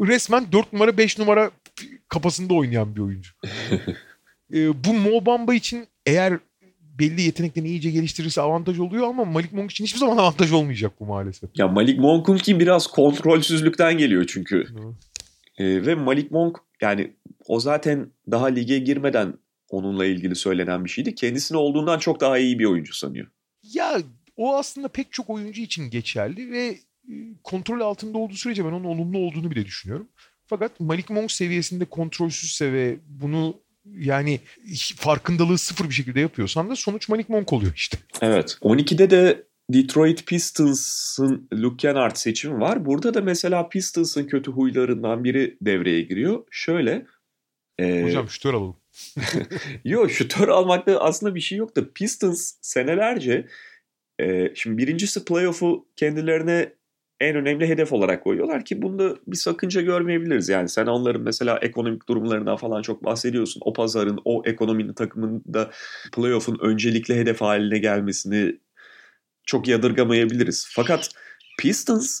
resmen 0.00 0.52
4 0.52 0.72
numara 0.72 0.98
5 0.98 1.18
numara 1.18 1.50
kafasında 2.08 2.54
oynayan 2.54 2.96
bir 2.96 3.00
oyuncu. 3.00 3.32
e, 4.52 4.84
bu 4.84 4.94
Mo 4.94 5.26
Bamba 5.26 5.54
için 5.54 5.86
eğer 6.06 6.38
belli 6.98 7.22
yeteneklerini 7.22 7.68
iyice 7.68 7.90
geliştirirse 7.90 8.40
avantaj 8.40 8.78
oluyor 8.78 9.08
ama 9.08 9.24
Malik 9.24 9.52
Monk 9.52 9.70
için 9.70 9.84
hiçbir 9.84 9.98
zaman 9.98 10.16
avantaj 10.22 10.52
olmayacak 10.52 10.92
bu 11.00 11.06
maalesef. 11.06 11.50
Ya 11.58 11.68
Malik 11.68 11.98
Monk'un 11.98 12.36
ki 12.36 12.60
biraz 12.60 12.86
kontrolsüzlükten 12.86 13.98
geliyor 13.98 14.24
çünkü. 14.28 14.66
E, 15.58 15.86
ve 15.86 15.94
Malik 15.94 16.30
Monk 16.30 16.58
yani 16.80 17.12
o 17.46 17.60
zaten 17.60 18.10
daha 18.30 18.46
lige 18.46 18.78
girmeden 18.78 19.34
onunla 19.68 20.06
ilgili 20.06 20.34
söylenen 20.34 20.84
bir 20.84 20.90
şeydi. 20.90 21.14
Kendisini 21.14 21.58
olduğundan 21.58 21.98
çok 21.98 22.20
daha 22.20 22.38
iyi 22.38 22.58
bir 22.58 22.64
oyuncu 22.64 22.94
sanıyor. 22.94 23.26
Ya 23.72 23.98
o 24.36 24.56
aslında 24.56 24.88
pek 24.88 25.12
çok 25.12 25.30
oyuncu 25.30 25.62
için 25.62 25.90
geçerli 25.90 26.50
ve 26.50 26.78
e, 27.08 27.14
kontrol 27.42 27.80
altında 27.80 28.18
olduğu 28.18 28.34
sürece 28.34 28.64
ben 28.64 28.72
onun 28.72 28.84
olumlu 28.84 29.18
olduğunu 29.18 29.50
bile 29.50 29.66
düşünüyorum. 29.66 30.08
Fakat 30.46 30.80
Malik 30.80 31.10
Monk 31.10 31.32
seviyesinde 31.32 31.84
kontrolsüzse 31.84 32.72
ve 32.72 32.96
bunu 33.08 33.63
yani 33.84 34.40
farkındalığı 34.96 35.58
sıfır 35.58 35.88
bir 35.88 35.94
şekilde 35.94 36.20
yapıyorsan 36.20 36.70
da 36.70 36.76
sonuç 36.76 37.08
Malik 37.08 37.28
Monk 37.28 37.52
oluyor 37.52 37.72
işte. 37.76 37.98
Evet. 38.22 38.58
12'de 38.62 39.10
de 39.10 39.46
Detroit 39.70 40.26
Pistons'ın 40.26 41.48
Luke 41.54 41.76
Kennard 41.76 42.16
seçimi 42.16 42.60
var. 42.60 42.84
Burada 42.84 43.14
da 43.14 43.20
mesela 43.20 43.68
Pistons'ın 43.68 44.26
kötü 44.26 44.50
huylarından 44.50 45.24
biri 45.24 45.56
devreye 45.60 46.02
giriyor. 46.02 46.44
Şöyle. 46.50 47.06
E... 47.78 48.02
Hocam 48.02 48.28
şütör 48.28 48.54
alalım. 48.54 48.76
yok 49.84 50.10
şütör 50.10 50.48
almakta 50.48 51.00
aslında 51.00 51.34
bir 51.34 51.40
şey 51.40 51.58
yok 51.58 51.76
da 51.76 51.92
Pistons 51.92 52.52
senelerce 52.60 53.46
e, 54.20 54.54
şimdi 54.54 54.78
birincisi 54.78 55.24
playoff'u 55.24 55.88
kendilerine 55.96 56.72
en 57.24 57.36
önemli 57.36 57.68
hedef 57.68 57.92
olarak 57.92 58.24
koyuyorlar 58.24 58.64
ki 58.64 58.82
bunda 58.82 59.16
bir 59.26 59.36
sakınca 59.36 59.80
görmeyebiliriz. 59.80 60.48
Yani 60.48 60.68
sen 60.68 60.86
onların 60.86 61.22
mesela 61.22 61.58
ekonomik 61.62 62.08
durumlarından 62.08 62.56
falan 62.56 62.82
çok 62.82 63.04
bahsediyorsun. 63.04 63.60
O 63.64 63.72
pazarın, 63.72 64.20
o 64.24 64.42
ekonominin 64.46 64.92
takımında 64.92 65.70
playoff'un 66.12 66.58
öncelikli 66.60 67.14
hedef 67.14 67.40
haline 67.40 67.78
gelmesini 67.78 68.58
çok 69.46 69.68
yadırgamayabiliriz. 69.68 70.68
Fakat 70.70 71.10
Pistons 71.58 72.20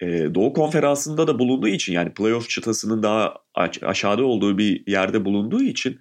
e, 0.00 0.34
Doğu 0.34 0.52
Konferansı'nda 0.52 1.26
da 1.26 1.38
bulunduğu 1.38 1.68
için 1.68 1.92
yani 1.92 2.14
playoff 2.14 2.48
çıtasının 2.48 3.02
daha 3.02 3.34
aşağıda 3.82 4.24
olduğu 4.24 4.58
bir 4.58 4.86
yerde 4.86 5.24
bulunduğu 5.24 5.62
için 5.62 6.00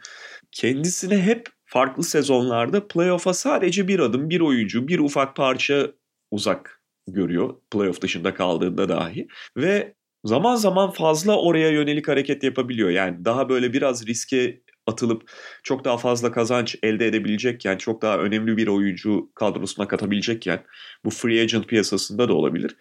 kendisine 0.52 1.22
hep 1.22 1.48
farklı 1.66 2.04
sezonlarda 2.04 2.88
playoff'a 2.88 3.34
sadece 3.34 3.88
bir 3.88 4.00
adım, 4.00 4.30
bir 4.30 4.40
oyuncu, 4.40 4.88
bir 4.88 5.00
ufak 5.00 5.36
parça 5.36 5.92
uzak 6.32 6.79
görüyor 7.14 7.56
playoff 7.72 8.02
dışında 8.02 8.34
kaldığında 8.34 8.90
dahi 8.90 9.28
ve 9.58 9.94
zaman 10.24 10.56
zaman 10.56 10.92
fazla 10.92 11.38
oraya 11.42 11.70
yönelik 11.70 12.08
hareket 12.08 12.44
yapabiliyor. 12.44 12.90
Yani 12.90 13.26
daha 13.26 13.50
böyle 13.50 13.74
biraz 13.74 14.08
riske 14.08 14.62
atılıp 14.88 15.32
çok 15.64 15.86
daha 15.86 15.98
fazla 15.98 16.32
kazanç 16.32 16.76
elde 16.84 17.08
edebilecekken, 17.08 17.78
çok 17.78 18.02
daha 18.02 18.18
önemli 18.18 18.58
bir 18.58 18.68
oyuncu 18.68 19.32
kadrosuna 19.36 19.88
katabilecekken 19.88 20.64
bu 21.06 21.10
free 21.10 21.42
agent 21.42 21.68
piyasasında 21.68 22.30
da 22.30 22.34
olabilir. 22.34 22.76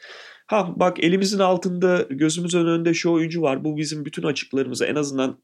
Ha 0.49 0.73
bak 0.77 1.05
elimizin 1.05 1.39
altında 1.39 2.07
gözümüzün 2.11 2.67
önünde 2.67 2.95
şu 2.95 3.11
oyuncu 3.13 3.43
var. 3.43 3.65
Bu 3.65 3.77
bizim 3.77 4.05
bütün 4.05 4.23
açıklarımızı 4.23 4.85
en 4.85 4.95
azından 4.95 5.39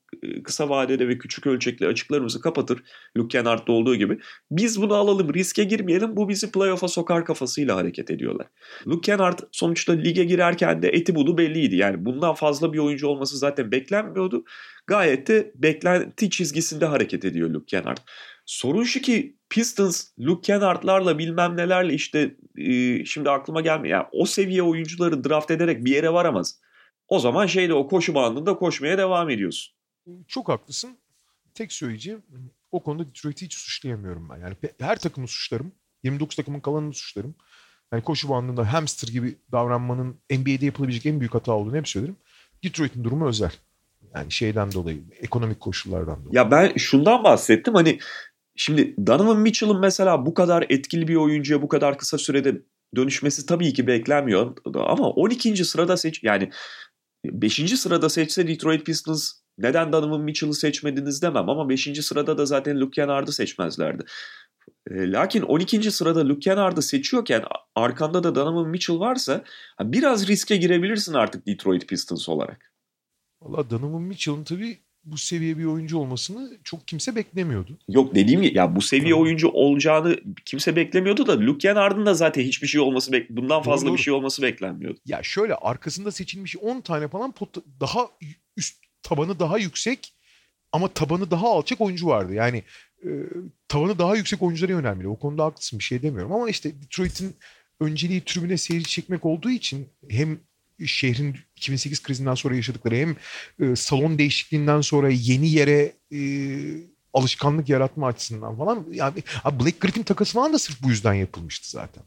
kısa 0.45 0.69
vadede 0.69 1.09
ve 1.09 1.19
küçük 1.19 1.47
ölçekli 1.47 1.87
açıklarımızı 1.87 2.41
kapatır. 2.41 2.83
Luke 3.17 3.39
Kennard'da 3.39 3.73
olduğu 3.73 3.97
gibi. 3.97 4.19
Biz 4.51 4.83
bunu 4.83 4.95
alalım 4.95 5.35
riske 5.35 5.65
girmeyelim 5.65 6.17
bu 6.17 6.29
bizi 6.29 6.53
playoff'a 6.53 6.89
sokar 6.89 7.25
kafasıyla 7.25 7.77
hareket 7.77 8.11
ediyorlar. 8.11 8.47
Luke 8.87 9.01
Kennard 9.01 9.39
sonuçta 9.53 9.93
lige 9.93 10.25
girerken 10.25 10.83
de 10.83 10.89
eti 10.89 11.15
budu 11.15 11.39
belliydi. 11.39 11.77
Yani 11.77 12.05
bundan 12.05 12.35
fazla 12.35 12.73
bir 12.73 12.79
oyuncu 12.79 13.07
olması 13.07 13.39
zaten 13.39 13.73
beklenmiyordu. 13.73 14.45
Gayet 14.87 15.29
de 15.29 15.53
beklenti 15.55 16.31
çizgisinde 16.31 16.87
hareket 16.87 17.25
ediyor 17.25 17.51
Luke 17.51 17.67
Kennard. 17.67 17.99
Sorun 18.47 18.85
şu 18.85 19.01
ki 19.01 19.37
Pistons, 19.55 20.07
Luke 20.21 20.41
Kennard'larla 20.47 21.19
bilmem 21.19 21.57
nelerle 21.57 21.95
işte 21.95 22.37
e, 22.57 23.05
şimdi 23.05 23.31
aklıma 23.31 23.61
gelmiyor. 23.61 23.99
Yani 23.99 24.09
o 24.13 24.27
seviye 24.27 24.63
oyuncuları 24.63 25.25
draft 25.25 25.51
ederek 25.51 25.85
bir 25.85 25.91
yere 25.91 26.13
varamaz. 26.13 26.61
O 27.09 27.19
zaman 27.19 27.47
şeyde 27.47 27.75
o 27.75 27.89
koşu 27.89 28.15
bandında 28.15 28.57
koşmaya 28.57 28.99
devam 28.99 29.31
ediyorsun. 29.31 29.75
Çok 30.29 30.49
haklısın. 30.49 30.99
Tek 31.55 31.73
söyleyeceğim 31.73 32.23
o 32.73 32.83
konuda 32.83 33.09
Detroit'i 33.09 33.45
hiç 33.45 33.55
suçlayamıyorum 33.55 34.29
ben. 34.31 34.37
Yani 34.37 34.55
her 34.81 34.99
takımı 34.99 35.29
suçlarım. 35.29 35.73
29 36.03 36.37
takımın 36.37 36.61
kalanını 36.61 36.95
suçlarım. 36.95 37.35
Yani 37.93 38.03
koşu 38.03 38.29
bandında 38.29 38.73
hamster 38.73 39.09
gibi 39.09 39.39
davranmanın 39.53 40.17
NBA'de 40.31 40.67
yapılabilecek 40.67 41.07
en 41.07 41.21
büyük 41.21 41.35
hata 41.35 41.53
olduğunu 41.53 41.77
hep 41.77 41.89
söylerim. 41.89 42.17
Detroit'in 42.65 43.05
durumu 43.05 43.29
özel. 43.29 43.53
Yani 44.15 44.33
şeyden 44.33 44.73
dolayı, 44.73 45.03
ekonomik 45.21 45.61
koşullardan 45.61 46.21
dolayı. 46.21 46.37
Ya 46.37 46.51
ben 46.51 46.77
şundan 46.77 47.25
bahsettim 47.25 47.75
hani 47.75 47.99
Şimdi 48.57 48.95
Donovan 49.07 49.41
Mitchell'ın 49.41 49.81
mesela 49.81 50.27
bu 50.27 50.35
kadar 50.35 50.67
etkili 50.69 51.09
bir 51.09 51.17
oyuncuya 51.17 51.63
bu 51.63 51.69
kadar 51.69 51.99
kısa 51.99 52.19
sürede 52.19 52.63
dönüşmesi 52.97 53.47
tabii 53.47 53.73
ki 53.73 53.87
beklenmiyor. 53.87 54.57
Ama 54.75 55.11
12. 55.11 55.65
sırada 55.65 55.97
seç 55.97 56.23
yani 56.23 56.51
5. 57.25 57.81
sırada 57.81 58.09
seçse 58.09 58.49
Detroit 58.49 58.87
Pistons 58.87 59.33
neden 59.59 59.93
Donovan 59.93 60.21
Mitchell'ı 60.21 60.55
seçmediniz 60.55 61.23
demem 61.23 61.49
ama 61.49 61.69
5. 61.69 62.05
sırada 62.07 62.39
da 62.39 62.47
zaten 62.47 62.81
Luke 62.81 62.95
Kennard'ı 62.95 63.33
seçmezlerdi. 63.33 64.05
E, 64.91 65.13
lakin 65.13 65.43
12. 65.43 65.91
sırada 65.91 66.29
Luke 66.29 66.41
Kennard'ı 66.41 66.83
seçiyorken 66.83 67.45
arkanda 67.75 68.25
da 68.25 68.35
Donovan 68.35 68.69
Mitchell 68.69 68.99
varsa 68.99 69.45
biraz 69.81 70.29
riske 70.29 70.57
girebilirsin 70.57 71.15
artık 71.15 71.47
Detroit 71.47 71.89
Pistons 71.89 72.29
olarak. 72.29 72.73
Valla 73.43 73.71
Donovan 73.71 74.03
Mitchell'ın 74.03 74.45
tabii 74.45 74.84
bu 75.05 75.19
seviye 75.19 75.59
bir 75.59 75.65
oyuncu 75.65 75.99
olmasını 75.99 76.59
çok 76.65 76.89
kimse 76.89 77.17
beklemiyordu. 77.17 77.79
Yok 77.89 78.15
dediğim 78.15 78.43
gibi 78.43 78.59
ya 78.59 78.77
bu 78.77 78.83
seviye 78.83 79.15
oyuncu 79.15 79.49
olacağını 79.49 80.17
kimse 80.45 80.77
beklemiyordu 80.77 81.27
da 81.27 81.41
Luke 81.41 81.59
Kennard'ın 81.59 82.07
da 82.07 82.15
zaten 82.15 82.43
hiçbir 82.43 82.67
şey 82.67 82.81
olması 82.81 83.13
bundan 83.31 83.63
fazla 83.63 83.87
doğru, 83.87 83.97
bir 83.97 84.03
şey 84.03 84.15
olması 84.15 84.43
beklenmiyordu. 84.43 84.99
Ya 85.07 85.23
şöyle 85.23 85.55
arkasında 85.55 86.13
seçilmiş 86.13 86.57
10 86.57 86.81
tane 86.81 87.09
falan 87.09 87.33
pot 87.33 87.57
daha 87.81 88.09
üst 88.57 88.77
tabanı 89.03 89.39
daha 89.39 89.59
yüksek 89.59 90.15
ama 90.73 90.89
tabanı 90.89 91.31
daha 91.31 91.49
alçak 91.49 91.81
oyuncu 91.81 92.07
vardı. 92.07 92.35
Yani 92.35 92.63
e, 93.05 93.11
tavanı 93.69 93.99
daha 93.99 94.17
yüksek 94.17 94.43
oyunculara 94.43 94.73
yönelmeli. 94.73 95.09
O 95.09 95.19
konuda 95.19 95.45
haklısın 95.45 95.79
bir 95.79 95.85
şey 95.85 96.03
demiyorum 96.03 96.33
ama 96.33 96.51
işte 96.51 96.83
Detroit'in 96.83 97.37
önceliği 97.81 98.21
tribüne 98.25 98.57
seyirci 98.57 98.91
çekmek 98.91 99.25
olduğu 99.25 99.51
için 99.51 99.89
hem 100.11 100.39
şehrin 100.87 101.37
2008 101.57 102.03
krizinden 102.03 102.35
sonra 102.35 102.57
yaşadıkları 102.57 102.97
hem 102.97 103.17
e, 103.61 103.77
salon 103.77 104.19
değişikliğinden 104.19 104.81
sonra 104.81 105.11
yeni 105.11 105.51
yere 105.51 105.93
e, 106.13 106.21
alışkanlık 107.15 107.69
yaratma 107.69 108.07
açısından 108.07 108.57
falan. 108.57 108.87
Yani 108.93 109.15
Blake 109.45 109.77
Griffin 109.81 110.03
takası 110.03 110.33
falan 110.33 110.53
da 110.53 110.59
sırf 110.59 110.83
bu 110.83 110.89
yüzden 110.89 111.15
yapılmıştı 111.15 111.71
zaten. 111.71 112.03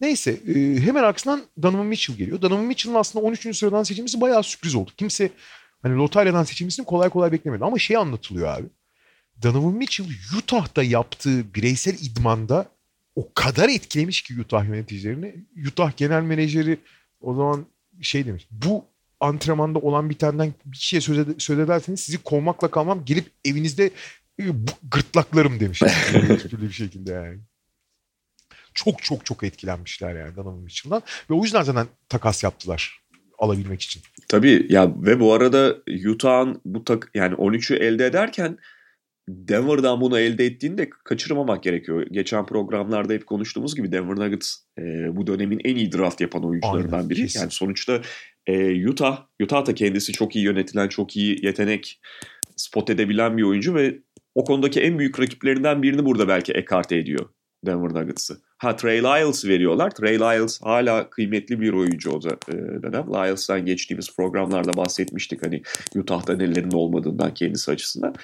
Neyse 0.00 0.30
e, 0.30 0.80
hemen 0.80 1.02
arkasından 1.02 1.42
Donovan 1.62 1.86
Mitchell 1.86 2.16
geliyor. 2.16 2.42
Donovan 2.42 2.64
Mitchell'ın 2.64 2.94
aslında 2.94 3.24
13. 3.24 3.56
sıradan 3.56 3.82
seçilmesi 3.82 4.20
bayağı 4.20 4.42
sürpriz 4.42 4.74
oldu. 4.74 4.90
Kimse 4.96 5.30
hani 5.82 5.96
lotaryadan 5.96 6.44
seçilmesini 6.44 6.86
kolay 6.86 7.08
kolay 7.08 7.32
beklemedi. 7.32 7.64
Ama 7.64 7.78
şey 7.78 7.96
anlatılıyor 7.96 8.48
abi. 8.48 8.66
Donovan 9.42 9.74
Mitchell 9.74 10.06
Utah'da 10.38 10.82
yaptığı 10.82 11.54
bireysel 11.54 11.94
idmanda 11.94 12.66
o 13.16 13.32
kadar 13.34 13.68
etkilemiş 13.68 14.22
ki 14.22 14.40
Utah 14.40 14.64
yöneticilerini. 14.64 15.34
Utah 15.68 15.96
genel 15.96 16.22
menajeri 16.22 16.78
o 17.20 17.34
zaman 17.34 17.66
şey 18.04 18.26
demiş. 18.26 18.46
Bu 18.50 18.84
antrenmanda 19.20 19.78
olan 19.78 20.10
bitenden 20.10 20.54
bir 20.64 20.76
şeye 20.76 21.00
söz, 21.00 21.18
ed- 21.18 21.40
söz 21.40 21.58
ederseniz 21.58 22.00
sizi 22.00 22.18
kovmakla 22.18 22.70
kalmam 22.70 23.04
gelip 23.04 23.26
evinizde 23.44 23.90
e, 24.40 24.44
gırtlaklarım 24.90 25.60
demiş. 25.60 25.82
Esprili 26.30 26.62
bir 26.62 26.72
şekilde 26.72 27.12
yani. 27.12 27.38
Çok 28.74 29.02
çok 29.02 29.26
çok 29.26 29.44
etkilenmişler 29.44 30.14
yani 30.14 30.36
Donovan 30.36 30.58
Mitchell'dan. 30.58 31.02
Ve 31.30 31.34
o 31.34 31.44
yüzden 31.44 31.62
zaten 31.62 31.86
takas 32.08 32.44
yaptılar 32.44 33.00
alabilmek 33.38 33.82
için. 33.82 34.02
Tabii 34.28 34.66
ya 34.68 34.92
ve 34.96 35.20
bu 35.20 35.32
arada 35.32 35.76
Utah'ın 36.08 36.60
bu 36.64 36.84
tak 36.84 37.10
yani 37.14 37.34
13'ü 37.34 37.76
elde 37.76 38.06
ederken 38.06 38.58
Denver'dan 39.30 40.00
bunu 40.00 40.18
elde 40.18 40.46
ettiğini 40.46 40.78
de 40.78 40.90
kaçırmamak 41.04 41.62
gerekiyor. 41.62 42.06
Geçen 42.10 42.46
programlarda 42.46 43.12
hep 43.12 43.26
konuştuğumuz 43.26 43.76
gibi 43.76 43.92
Denver 43.92 44.16
Nuggets 44.16 44.56
e, 44.78 44.82
bu 45.16 45.26
dönemin 45.26 45.60
en 45.64 45.76
iyi 45.76 45.92
draft 45.92 46.20
yapan 46.20 46.44
oyuncularından 46.44 46.96
Aynen, 46.96 47.10
biri. 47.10 47.22
kesin. 47.22 47.40
Yani 47.40 47.50
sonuçta 47.50 48.00
e, 48.46 48.88
Utah, 48.88 49.26
Utah 49.42 49.66
da 49.66 49.74
kendisi 49.74 50.12
çok 50.12 50.36
iyi 50.36 50.44
yönetilen, 50.44 50.88
çok 50.88 51.16
iyi 51.16 51.46
yetenek 51.46 52.00
spot 52.56 52.90
edebilen 52.90 53.36
bir 53.36 53.42
oyuncu 53.42 53.74
ve 53.74 53.98
o 54.34 54.44
konudaki 54.44 54.80
en 54.80 54.98
büyük 54.98 55.20
rakiplerinden 55.20 55.82
birini 55.82 56.04
burada 56.04 56.28
belki 56.28 56.52
ekarte 56.52 56.96
ediyor 56.96 57.28
Denver 57.66 57.94
Nuggets'ı. 57.94 58.40
Ha 58.58 58.76
Trey 58.76 59.02
Lyles 59.02 59.44
veriyorlar. 59.44 59.90
Trey 59.90 60.18
Lyles 60.18 60.62
hala 60.62 61.10
kıymetli 61.10 61.60
bir 61.60 61.72
oyuncu 61.72 62.10
o 62.10 62.22
da, 62.22 62.36
e, 62.48 62.52
dönem. 62.82 63.06
Lyles'tan 63.06 63.66
geçtiğimiz 63.66 64.16
programlarda 64.16 64.76
bahsetmiştik 64.76 65.42
hani 65.42 65.62
Utah'da 65.96 66.36
nelerin 66.36 66.70
olmadığından 66.70 67.34
kendisi 67.34 67.70
açısından. 67.70 68.14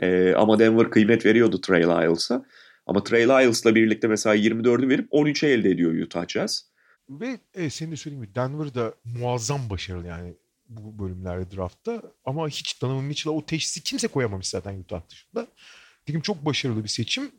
E, 0.00 0.34
ama 0.34 0.58
Denver 0.58 0.90
kıymet 0.90 1.26
veriyordu 1.26 1.60
Trey 1.60 1.82
Lyles'a. 1.82 2.44
Ama 2.86 3.04
Trey 3.04 3.28
Lyles'la 3.28 3.74
birlikte 3.74 4.08
mesela 4.08 4.36
24'ü 4.36 4.88
verip 4.88 5.12
13'e 5.12 5.50
elde 5.50 5.70
ediyor 5.70 5.94
Utah 5.94 6.28
Jazz. 6.28 6.72
Ve 7.10 7.38
e, 7.54 7.70
senin 7.70 7.92
de 7.92 7.96
söylediğin 7.96 8.24
gibi 8.24 8.34
Denver'da 8.34 8.94
muazzam 9.04 9.70
başarılı 9.70 10.06
yani 10.06 10.34
bu 10.68 11.04
bölümlerde 11.04 11.56
draftta. 11.56 12.02
Ama 12.24 12.48
hiç 12.48 12.82
Donovan 12.82 13.04
Mitchell'a 13.04 13.36
o 13.36 13.46
teşhisi 13.46 13.82
kimse 13.82 14.08
koyamamış 14.08 14.48
zaten 14.48 14.80
Utah 14.80 15.08
dışında. 15.10 15.46
Dikim 16.06 16.20
çok 16.20 16.44
başarılı 16.44 16.84
bir 16.84 16.88
seçim. 16.88 17.30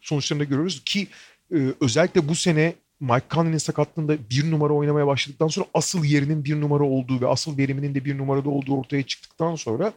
Sonuçlarını 0.00 0.44
görüyoruz 0.44 0.82
ki 0.84 1.06
e, 1.54 1.56
özellikle 1.80 2.28
bu 2.28 2.34
sene 2.34 2.74
Mike 3.00 3.26
Conley'nin 3.30 3.58
sakatlığında 3.58 4.16
bir 4.30 4.50
numara 4.50 4.72
oynamaya 4.72 5.06
başladıktan 5.06 5.48
sonra 5.48 5.66
asıl 5.74 6.04
yerinin 6.04 6.44
bir 6.44 6.60
numara 6.60 6.84
olduğu 6.84 7.20
ve 7.20 7.26
asıl 7.26 7.58
veriminin 7.58 7.94
de 7.94 8.04
bir 8.04 8.18
numarada 8.18 8.50
olduğu 8.50 8.76
ortaya 8.76 9.02
çıktıktan 9.02 9.54
sonra 9.54 9.92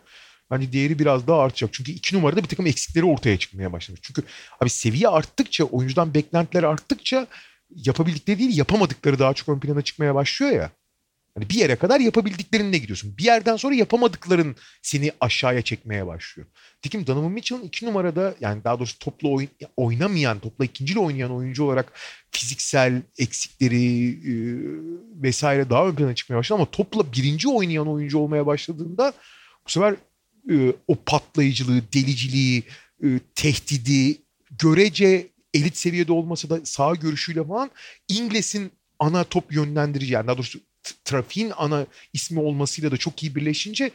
hani 0.49 0.73
değeri 0.73 0.99
biraz 0.99 1.27
daha 1.27 1.41
artacak. 1.41 1.73
Çünkü 1.73 1.91
iki 1.91 2.15
numarada 2.15 2.43
bir 2.43 2.47
takım 2.47 2.67
eksikleri 2.67 3.05
ortaya 3.05 3.37
çıkmaya 3.37 3.73
başlamış. 3.73 4.01
Çünkü 4.03 4.23
abi 4.61 4.69
seviye 4.69 5.07
arttıkça, 5.07 5.63
oyuncudan 5.63 6.13
beklentiler 6.13 6.63
arttıkça 6.63 7.27
yapabildikleri 7.75 8.39
değil 8.39 8.57
yapamadıkları 8.57 9.19
daha 9.19 9.33
çok 9.33 9.49
ön 9.49 9.59
plana 9.59 9.81
çıkmaya 9.81 10.15
başlıyor 10.15 10.51
ya. 10.51 10.71
Hani 11.35 11.49
bir 11.49 11.55
yere 11.55 11.75
kadar 11.75 11.99
yapabildiklerine 11.99 12.77
gidiyorsun. 12.77 13.17
Bir 13.17 13.23
yerden 13.23 13.55
sonra 13.55 13.75
yapamadıkların 13.75 14.55
seni 14.81 15.11
aşağıya 15.21 15.61
çekmeye 15.61 16.07
başlıyor. 16.07 16.47
Tekim 16.81 17.07
Donovan 17.07 17.31
Mitchell'ın 17.31 17.63
iki 17.63 17.85
numarada 17.85 18.35
yani 18.39 18.63
daha 18.63 18.79
doğrusu 18.79 18.99
topla 18.99 19.27
oyn- 19.27 19.49
oynamayan, 19.77 20.39
topla 20.39 20.65
ikinciyle 20.65 20.99
oynayan 20.99 21.31
oyuncu 21.31 21.63
olarak 21.63 21.91
fiziksel 22.31 23.01
eksikleri 23.17 24.09
e, 24.09 24.33
vesaire 25.23 25.69
daha 25.69 25.87
ön 25.87 25.95
plana 25.95 26.15
çıkmaya 26.15 26.37
başladı 26.37 26.57
ama 26.61 26.71
topla 26.71 27.13
birinci 27.13 27.49
oynayan 27.49 27.87
oyuncu 27.87 28.17
olmaya 28.17 28.45
başladığında 28.45 29.13
bu 29.67 29.71
sefer 29.71 29.95
e, 30.51 30.73
o 30.87 30.95
patlayıcılığı, 31.05 31.81
deliciliği, 31.93 32.63
e, 33.03 33.07
tehdidi 33.35 34.17
görece 34.59 35.27
elit 35.53 35.77
seviyede 35.77 36.11
olmasa 36.11 36.49
da 36.49 36.59
sağ 36.63 36.95
görüşüyle 36.95 37.43
falan 37.43 37.71
İngiliz'in 38.07 38.71
ana 38.99 39.23
top 39.23 39.53
yönlendirici 39.53 40.13
yani 40.13 40.27
daha 40.27 40.37
doğrusu 40.37 40.59
trafiğin 41.05 41.51
ana 41.57 41.85
ismi 42.13 42.39
olmasıyla 42.39 42.91
da 42.91 42.97
çok 42.97 43.23
iyi 43.23 43.35
birleşince 43.35 43.85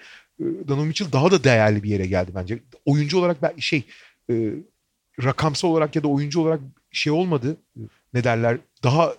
e, 0.41 0.45
Donovan 0.69 0.87
Mitchell 0.87 1.13
daha 1.13 1.31
da 1.31 1.45
değerli 1.45 1.83
bir 1.83 1.91
yere 1.91 2.07
geldi 2.07 2.31
bence. 2.35 2.59
Oyuncu 2.85 3.19
olarak 3.19 3.43
ben 3.43 3.53
şey 3.59 3.83
e, 4.31 4.55
rakamsal 5.25 5.69
olarak 5.69 5.97
ya 5.97 6.03
da 6.03 6.09
oyuncu 6.09 6.41
olarak 6.41 6.61
şey 6.91 7.13
olmadı. 7.13 7.57
Ne 8.15 8.25
derler? 8.25 8.59
Daha 8.83 9.15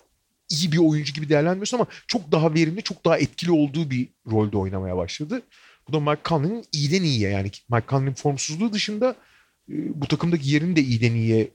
iyi 0.48 0.72
bir 0.72 0.78
oyuncu 0.78 1.12
gibi 1.12 1.28
değerlenmiyorsun 1.28 1.76
ama 1.76 1.86
çok 2.06 2.32
daha 2.32 2.54
verimli, 2.54 2.82
çok 2.82 3.04
daha 3.04 3.18
etkili 3.18 3.52
olduğu 3.52 3.90
bir 3.90 4.08
rolde 4.30 4.56
oynamaya 4.56 4.96
başladı. 4.96 5.42
Bu 5.88 5.92
da 5.92 6.00
Mike 6.00 6.22
Conley'nin 6.24 6.64
iyiden 6.72 7.02
iyiye 7.02 7.30
yani 7.30 7.50
Mike 7.72 7.86
Conley'nin 7.88 8.14
formsuzluğu 8.14 8.72
dışında 8.72 9.16
e, 9.68 9.74
bu 10.00 10.06
takımdaki 10.06 10.50
yerini 10.50 10.76
de 10.76 10.80
iyiden 10.80 11.14
iyiye 11.14 11.40
e, 11.40 11.50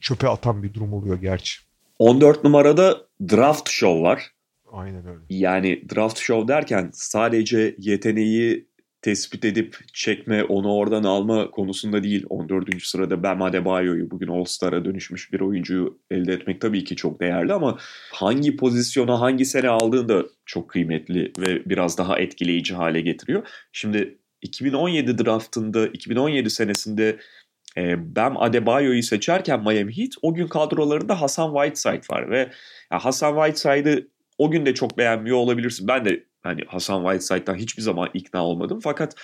çöpe 0.00 0.28
atan 0.28 0.62
bir 0.62 0.74
durum 0.74 0.92
oluyor 0.92 1.20
gerçi. 1.20 1.60
14 1.98 2.44
numarada 2.44 3.06
Draft 3.30 3.70
Show 3.70 4.02
var. 4.02 4.32
Aynen 4.72 5.06
öyle. 5.06 5.20
Yani 5.30 5.84
draft 5.94 6.18
show 6.18 6.48
derken 6.48 6.90
sadece 6.92 7.74
yeteneği 7.78 8.69
tespit 9.02 9.44
edip 9.44 9.76
çekme, 9.92 10.44
onu 10.44 10.74
oradan 10.74 11.04
alma 11.04 11.50
konusunda 11.50 12.02
değil. 12.02 12.26
14. 12.28 12.82
sırada 12.82 13.22
Bam 13.22 13.42
Adebayo'yu 13.42 14.10
bugün 14.10 14.28
All-Star'a 14.28 14.84
dönüşmüş 14.84 15.32
bir 15.32 15.40
oyuncuyu 15.40 15.98
elde 16.10 16.32
etmek 16.32 16.60
tabii 16.60 16.84
ki 16.84 16.96
çok 16.96 17.20
değerli 17.20 17.52
ama 17.52 17.78
hangi 18.12 18.56
pozisyona 18.56 19.20
hangi 19.20 19.44
sene 19.44 19.68
aldığın 19.68 20.08
da 20.08 20.24
çok 20.46 20.68
kıymetli 20.70 21.32
ve 21.38 21.64
biraz 21.64 21.98
daha 21.98 22.18
etkileyici 22.18 22.74
hale 22.74 23.00
getiriyor. 23.00 23.48
Şimdi 23.72 24.18
2017 24.42 25.24
draftında, 25.24 25.86
2017 25.86 26.50
senesinde 26.50 27.18
e, 27.76 28.16
Bam 28.16 28.36
Adebayo'yu 28.36 29.02
seçerken 29.02 29.60
Miami 29.60 29.96
Heat 29.96 30.10
o 30.22 30.34
gün 30.34 30.46
kadrolarında 30.46 31.20
Hasan 31.20 31.54
Whiteside 31.54 32.14
var 32.14 32.30
ve 32.30 32.50
Hasan 32.90 33.34
Whiteside'ı 33.34 34.08
o 34.38 34.50
gün 34.50 34.66
de 34.66 34.74
çok 34.74 34.98
beğenmiyor 34.98 35.36
olabilirsin. 35.36 35.88
Ben 35.88 36.04
de 36.04 36.24
hani 36.42 36.64
Hasan 36.68 37.02
Whiteside'dan 37.02 37.54
hiçbir 37.54 37.82
zaman 37.82 38.08
ikna 38.14 38.44
olmadım. 38.46 38.80
Fakat 38.82 39.14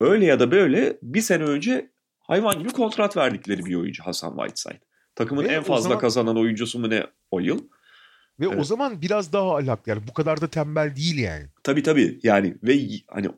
öyle 0.00 0.24
ya 0.24 0.40
da 0.40 0.50
böyle 0.50 0.98
bir 1.02 1.20
sene 1.20 1.42
önce 1.44 1.90
hayvan 2.20 2.58
gibi 2.58 2.68
kontrat 2.68 3.16
verdikleri 3.16 3.64
bir 3.64 3.74
oyuncu 3.74 4.02
Hasan 4.04 4.36
Whiteside. 4.36 4.80
Takımın 5.14 5.44
Ve 5.44 5.48
en 5.48 5.60
o 5.60 5.62
fazla 5.62 5.82
zaman- 5.82 5.98
kazanan 5.98 6.36
oyuncusu 6.38 6.78
mu 6.78 6.90
ne 6.90 7.06
o 7.30 7.40
yıl? 7.40 7.68
Ve 8.40 8.48
o 8.48 8.52
Evet. 8.54 8.66
zaman 8.66 9.02
biraz 9.02 9.32
daha 9.32 9.56
ahlaklı 9.56 9.90
yani 9.90 10.02
bu 10.08 10.12
kadar 10.12 10.40
da 10.40 10.48
tembel 10.48 10.96
değil 10.96 11.18
yani. 11.18 11.46
Tabii 11.62 11.82
tabii 11.82 12.20
yani 12.22 12.56
ve 12.62 12.78
hani 13.10 13.28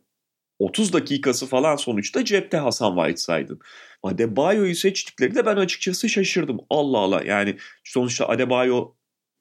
30 0.58 0.92
dakikası 0.92 1.46
falan 1.46 1.76
sonuçta 1.76 2.24
cepte 2.24 2.56
Hasan 2.56 2.96
Whiteside'ın. 2.96 3.60
Adebayo'yu 4.02 4.74
seçtiklerinde 4.74 5.46
ben 5.46 5.56
açıkçası 5.56 6.08
şaşırdım. 6.08 6.58
Allah 6.70 6.98
Allah 6.98 7.22
yani 7.24 7.56
sonuçta 7.84 8.28
Adebayo 8.28 8.92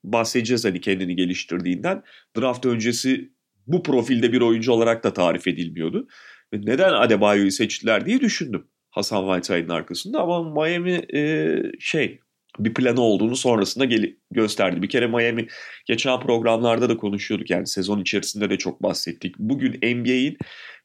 bahsedeceğiz 0.04 0.66
hani 0.66 0.82
kendini 0.82 1.16
geliştirdiğinden. 1.16 2.04
Draft 2.38 2.66
öncesi 2.66 3.32
bu 3.68 3.84
profilde 3.84 4.32
bir 4.32 4.42
oyuncu 4.42 4.72
olarak 4.72 5.04
da 5.04 5.14
tarif 5.14 5.48
edilmiyordu. 5.48 6.08
Ve 6.54 6.62
neden 6.62 6.94
Adebayo'yu 6.94 7.52
seçtiler 7.52 8.06
diye 8.06 8.22
düşündüm 8.22 8.68
Hasan 8.92 9.26
Whiteside'ın 9.26 9.76
arkasında 9.76 10.22
ama 10.22 10.44
Miami 10.44 10.92
e, 11.14 11.56
şey 11.80 12.20
bir 12.60 12.74
planı 12.74 13.02
olduğunu 13.02 13.36
sonrasında 13.36 13.86
gel- 13.86 14.16
gösterdi. 14.32 14.82
Bir 14.82 14.90
kere 14.90 15.08
Miami 15.08 15.48
geçen 15.88 16.20
programlarda 16.20 16.90
da 16.90 16.98
konuşuyorduk 16.98 17.50
yani 17.50 17.68
sezon 17.68 18.02
içerisinde 18.02 18.50
de 18.50 18.58
çok 18.58 18.84
bahsettik. 18.84 19.36
Bugün 19.40 19.72
NBA'in 19.72 20.38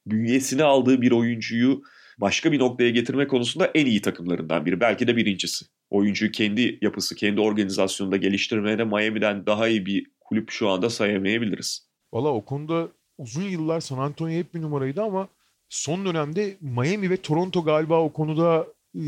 bünyesine 0.07 0.65
aldığı 0.65 1.03
bir 1.03 1.11
oyuncuyu 1.11 1.83
başka 2.19 2.53
bir 2.53 2.59
noktaya 2.59 2.91
getirme 2.91 3.27
konusunda 3.27 3.71
en 3.75 3.87
iyi 3.87 4.03
takımlarından 4.03 4.67
biri. 4.67 4.81
Belki 4.81 5.07
de 5.07 5.17
birincisi. 5.17 5.67
Oyuncuyu 5.91 6.33
kendi 6.33 6.79
yapısı, 6.83 7.15
kendi 7.15 7.41
organizasyonunda 7.41 8.17
geliştirmeye 8.17 8.79
de 8.79 8.85
Miami'den 8.85 9.47
daha 9.47 9.69
iyi 9.69 9.87
bir 9.87 10.07
kulüp 10.21 10.51
şu 10.51 10.69
anda 10.69 10.91
sayamayabiliriz. 10.91 11.90
Valla 12.13 12.29
o 12.29 12.45
konuda 12.45 12.89
uzun 13.19 13.43
yıllar 13.43 13.81
San 13.81 13.99
Antonio 13.99 14.33
hep 14.33 14.55
bir 14.55 14.63
numaraydı 14.63 15.03
ama 15.03 15.29
son 15.69 16.07
dönemde 16.07 16.57
Miami 16.61 17.11
ve 17.11 17.17
Toronto 17.17 17.65
galiba 17.65 18.01
o 18.01 18.13
konuda 18.13 18.67
e, 18.95 19.03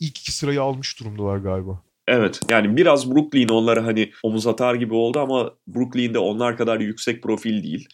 ilk 0.00 0.18
iki 0.18 0.32
sırayı 0.32 0.62
almış 0.62 1.00
durumdalar 1.00 1.38
galiba. 1.38 1.82
Evet 2.08 2.40
yani 2.50 2.76
biraz 2.76 3.10
Brooklyn 3.10 3.48
onlara 3.48 3.86
hani 3.86 4.10
omuz 4.22 4.46
atar 4.46 4.74
gibi 4.74 4.94
oldu 4.94 5.18
ama 5.20 5.54
Brooklyn'de 5.66 6.18
onlar 6.18 6.56
kadar 6.56 6.80
yüksek 6.80 7.22
profil 7.22 7.62
değil. 7.62 7.88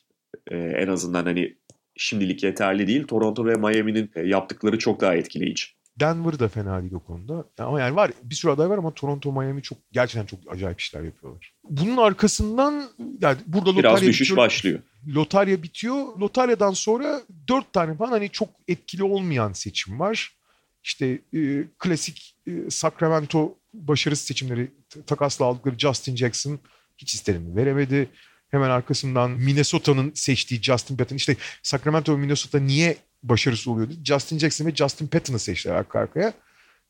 Ee, 0.51 0.57
en 0.57 0.89
azından 0.89 1.25
hani 1.25 1.57
şimdilik 1.97 2.43
yeterli 2.43 2.87
değil. 2.87 3.07
Toronto 3.07 3.47
ve 3.47 3.55
Miami'nin 3.55 4.11
e, 4.17 4.23
yaptıkları 4.23 4.79
çok 4.79 5.01
daha 5.01 5.15
etkileyici. 5.15 5.67
Denver 6.01 6.39
da 6.39 6.49
fena 6.49 6.83
değil 6.83 6.93
o 6.93 7.01
konuda. 7.01 7.45
Ama 7.59 7.81
yani 7.81 7.97
var 7.97 8.11
bir 8.23 8.35
sürü 8.35 8.53
aday 8.53 8.69
var 8.69 8.79
ama 8.79 8.95
Toronto, 8.95 9.33
Miami 9.33 9.63
çok 9.63 9.79
gerçekten 9.93 10.27
çok 10.27 10.41
acayip 10.49 10.81
işler 10.81 11.03
yapıyorlar. 11.03 11.55
Bunun 11.65 11.97
arkasından 11.97 12.85
yani 13.21 13.39
burada 13.47 13.77
Biraz 13.77 13.93
lotarya 13.93 14.09
düşüş 14.09 14.21
bitiyor, 14.21 14.37
başlıyor. 14.37 14.81
Lotarya 15.09 15.63
bitiyor. 15.63 16.19
Lotaryadan 16.19 16.73
sonra 16.73 17.23
dört 17.49 17.73
tane 17.73 17.97
falan 17.97 18.11
hani 18.11 18.31
çok 18.31 18.49
etkili 18.69 19.05
olmayan 19.05 19.53
seçim 19.53 20.01
var. 20.01 20.37
İşte 20.85 21.19
e, 21.35 21.65
klasik 21.79 22.37
e, 22.47 22.71
Sacramento 22.71 23.55
başarısız 23.75 24.27
seçimleri 24.27 24.71
takasla 25.07 25.45
aldıkları 25.45 25.79
Justin 25.79 26.17
Jackson 26.17 26.59
hiç 26.99 27.15
istediğini 27.15 27.57
veremedi. 27.57 28.09
Hemen 28.49 28.71
arkasından 28.71 29.31
Minnesota'nın 29.31 30.13
seçtiği 30.15 30.63
Justin 30.63 30.97
Patton. 30.97 31.17
İşte 31.17 31.37
Sacramento 31.63 32.13
ve 32.13 32.17
Minnesota 32.17 32.59
niye 32.61 32.97
başarısız 33.23 33.69
oluyordu? 33.69 33.93
Justin 34.05 34.39
Jackson 34.39 34.67
ve 34.67 34.75
Justin 34.75 35.07
Patton'ı 35.07 35.39
seçtiler 35.39 35.75
arka 35.75 35.99
arkaya. 35.99 36.33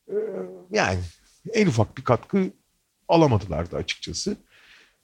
Ee, 0.09 0.13
yani 0.71 0.99
en 1.53 1.67
ufak 1.67 1.97
bir 1.97 2.03
katkı 2.03 2.51
alamadılar 3.07 3.71
da 3.71 3.77
açıkçası. 3.77 4.37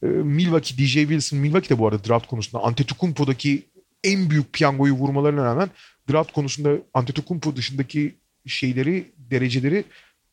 Ee, 0.03 0.07
Milwaukee, 0.07 0.77
DJ 0.77 0.93
Wilson, 0.93 1.39
Milwaukee 1.39 1.69
de 1.69 1.80
bu 1.80 1.88
arada 1.88 2.03
draft 2.09 2.27
konusunda 2.27 2.63
Antetokounmpo'daki 2.63 3.63
en 4.03 4.30
büyük 4.30 4.53
piyangoyu 4.53 4.93
vurmalarına 4.93 5.45
rağmen 5.45 5.69
draft 6.11 6.32
konusunda 6.32 6.77
Antetokounmpo 6.93 7.55
dışındaki 7.55 8.15
şeyleri, 8.45 9.11
dereceleri 9.17 9.84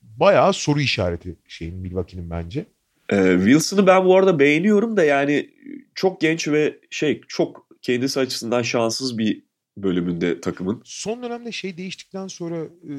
bayağı 0.03 0.53
soru 0.53 0.81
işareti 0.81 1.37
şeyin 1.49 1.77
Milwaukee'nin 1.77 2.31
bence. 2.31 2.67
Ee, 3.13 3.35
Wilson'ı 3.37 3.87
ben 3.87 4.05
bu 4.05 4.17
arada 4.17 4.39
beğeniyorum 4.39 4.97
da 4.97 5.05
yani 5.05 5.51
çok 5.95 6.21
genç 6.21 6.49
ve 6.49 6.79
şey 6.91 7.21
çok 7.29 7.67
kendisi 7.83 8.21
açısından 8.21 8.63
şanssız 8.63 9.19
bir 9.19 9.46
bölümünde 9.77 10.41
takımın. 10.41 10.83
Son 10.85 11.23
dönemde 11.23 11.53
şey 11.53 11.77
değiştikten 11.77 12.27
sonra 12.27 12.57
e, 12.65 12.95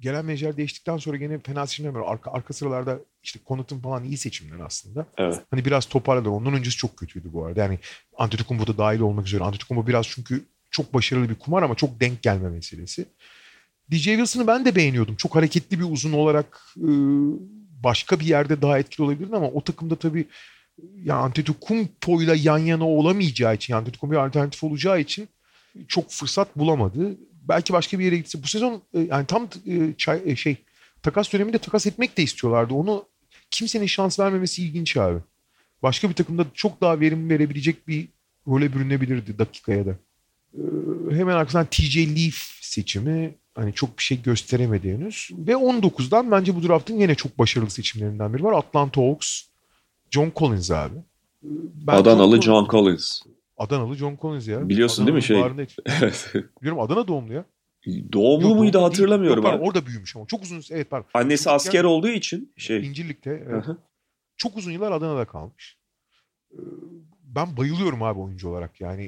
gelen 0.00 0.24
menajer 0.24 0.56
değiştikten 0.56 0.96
sonra 0.96 1.16
gene 1.16 1.38
fena 1.38 1.66
seçimler 1.66 1.90
var. 1.90 2.12
Arka, 2.12 2.30
arka 2.30 2.54
sıralarda 2.54 2.98
işte 3.22 3.40
Connaughton 3.46 3.78
falan 3.78 4.04
iyi 4.04 4.16
seçimler 4.16 4.64
aslında. 4.64 5.06
Evet. 5.18 5.42
Hani 5.50 5.64
biraz 5.64 5.86
toparladılar. 5.86 6.30
Ondan 6.30 6.54
öncesi 6.54 6.76
çok 6.76 6.96
kötüydü 6.96 7.32
bu 7.32 7.44
arada. 7.44 7.60
Yani 7.60 7.78
Antetokounmpo 8.18 8.66
da 8.66 8.78
dahil 8.78 9.00
olmak 9.00 9.26
üzere. 9.26 9.44
Antetokounmpo 9.44 9.88
biraz 9.88 10.06
çünkü 10.06 10.44
çok 10.70 10.94
başarılı 10.94 11.28
bir 11.28 11.34
kumar 11.34 11.62
ama 11.62 11.74
çok 11.74 12.00
denk 12.00 12.22
gelme 12.22 12.48
meselesi. 12.48 13.06
DJ 13.90 14.04
Wilson'ı 14.04 14.46
ben 14.46 14.64
de 14.64 14.76
beğeniyordum. 14.76 15.16
Çok 15.16 15.34
hareketli 15.34 15.78
bir 15.78 15.84
uzun 15.90 16.12
olarak 16.12 16.74
e, 16.76 16.88
başka 17.84 18.20
bir 18.20 18.24
yerde 18.24 18.62
daha 18.62 18.78
etkili 18.78 19.04
olabilirdi 19.04 19.36
ama 19.36 19.46
o 19.46 19.60
takımda 19.60 19.96
tabii 19.96 20.26
yani 20.94 21.20
Antetokounmpo'yla 21.20 22.34
yan 22.34 22.58
yana 22.58 22.88
olamayacağı 22.88 23.54
için, 23.54 23.74
Antetokounmpo'ya 23.74 24.26
alternatif 24.26 24.64
olacağı 24.64 25.00
için 25.00 25.28
çok 25.88 26.10
fırsat 26.10 26.58
bulamadı. 26.58 27.16
Belki 27.48 27.72
başka 27.72 27.98
bir 27.98 28.04
yere 28.04 28.16
gitse. 28.16 28.42
Bu 28.42 28.46
sezon 28.46 28.82
e, 28.94 29.00
yani 29.00 29.26
tam 29.26 29.48
e, 29.66 29.94
çay, 29.98 30.22
e, 30.24 30.36
şey 30.36 30.56
takas 31.02 31.32
döneminde 31.32 31.58
takas 31.58 31.86
etmek 31.86 32.18
de 32.18 32.22
istiyorlardı. 32.22 32.74
Onu 32.74 33.04
kimsenin 33.50 33.86
şans 33.86 34.20
vermemesi 34.20 34.62
ilginç 34.62 34.96
abi. 34.96 35.18
Başka 35.82 36.08
bir 36.08 36.14
takımda 36.14 36.46
çok 36.54 36.80
daha 36.80 37.00
verim 37.00 37.30
verebilecek 37.30 37.88
bir 37.88 38.08
role 38.48 38.72
bürünebilirdi 38.72 39.38
dakikaya 39.38 39.86
da. 39.86 39.96
Ee, 40.54 40.60
hemen 41.10 41.36
arkasından 41.36 41.66
TJ 41.70 41.96
Leaf 41.96 42.34
seçimi 42.60 43.34
hani 43.54 43.72
çok 43.72 43.98
bir 43.98 44.02
şey 44.02 44.22
gösteremedi 44.22 44.92
henüz. 44.92 45.30
Ve 45.32 45.52
19'dan 45.52 46.30
bence 46.30 46.54
bu 46.54 46.68
draftın 46.68 46.94
yine 46.98 47.14
çok 47.14 47.38
başarılı 47.38 47.70
seçimlerinden 47.70 48.34
biri 48.34 48.44
var. 48.44 48.52
Atlanta 48.52 49.02
Hawks. 49.02 49.42
John 50.10 50.32
Collins 50.36 50.70
abi. 50.70 50.94
Ben 51.42 51.96
Adanalı 51.96 52.42
John 52.42 52.68
Collins. 52.70 53.20
Adanalı 53.56 53.96
John 53.96 54.18
Collins 54.22 54.48
ya. 54.48 54.68
Biliyorsun 54.68 55.06
değil 55.06 55.14
mi 55.14 55.22
şey? 55.22 55.40
Evet. 55.86 56.32
Biliyorum 56.62 56.80
Adana 56.80 57.08
doğumlu 57.08 57.32
ya. 57.32 57.44
Doğumlu 58.12 58.48
Yok, 58.48 58.56
muydu 58.56 58.72
doğumlu 58.72 58.88
hatırlamıyorum. 58.88 59.42
değil. 59.42 59.52
Yok, 59.52 59.60
pardon, 59.62 59.68
orada 59.68 59.86
büyümüş 59.86 60.16
ama. 60.16 60.26
Çok 60.26 60.42
uzun 60.42 60.62
evet 60.70 60.90
pardon. 60.90 61.08
Annesi 61.14 61.44
Çocukken- 61.44 61.54
asker 61.54 61.84
olduğu 61.84 62.08
için 62.08 62.52
şey. 62.56 62.86
İncirlik'te. 62.86 63.44
Evet. 63.50 63.64
Çok 64.36 64.56
uzun 64.56 64.70
yıllar 64.72 64.92
Adana'da 64.92 65.24
kalmış. 65.24 65.76
Ee, 66.52 66.56
Ben 67.22 67.56
bayılıyorum 67.56 68.02
abi 68.02 68.20
oyuncu 68.20 68.48
olarak. 68.48 68.80
Yani 68.80 69.04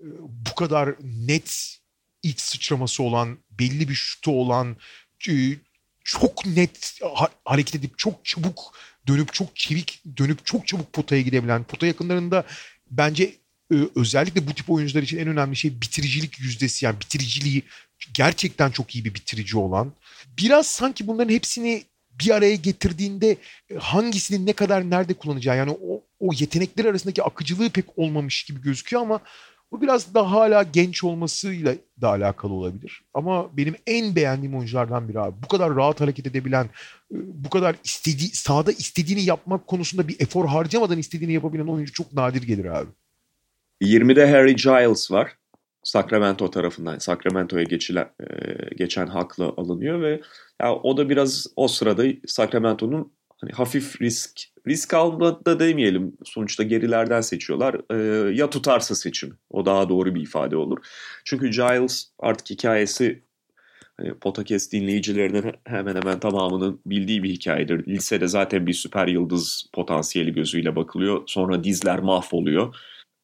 e, 0.00 0.06
bu 0.20 0.54
kadar 0.54 0.94
net 1.26 1.78
ilk 2.22 2.40
sıçraması 2.40 3.02
olan, 3.02 3.38
belli 3.50 3.88
bir 3.88 3.94
şutu 3.94 4.30
olan, 4.30 4.76
e, 5.28 5.32
çok 6.04 6.46
net 6.46 7.00
ha- 7.14 7.28
hareket 7.44 7.74
edip 7.74 7.98
çok 7.98 8.24
çabuk 8.24 8.60
dönüp 9.06 9.32
çok 9.32 9.56
çevik 9.56 10.02
dönüp 10.16 10.46
çok 10.46 10.66
çabuk 10.66 10.92
potaya 10.92 11.22
gidebilen, 11.22 11.64
pota 11.64 11.86
yakınlarında 11.86 12.44
bence 12.90 13.30
özellikle 13.94 14.46
bu 14.46 14.54
tip 14.54 14.70
oyuncular 14.70 15.02
için 15.02 15.18
en 15.18 15.28
önemli 15.28 15.56
şey 15.56 15.80
bitiricilik 15.80 16.40
yüzdesi 16.40 16.84
yani 16.84 17.00
bitiriciliği 17.00 17.62
gerçekten 18.14 18.70
çok 18.70 18.94
iyi 18.94 19.04
bir 19.04 19.14
bitirici 19.14 19.58
olan. 19.58 19.92
Biraz 20.38 20.66
sanki 20.66 21.06
bunların 21.06 21.34
hepsini 21.34 21.82
bir 22.20 22.30
araya 22.30 22.54
getirdiğinde 22.54 23.36
e, 23.70 23.74
hangisini 23.74 24.46
ne 24.46 24.52
kadar 24.52 24.90
nerede 24.90 25.14
kullanacağı 25.14 25.56
yani 25.56 25.70
o, 25.70 26.02
o 26.20 26.32
yetenekler 26.38 26.84
arasındaki 26.84 27.22
akıcılığı 27.22 27.70
pek 27.70 27.98
olmamış 27.98 28.44
gibi 28.44 28.60
gözüküyor 28.60 29.02
ama 29.02 29.20
bu 29.72 29.82
biraz 29.82 30.14
da 30.14 30.30
hala 30.30 30.62
genç 30.62 31.04
olmasıyla 31.04 31.74
da 32.00 32.08
alakalı 32.08 32.52
olabilir. 32.52 33.02
Ama 33.14 33.56
benim 33.56 33.76
en 33.86 34.16
beğendiğim 34.16 34.56
oyunculardan 34.56 35.08
biri 35.08 35.20
abi. 35.20 35.42
Bu 35.42 35.48
kadar 35.48 35.76
rahat 35.76 36.00
hareket 36.00 36.26
edebilen, 36.26 36.64
e, 36.64 37.16
bu 37.44 37.50
kadar 37.50 37.76
istediği, 37.84 38.28
sahada 38.28 38.72
istediğini 38.72 39.22
yapmak 39.22 39.66
konusunda 39.66 40.08
bir 40.08 40.20
efor 40.20 40.46
harcamadan 40.46 40.98
istediğini 40.98 41.32
yapabilen 41.32 41.66
oyuncu 41.66 41.92
çok 41.92 42.12
nadir 42.12 42.42
gelir 42.42 42.64
abi. 42.64 42.90
20'de 43.82 44.30
Harry 44.30 44.56
Giles 44.56 45.10
var. 45.10 45.36
Sacramento 45.82 46.50
tarafından 46.50 46.98
Sacramento'ya 46.98 47.64
geçilen 47.64 48.10
e, 48.20 48.26
geçen 48.76 49.06
hakla 49.06 49.44
alınıyor 49.56 50.02
ve 50.02 50.20
ya 50.62 50.74
o 50.74 50.96
da 50.96 51.08
biraz 51.08 51.46
o 51.56 51.68
sırada 51.68 52.04
Sacramento'nun 52.26 53.12
hani 53.40 53.52
hafif 53.52 54.02
risk 54.02 54.40
risk 54.68 54.94
alma 54.94 55.44
da 55.44 55.60
demeyelim. 55.60 56.16
Sonuçta 56.24 56.62
gerilerden 56.62 57.20
seçiyorlar. 57.20 57.76
E, 57.90 57.96
ya 58.34 58.50
tutarsa 58.50 58.94
seçimi. 58.94 59.34
O 59.50 59.66
daha 59.66 59.88
doğru 59.88 60.14
bir 60.14 60.20
ifade 60.20 60.56
olur. 60.56 60.78
Çünkü 61.24 61.50
Giles 61.50 62.10
artık 62.18 62.50
hikayesi 62.50 63.22
hani 63.96 64.14
podcast 64.14 64.72
dinleyicilerinin 64.72 65.52
hemen 65.64 65.96
hemen 65.96 66.20
tamamının 66.20 66.80
bildiği 66.86 67.22
bir 67.22 67.30
hikayedir. 67.30 67.86
Lisede 67.86 68.28
zaten 68.28 68.66
bir 68.66 68.72
süper 68.72 69.08
yıldız 69.08 69.70
potansiyeli 69.72 70.32
gözüyle 70.34 70.76
bakılıyor. 70.76 71.22
Sonra 71.26 71.64
dizler 71.64 71.98
mahvoluyor 71.98 72.74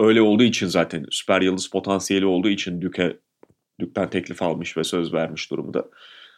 öyle 0.00 0.22
olduğu 0.22 0.42
için 0.42 0.66
zaten 0.66 1.06
süper 1.10 1.40
yıldız 1.40 1.66
potansiyeli 1.66 2.26
olduğu 2.26 2.48
için 2.48 2.82
Duke'e 2.82 3.16
Duke'den 3.80 4.10
teklif 4.10 4.42
almış 4.42 4.76
ve 4.76 4.84
söz 4.84 5.12
vermiş 5.12 5.50
durumda. 5.50 5.84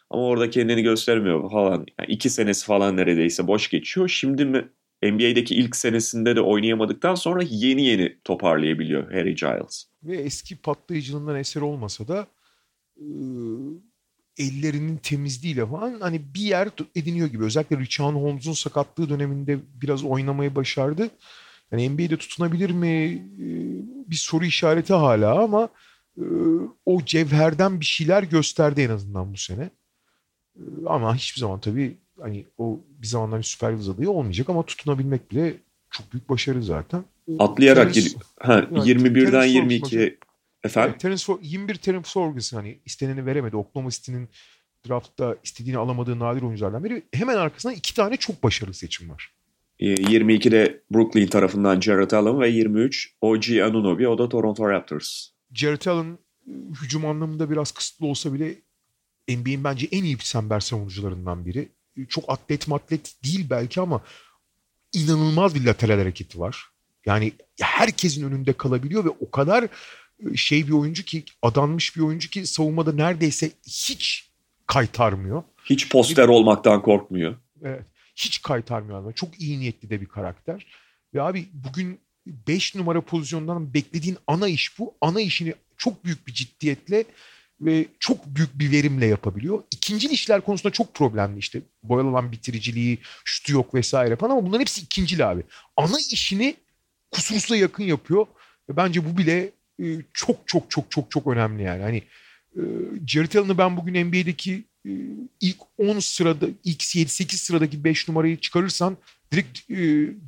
Ama 0.09 0.23
orada 0.23 0.49
kendini 0.49 0.83
göstermiyor 0.83 1.51
falan. 1.51 1.85
Yani 1.99 2.11
iki 2.11 2.29
senesi 2.29 2.65
falan 2.65 2.97
neredeyse 2.97 3.47
boş 3.47 3.69
geçiyor. 3.69 4.07
Şimdi 4.07 4.45
mi 4.45 4.69
NBA'deki 5.03 5.55
ilk 5.55 5.75
senesinde 5.75 6.35
de 6.35 6.41
oynayamadıktan 6.41 7.15
sonra 7.15 7.43
yeni 7.49 7.85
yeni 7.85 8.17
toparlayabiliyor 8.23 9.11
Harry 9.11 9.35
Giles. 9.35 9.85
Ve 10.03 10.17
eski 10.17 10.55
patlayıcılığından 10.55 11.35
eser 11.35 11.61
olmasa 11.61 12.07
da 12.07 12.27
ellerinin 14.37 14.97
temizliğiyle 14.97 15.65
falan 15.65 15.99
hani 15.99 16.33
bir 16.33 16.41
yer 16.41 16.69
ediniyor 16.95 17.27
gibi. 17.27 17.43
Özellikle 17.43 17.77
Richard 17.77 18.13
Holmes'un 18.13 18.53
sakatlığı 18.53 19.09
döneminde 19.09 19.59
biraz 19.81 20.03
oynamayı 20.03 20.55
başardı. 20.55 21.09
Yani 21.71 21.89
NBA'de 21.89 22.17
tutunabilir 22.17 22.69
mi 22.69 22.87
e, 22.87 23.47
bir 24.11 24.15
soru 24.15 24.45
işareti 24.45 24.93
hala 24.93 25.43
ama 25.43 25.69
e, 26.17 26.23
o 26.85 27.05
cevherden 27.05 27.79
bir 27.79 27.85
şeyler 27.85 28.23
gösterdi 28.23 28.81
en 28.81 28.89
azından 28.89 29.33
bu 29.33 29.37
sene. 29.37 29.69
E, 30.55 30.61
Ama 30.85 31.15
hiçbir 31.15 31.39
zaman 31.39 31.59
tabii 31.59 31.97
hani 32.21 32.45
o 32.57 32.79
bir 32.89 33.07
zamanlar 33.07 33.39
bir 33.39 33.43
süper 33.43 33.71
yıldız 33.71 33.89
adayı 33.89 34.09
olmayacak 34.09 34.49
ama 34.49 34.63
tutunabilmek 34.65 35.31
bile 35.31 35.53
çok 35.91 36.13
büyük 36.13 36.29
başarı 36.29 36.63
zaten. 36.63 37.03
Atlayarak 37.39 37.93
Terence- 37.93 37.99
giriyor. 38.01 38.21
Ha, 38.39 38.53
Yani 38.71 38.89
21'den 38.89 39.31
Terence 39.31 39.59
22'ye 39.59 40.17
efendim. 40.63 40.89
Evet, 40.91 41.01
Terence 41.01 41.23
For- 41.23 41.39
21 41.41 41.75
Terence 41.75 42.09
Ferguson 42.09 42.57
hani 42.57 42.79
isteneni 42.85 43.25
veremedi. 43.25 43.55
Oklahoma 43.55 43.89
City'nin 43.91 44.29
draftta 44.87 45.35
istediğini 45.43 45.77
alamadığı 45.77 46.19
nadir 46.19 46.41
oyunculardan 46.41 46.83
biri. 46.83 47.03
Hemen 47.13 47.37
arkasından 47.37 47.75
iki 47.75 47.95
tane 47.95 48.17
çok 48.17 48.43
başarılı 48.43 48.73
seçim 48.73 49.09
var. 49.09 49.33
E, 49.79 49.93
22'de 49.93 50.81
Brooklyn 50.93 51.27
tarafından 51.27 51.81
Jared 51.81 52.11
Allen 52.11 52.39
ve 52.39 52.49
23 52.49 53.13
OG 53.21 53.49
Anunoby 53.63 54.07
o 54.07 54.17
da 54.17 54.29
Toronto 54.29 54.69
Raptors. 54.69 55.27
Jared 55.53 55.85
Allen 55.85 56.17
hücum 56.81 57.05
anlamında 57.05 57.49
biraz 57.49 57.71
kısıtlı 57.71 58.05
olsa 58.05 58.33
bile 58.33 58.55
NBA'in 59.29 59.63
bence 59.63 59.87
en 59.91 60.03
iyi 60.03 60.17
çember 60.17 60.59
savunucularından 60.59 61.45
biri. 61.45 61.69
Çok 62.09 62.23
atlet 62.27 62.67
matlet 62.67 63.15
değil 63.23 63.45
belki 63.49 63.81
ama 63.81 64.01
inanılmaz 64.93 65.55
bir 65.55 65.65
lateral 65.65 65.97
hareketi 65.97 66.39
var. 66.39 66.65
Yani 67.05 67.31
herkesin 67.61 68.23
önünde 68.29 68.53
kalabiliyor 68.53 69.05
ve 69.05 69.09
o 69.09 69.31
kadar 69.31 69.63
e, 69.63 70.35
şey 70.35 70.67
bir 70.67 70.71
oyuncu 70.71 71.03
ki 71.05 71.23
adanmış 71.41 71.95
bir 71.95 72.01
oyuncu 72.01 72.29
ki 72.29 72.47
savunmada 72.47 72.91
neredeyse 72.91 73.51
hiç 73.67 74.29
kaytarmıyor. 74.67 75.43
Hiç 75.65 75.89
poster 75.89 76.27
olmaktan 76.27 76.81
korkmuyor. 76.81 77.35
Evet. 77.63 77.85
Hiç 78.17 78.41
kaytarmıyor 78.41 79.01
adam. 79.01 79.11
Çok 79.11 79.41
iyi 79.41 79.59
niyetli 79.59 79.89
de 79.89 80.01
bir 80.01 80.05
karakter. 80.05 80.67
Ve 81.13 81.21
abi 81.21 81.45
bugün 81.53 81.99
5 82.27 82.75
numara 82.75 83.01
pozisyondan 83.01 83.73
beklediğin 83.73 84.17
ana 84.27 84.47
iş 84.47 84.79
bu. 84.79 84.93
Ana 85.01 85.21
işini 85.21 85.53
çok 85.77 86.05
büyük 86.05 86.27
bir 86.27 86.33
ciddiyetle 86.33 87.05
ve 87.61 87.85
çok 87.99 88.25
büyük 88.25 88.59
bir 88.59 88.71
verimle 88.71 89.05
yapabiliyor. 89.05 89.63
İkincil 89.71 90.09
işler 90.09 90.41
konusunda 90.41 90.73
çok 90.73 90.93
problemli 90.93 91.39
işte. 91.39 91.61
Boyalan 91.83 92.31
bitiriciliği, 92.31 92.97
şutu 93.25 93.53
yok 93.53 93.73
vesaire 93.73 94.15
falan 94.15 94.31
ama 94.31 94.45
bunların 94.45 94.61
hepsi 94.61 94.81
ikincil 94.81 95.31
abi. 95.31 95.43
Ana 95.77 95.97
işini 96.11 96.55
kusursuza 97.11 97.55
yakın 97.55 97.83
yapıyor. 97.83 98.27
Ve 98.69 98.77
bence 98.77 99.05
bu 99.05 99.17
bile 99.17 99.51
e, 99.83 99.85
çok 100.13 100.47
çok 100.47 100.71
çok 100.71 100.91
çok 100.91 101.11
çok 101.11 101.27
önemli 101.27 101.63
yani. 101.63 101.81
Hani 101.83 102.03
e, 102.55 102.61
Jared 103.07 103.33
Allen'ı 103.33 103.57
ben 103.57 103.77
bugün 103.77 104.05
NBA'deki 104.05 104.63
ilk 105.41 105.57
10 105.77 105.99
sırada, 105.99 106.45
ilk 106.63 106.81
7-8 106.81 107.35
sıradaki 107.35 107.83
5 107.83 108.07
numarayı 108.07 108.37
çıkarırsan 108.37 108.97
direkt 109.31 109.71
e, 109.71 109.77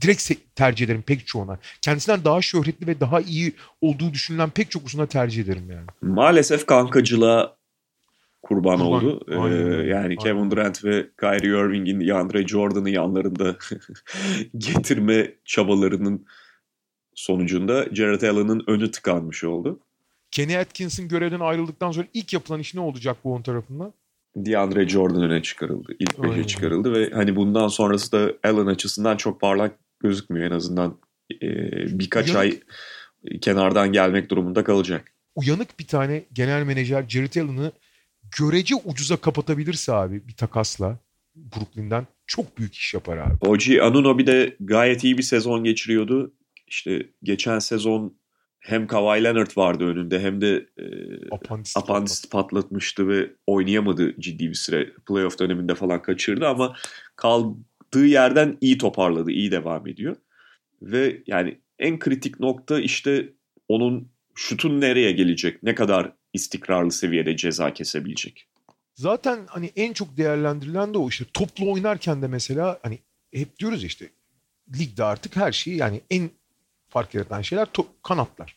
direkt 0.01 0.31
tercih 0.55 0.85
ederim 0.85 1.01
pek 1.01 1.27
çoğuna. 1.27 1.59
Kendisinden 1.81 2.23
daha 2.23 2.41
şöhretli 2.41 2.87
ve 2.87 2.99
daha 2.99 3.21
iyi 3.21 3.53
olduğu 3.81 4.13
düşünülen 4.13 4.49
pek 4.49 4.71
çok 4.71 4.85
usuna 4.85 5.05
tercih 5.05 5.43
ederim 5.43 5.71
yani. 5.71 5.85
Maalesef 6.01 6.65
kankacılığa 6.65 7.57
kurban, 8.41 8.79
kurban. 8.79 8.79
oldu. 8.79 9.25
Ee, 9.27 9.35
yani 9.87 10.03
aynen. 10.03 10.15
Kevin 10.15 10.51
Durant 10.51 10.85
ve 10.85 11.07
Kyrie 11.19 11.59
Irving'in 11.59 12.07
DeAndre 12.07 12.47
Jordan'ı 12.47 12.89
yanlarında 12.89 13.55
getirme 14.57 15.31
çabalarının 15.45 16.25
sonucunda 17.15 17.85
Jared 17.95 18.21
Allen'ın 18.21 18.63
önü 18.67 18.91
tıkanmış 18.91 19.43
oldu. 19.43 19.79
Kenny 20.31 20.57
Atkinson 20.57 21.07
görevden 21.07 21.39
ayrıldıktan 21.39 21.91
sonra 21.91 22.07
ilk 22.13 22.33
yapılan 22.33 22.59
iş 22.59 22.75
ne 22.75 22.81
olacak 22.81 23.17
bu 23.23 23.33
on 23.33 23.41
tarafından? 23.41 23.93
DeAndre 24.35 24.89
Jordan 24.89 25.21
öne 25.21 25.41
çıkarıldı. 25.41 25.95
İlk 25.99 26.23
beşe 26.23 26.47
çıkarıldı 26.47 26.93
ve 26.93 27.09
hani 27.13 27.35
bundan 27.35 27.67
sonrası 27.67 28.11
da 28.11 28.33
Allen 28.43 28.65
açısından 28.65 29.17
çok 29.17 29.41
parlak 29.41 29.71
gözükmüyor 29.99 30.51
en 30.51 30.55
azından 30.55 30.97
e, 31.41 31.47
birkaç 31.99 32.29
Uyanık. 32.29 32.41
ay 32.41 33.39
kenardan 33.41 33.91
gelmek 33.91 34.31
durumunda 34.31 34.63
kalacak. 34.63 35.13
Uyanık 35.35 35.79
bir 35.79 35.87
tane 35.87 36.25
genel 36.33 36.63
menajer 36.63 37.09
Jared 37.09 37.35
Allen'ı 37.35 37.71
görece 38.39 38.75
ucuza 38.85 39.17
kapatabilirse 39.17 39.93
abi 39.93 40.27
bir 40.27 40.35
takasla 40.35 40.99
Brooklyn'den 41.35 42.07
çok 42.27 42.57
büyük 42.57 42.75
iş 42.75 42.93
yapar 42.93 43.17
abi. 43.17 43.35
Oji 43.41 43.83
Anunobi 43.83 44.27
de 44.27 44.55
gayet 44.59 45.03
iyi 45.03 45.17
bir 45.17 45.23
sezon 45.23 45.63
geçiriyordu. 45.63 46.33
İşte 46.67 47.09
geçen 47.23 47.59
sezon 47.59 48.18
hem 48.59 48.87
Kawhi 48.87 49.23
Leonard 49.23 49.57
vardı 49.57 49.85
önünde 49.85 50.19
hem 50.19 50.41
de 50.41 50.65
e, 50.77 50.85
apandist, 51.31 51.77
apandist 51.77 52.31
patlatmıştı 52.31 53.07
ve 53.07 53.31
oynayamadı 53.47 54.15
ciddi 54.19 54.49
bir 54.49 54.53
süre. 54.55 54.93
Playoff 55.07 55.39
döneminde 55.39 55.75
falan 55.75 56.01
kaçırdı 56.01 56.47
ama 56.47 56.75
kaldığı 57.15 58.05
yerden 58.05 58.57
iyi 58.61 58.77
toparladı, 58.77 59.31
iyi 59.31 59.51
devam 59.51 59.87
ediyor. 59.87 60.15
Ve 60.81 61.23
yani 61.27 61.59
en 61.79 61.99
kritik 61.99 62.39
nokta 62.39 62.79
işte 62.79 63.33
onun 63.67 64.09
şutun 64.35 64.81
nereye 64.81 65.11
gelecek, 65.11 65.63
ne 65.63 65.75
kadar 65.75 66.11
istikrarlı 66.33 66.91
seviyede 66.91 67.35
ceza 67.35 67.73
kesebilecek. 67.73 68.47
Zaten 68.95 69.39
hani 69.47 69.71
en 69.75 69.93
çok 69.93 70.17
değerlendirilen 70.17 70.93
de 70.93 70.97
o 70.97 71.09
işte 71.09 71.25
toplu 71.33 71.71
oynarken 71.71 72.21
de 72.21 72.27
mesela 72.27 72.79
hani 72.83 72.99
hep 73.33 73.59
diyoruz 73.59 73.83
işte 73.83 74.09
ligde 74.79 75.03
artık 75.03 75.35
her 75.35 75.51
şeyi 75.51 75.77
yani 75.77 76.01
en 76.09 76.29
fark 76.89 77.13
yaratan 77.13 77.41
şeyler 77.41 77.65
to- 77.65 77.87
kanatlar. 78.03 78.55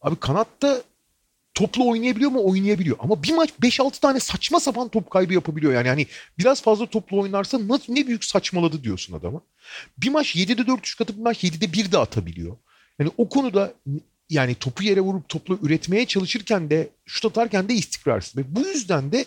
Abi 0.00 0.16
kanatta 0.16 0.82
toplu 1.54 1.90
oynayabiliyor 1.90 2.30
mu? 2.30 2.40
Oynayabiliyor. 2.44 2.96
Ama 3.00 3.22
bir 3.22 3.34
maç 3.34 3.50
5-6 3.62 4.00
tane 4.00 4.20
saçma 4.20 4.60
sapan 4.60 4.88
top 4.88 5.10
kaybı 5.10 5.34
yapabiliyor. 5.34 5.72
Yani 5.72 5.88
hani 5.88 6.06
biraz 6.38 6.62
fazla 6.62 6.86
toplu 6.86 7.20
oynarsa 7.20 7.68
nasıl 7.68 7.92
ne 7.92 8.06
büyük 8.06 8.24
saçmaladı 8.24 8.84
diyorsun 8.84 9.14
adama. 9.14 9.40
Bir 9.98 10.08
maç 10.08 10.36
7'de 10.36 10.66
4 10.66 10.86
şut 10.86 11.00
atıp 11.00 11.16
bir 11.16 11.22
maç 11.22 11.44
7'de 11.44 11.72
1 11.72 11.92
de 11.92 11.98
atabiliyor. 11.98 12.56
Yani 12.98 13.10
o 13.16 13.28
konuda 13.28 13.74
yani 14.30 14.54
topu 14.54 14.84
yere 14.84 15.00
vurup 15.00 15.28
toplu 15.28 15.58
üretmeye 15.62 16.06
çalışırken 16.06 16.70
de 16.70 16.88
şut 17.06 17.24
atarken 17.24 17.68
de 17.68 17.74
istikrarsız. 17.74 18.36
Ve 18.36 18.56
bu 18.56 18.60
yüzden 18.60 19.12
de 19.12 19.24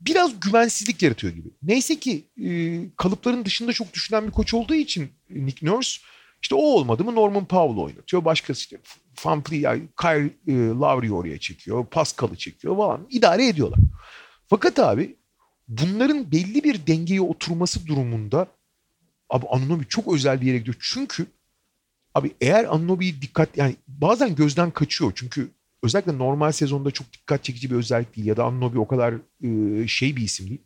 biraz 0.00 0.40
güvensizlik 0.40 1.02
yaratıyor 1.02 1.32
gibi. 1.32 1.48
Neyse 1.62 2.00
ki 2.00 2.24
e, 2.44 2.80
kalıpların 2.96 3.44
dışında 3.44 3.72
çok 3.72 3.94
düşünen 3.94 4.26
bir 4.26 4.32
koç 4.32 4.54
olduğu 4.54 4.74
için 4.74 5.10
Nick 5.30 5.66
Nurse 5.66 6.00
işte 6.42 6.54
o 6.54 6.58
olmadı 6.58 7.04
mı 7.04 7.14
Norman 7.14 7.44
Powell 7.44 7.82
oynatıyor. 7.82 8.24
Başkası 8.24 8.78
Fanfleet, 9.14 9.96
Kyle 10.00 10.30
e, 10.46 10.52
Lowry'i 10.68 11.12
oraya 11.12 11.38
çekiyor. 11.38 11.86
Pascal'ı 11.86 12.36
çekiyor 12.36 12.76
falan. 12.76 13.06
İdare 13.10 13.48
ediyorlar. 13.48 13.78
Fakat 14.48 14.78
abi 14.78 15.16
bunların 15.68 16.32
belli 16.32 16.64
bir 16.64 16.86
dengeye 16.86 17.20
oturması 17.20 17.86
durumunda 17.86 18.46
abi 19.30 19.46
Anunobi 19.50 19.86
çok 19.88 20.14
özel 20.14 20.40
bir 20.40 20.46
yere 20.46 20.58
gidiyor. 20.58 20.76
Çünkü 20.80 21.26
abi 22.14 22.32
eğer 22.40 22.64
Anunobi'yi 22.64 23.22
dikkat 23.22 23.56
yani 23.56 23.76
bazen 23.88 24.34
gözden 24.34 24.70
kaçıyor. 24.70 25.12
Çünkü 25.14 25.50
özellikle 25.82 26.18
normal 26.18 26.52
sezonda 26.52 26.90
çok 26.90 27.12
dikkat 27.12 27.44
çekici 27.44 27.70
bir 27.70 27.76
özellik 27.76 28.16
değil 28.16 28.26
ya 28.26 28.36
da 28.36 28.44
Anunobi 28.44 28.78
o 28.78 28.86
kadar 28.86 29.14
e, 29.44 29.86
şey 29.88 30.16
bir 30.16 30.22
isim 30.22 30.48
değil. 30.48 30.62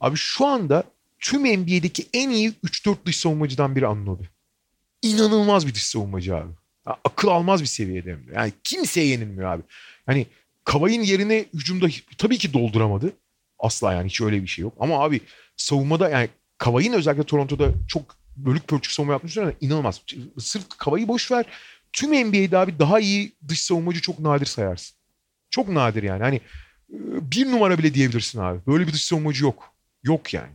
Abi 0.00 0.16
şu 0.16 0.46
anda 0.46 0.84
tüm 1.20 1.42
NBA'deki 1.42 2.06
en 2.12 2.30
iyi 2.30 2.52
3-4 2.64 2.96
dış 3.06 3.16
savunmacıdan 3.16 3.76
biri 3.76 3.86
Anunobi 3.86 4.24
inanılmaz 5.02 5.66
bir 5.66 5.74
dış 5.74 5.86
savunmacı 5.86 6.36
abi. 6.36 6.50
Ya, 6.86 6.96
akıl 7.04 7.28
almaz 7.28 7.60
bir 7.62 7.66
seviyede 7.66 8.10
hem. 8.10 8.34
Yani 8.34 8.52
kimseye 8.64 9.06
yenilmiyor 9.06 9.52
abi. 9.52 9.62
Hani 10.06 10.26
Kavay'ın 10.64 11.02
yerine 11.02 11.44
hücumda 11.54 11.86
tabii 12.18 12.38
ki 12.38 12.52
dolduramadı. 12.52 13.12
Asla 13.58 13.92
yani 13.92 14.08
hiç 14.08 14.20
öyle 14.20 14.42
bir 14.42 14.46
şey 14.46 14.62
yok. 14.62 14.74
Ama 14.80 15.04
abi 15.04 15.20
savunmada 15.56 16.08
yani 16.08 16.28
Kavay'ın 16.58 16.92
özellikle 16.92 17.22
Toronto'da 17.24 17.72
çok 17.88 18.16
bölük 18.36 18.68
pörçük 18.68 18.92
savunma 18.92 19.12
yapmışlar. 19.12 19.54
inanılmaz. 19.60 20.02
Sırf 20.38 20.68
Kavay'ı 20.68 21.08
boş 21.08 21.30
ver. 21.32 21.46
Tüm 21.92 22.28
NBA'de 22.28 22.58
abi 22.58 22.78
daha 22.78 23.00
iyi 23.00 23.32
dış 23.48 23.60
savunmacı 23.62 24.00
çok 24.00 24.18
nadir 24.18 24.46
sayarsın. 24.46 24.96
Çok 25.50 25.68
nadir 25.68 26.02
yani. 26.02 26.22
Hani 26.22 26.40
bir 27.32 27.50
numara 27.50 27.78
bile 27.78 27.94
diyebilirsin 27.94 28.38
abi. 28.40 28.60
Böyle 28.66 28.86
bir 28.86 28.92
dış 28.92 29.04
savunmacı 29.04 29.44
yok. 29.44 29.72
Yok 30.02 30.34
yani. 30.34 30.52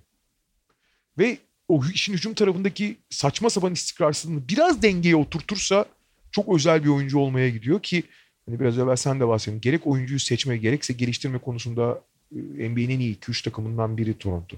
Ve 1.18 1.38
o 1.68 1.82
işin 1.94 2.14
hücum 2.14 2.34
tarafındaki 2.34 2.98
saçma 3.10 3.50
sapan 3.50 3.74
istikrarsızlığını 3.74 4.42
biraz 4.50 4.82
dengeye 4.82 5.16
oturtursa 5.16 5.86
çok 6.32 6.56
özel 6.56 6.84
bir 6.84 6.90
oyuncu 6.90 7.20
olmaya 7.20 7.50
gidiyor 7.50 7.82
ki 7.82 8.04
hani 8.46 8.60
biraz 8.60 8.78
evvel 8.78 8.96
sen 8.96 9.20
de 9.20 9.28
bahsettin. 9.28 9.62
Gerek 9.62 9.88
oyuncuyu 9.88 10.20
seçme 10.20 10.58
gerekse 10.58 10.94
geliştirme 10.94 11.38
konusunda 11.38 12.02
NBA'nin 12.32 12.90
en 12.90 13.00
iyi 13.00 13.16
2-3 13.16 13.44
takımından 13.44 13.98
biri 13.98 14.18
Toronto. 14.18 14.58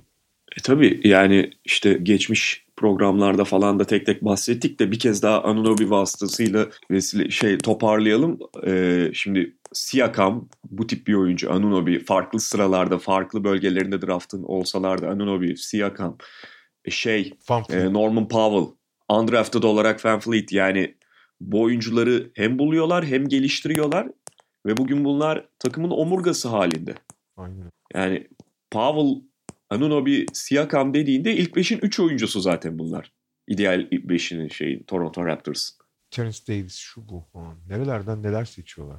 E 0.58 0.62
tabii 0.64 1.02
yani 1.04 1.52
işte 1.66 1.94
geçmiş 1.94 2.68
programlarda 2.78 3.44
falan 3.44 3.80
da 3.80 3.84
tek 3.86 4.06
tek 4.06 4.22
bahsettik 4.22 4.80
de 4.80 4.92
bir 4.92 5.00
kez 5.00 5.24
daha 5.24 5.44
Anunobi 5.44 5.90
vasıtasıyla 5.90 6.68
vesile 6.92 7.32
şey 7.32 7.58
toparlayalım. 7.58 8.40
Ee, 8.68 9.12
şimdi 9.14 9.54
Siakam 9.74 10.50
bu 10.72 10.88
tip 10.88 11.08
bir 11.08 11.14
oyuncu 11.14 11.54
Anunobi 11.54 12.06
farklı 12.06 12.40
sıralarda 12.40 12.98
farklı 12.98 13.44
bölgelerinde 13.44 14.02
draftın 14.02 14.44
olsalar 14.44 15.02
da 15.02 15.10
Anunobi, 15.10 15.58
Siakam 15.58 16.18
şey 16.90 17.34
e, 17.70 17.94
Norman 17.94 18.28
Powell 18.28 18.76
undrafted 19.10 19.64
olarak 19.64 20.06
Van 20.06 20.20
Fleet 20.20 20.52
yani 20.52 20.96
bu 21.42 21.62
oyuncuları 21.62 22.32
hem 22.34 22.60
buluyorlar 22.60 23.06
hem 23.06 23.28
geliştiriyorlar 23.28 24.08
ve 24.66 24.78
bugün 24.78 25.06
bunlar 25.06 25.50
takımın 25.60 25.90
omurgası 25.90 26.48
halinde. 26.48 26.96
Aynen. 27.38 27.72
Yani 27.94 28.28
Powell, 28.72 29.22
Anunobi, 29.70 30.26
Siakam 30.34 30.94
dediğinde 30.94 31.36
ilk 31.36 31.56
beşin 31.56 31.80
3 31.82 32.00
oyuncusu 32.00 32.40
zaten 32.40 32.80
bunlar. 32.80 33.12
İdeal 33.48 33.88
beşinin 33.92 34.48
şeyin 34.48 34.84
Toronto 34.84 35.26
Raptors. 35.26 35.72
Terence 36.12 36.40
Davis 36.48 36.76
şu 36.76 37.10
bu 37.10 37.26
Nerelerden 37.68 38.24
neler 38.24 38.46
seçiyorlar. 38.46 38.98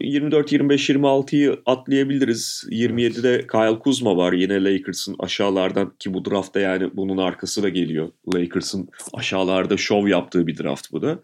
24, 0.00 0.52
25, 0.52 0.90
26'yı 0.90 1.60
atlayabiliriz. 1.66 2.64
27'de 2.70 3.46
Kyle 3.46 3.78
Kuzma 3.78 4.16
var 4.16 4.32
yine 4.32 4.64
Lakers'ın 4.64 5.16
aşağılardan 5.18 5.92
ki 5.98 6.14
bu 6.14 6.24
draftta 6.24 6.60
yani 6.60 6.90
bunun 6.94 7.16
arkası 7.16 7.62
da 7.62 7.68
geliyor. 7.68 8.08
Lakers'ın 8.34 8.88
aşağılarda 9.14 9.76
şov 9.76 10.06
yaptığı 10.06 10.46
bir 10.46 10.58
draft 10.58 10.92
bu 10.92 11.02
da. 11.02 11.18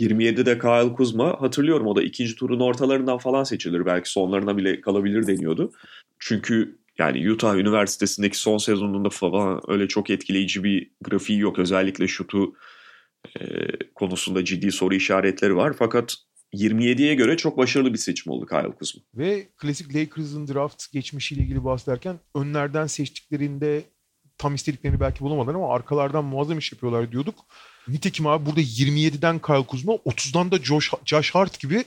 27'de 0.00 0.58
Kyle 0.58 0.92
Kuzma 0.92 1.40
hatırlıyorum 1.40 1.86
o 1.86 1.96
da 1.96 2.02
ikinci 2.02 2.36
turun 2.36 2.60
ortalarından 2.60 3.18
falan 3.18 3.44
seçilir. 3.44 3.86
Belki 3.86 4.10
sonlarına 4.10 4.56
bile 4.56 4.80
kalabilir 4.80 5.26
deniyordu. 5.26 5.72
Çünkü 6.18 6.78
yani 6.98 7.32
Utah 7.32 7.56
Üniversitesi'ndeki 7.56 8.38
son 8.38 8.58
sezonunda 8.58 9.10
falan 9.10 9.60
öyle 9.68 9.88
çok 9.88 10.10
etkileyici 10.10 10.64
bir 10.64 10.90
grafiği 11.00 11.38
yok. 11.38 11.58
Özellikle 11.58 12.08
şutu 12.08 12.52
e, 13.40 13.42
konusunda 13.94 14.44
ciddi 14.44 14.72
soru 14.72 14.94
işaretleri 14.94 15.56
var. 15.56 15.74
Fakat 15.78 16.14
27'ye 16.56 17.14
göre 17.14 17.36
çok 17.36 17.56
başarılı 17.58 17.92
bir 17.92 17.98
seçim 17.98 18.32
oldu 18.32 18.46
Kyle 18.46 18.72
Kuzma. 18.78 19.02
Ve 19.14 19.46
klasik 19.56 19.94
Lakers'ın 19.94 20.48
draft 20.48 20.92
geçmişiyle 20.92 21.42
ilgili 21.42 21.64
bahsederken 21.64 22.16
önlerden 22.34 22.86
seçtiklerinde 22.86 23.84
tam 24.38 24.54
istediklerini 24.54 25.00
belki 25.00 25.20
bulamadılar 25.20 25.54
ama 25.54 25.74
arkalardan 25.74 26.24
muazzam 26.24 26.58
iş 26.58 26.72
yapıyorlar 26.72 27.12
diyorduk. 27.12 27.34
Nitekim 27.88 28.26
abi 28.26 28.46
burada 28.46 28.60
27'den 28.60 29.38
Kyle 29.38 29.66
Kuzma, 29.66 29.92
30'dan 29.92 30.50
da 30.50 30.58
Josh, 30.58 30.90
Josh 31.04 31.30
Hart 31.34 31.60
gibi 31.60 31.84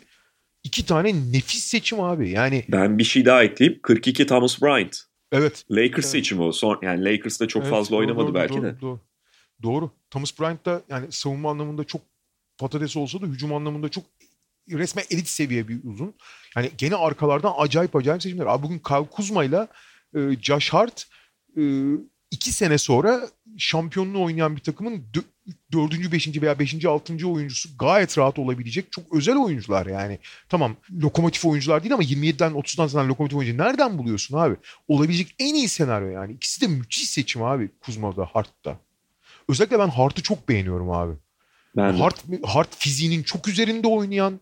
iki 0.63 0.85
tane 0.85 1.13
nefis 1.13 1.63
seçim 1.63 1.99
abi. 1.99 2.29
Yani 2.29 2.63
ben 2.69 2.97
bir 2.97 3.03
şey 3.03 3.25
daha 3.25 3.43
ekleyeyim. 3.43 3.79
42 3.83 4.25
Thomas 4.25 4.61
Bryant. 4.61 4.97
Evet. 5.31 5.65
Lakers 5.71 6.05
evet. 6.05 6.05
seçimi 6.05 6.41
o. 6.41 6.51
Son, 6.51 6.79
yani 6.81 7.05
Lakers'da 7.05 7.47
çok 7.47 7.63
evet, 7.63 7.71
fazla 7.71 7.91
doğru, 7.91 7.99
oynamadı 7.99 8.27
doğru, 8.27 8.35
belki 8.35 8.53
doğru, 8.53 8.63
de. 8.63 8.81
Doğru. 8.81 8.99
doğru. 9.63 9.91
Thomas 10.11 10.39
Bryant 10.39 10.65
da 10.65 10.81
yani 10.89 11.11
savunma 11.11 11.51
anlamında 11.51 11.83
çok 11.83 12.01
patates 12.57 12.97
olsa 12.97 13.21
da 13.21 13.25
hücum 13.25 13.53
anlamında 13.53 13.89
çok 13.89 14.03
resmen 14.71 15.05
elit 15.11 15.27
seviye 15.27 15.67
bir 15.67 15.79
uzun. 15.83 16.13
Yani 16.55 16.71
gene 16.77 16.95
arkalardan 16.95 17.53
acayip 17.57 17.95
acayip 17.95 18.21
seçimler. 18.23 18.45
Abi 18.45 18.63
bugün 18.63 18.79
Kyle 18.79 19.07
Kuzma 19.11 19.43
ile 19.43 19.67
e, 20.15 20.19
Josh 20.41 20.69
Hart 20.69 21.07
e, 21.57 21.63
iki 22.31 22.51
sene 22.51 22.77
sonra 22.77 23.21
şampiyonluğu 23.57 24.23
oynayan 24.23 24.55
bir 24.55 24.61
takımın 24.61 25.03
dö- 25.13 25.53
dördüncü, 25.71 26.11
beşinci 26.11 26.41
veya 26.41 26.59
beşinci, 26.59 26.87
altıncı 26.89 27.27
oyuncusu 27.27 27.69
gayet 27.79 28.17
rahat 28.17 28.39
olabilecek 28.39 28.91
çok 28.91 29.15
özel 29.15 29.37
oyuncular 29.37 29.85
yani. 29.85 30.19
Tamam 30.49 30.75
lokomotif 31.01 31.45
oyuncular 31.45 31.83
değil 31.83 31.93
ama 31.93 32.03
27'den 32.03 32.51
30'dan 32.51 32.87
sonra 32.87 33.07
lokomotif 33.07 33.37
oyuncu 33.37 33.57
nereden 33.57 33.97
buluyorsun 33.97 34.37
abi? 34.37 34.55
Olabilecek 34.87 35.35
en 35.39 35.55
iyi 35.55 35.69
senaryo 35.69 36.09
yani. 36.09 36.33
İkisi 36.33 36.61
de 36.61 36.67
müthiş 36.67 37.09
seçim 37.09 37.43
abi 37.43 37.69
Kuzma'da, 37.79 38.25
Hart'ta. 38.25 38.79
Özellikle 39.49 39.79
ben 39.79 39.87
Hart'ı 39.87 40.23
çok 40.23 40.49
beğeniyorum 40.49 40.91
abi. 40.91 41.13
Ben. 41.77 41.93
Hart, 41.93 42.23
Hart 42.43 42.75
fiziğinin 42.75 43.23
çok 43.23 43.47
üzerinde 43.47 43.87
oynayan 43.87 44.39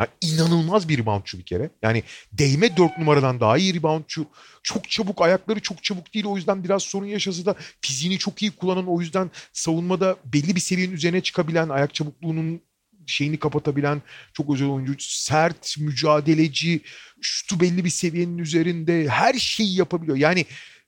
yani 0.00 0.34
inanılmaz 0.34 0.88
bir 0.88 0.98
reboundçu 0.98 1.38
bir 1.38 1.42
kere. 1.42 1.70
Yani 1.82 2.02
değme 2.32 2.76
dört 2.76 2.98
numaradan 2.98 3.40
daha 3.40 3.58
iyi 3.58 3.74
reboundçu. 3.74 4.26
Çok 4.62 4.90
çabuk 4.90 5.22
ayakları 5.22 5.60
çok 5.60 5.84
çabuk 5.84 6.14
değil 6.14 6.24
o 6.24 6.36
yüzden 6.36 6.64
biraz 6.64 6.82
sorun 6.82 7.06
yaşasa 7.06 7.46
da 7.46 7.54
fiziğini 7.80 8.18
çok 8.18 8.42
iyi 8.42 8.50
kullanan 8.50 8.86
o 8.86 9.00
yüzden 9.00 9.30
savunmada 9.52 10.16
belli 10.24 10.56
bir 10.56 10.60
seviyenin 10.60 10.94
üzerine 10.94 11.20
çıkabilen 11.20 11.68
ayak 11.68 11.94
çabukluğunun 11.94 12.60
şeyini 13.06 13.36
kapatabilen 13.36 14.02
çok 14.32 14.54
özel 14.54 14.68
oyuncu. 14.68 14.94
Sert, 14.98 15.78
mücadeleci, 15.78 16.80
şutu 17.20 17.60
belli 17.60 17.84
bir 17.84 17.90
seviyenin 17.90 18.38
üzerinde 18.38 19.08
her 19.08 19.34
şeyi 19.34 19.76
yapabiliyor. 19.76 20.16
Yani 20.16 20.40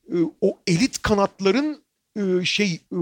e, 0.09 0.17
o 0.41 0.59
elit 0.67 1.03
kanatların 1.03 1.83
e, 2.17 2.45
şey 2.45 2.73
e, 2.73 2.99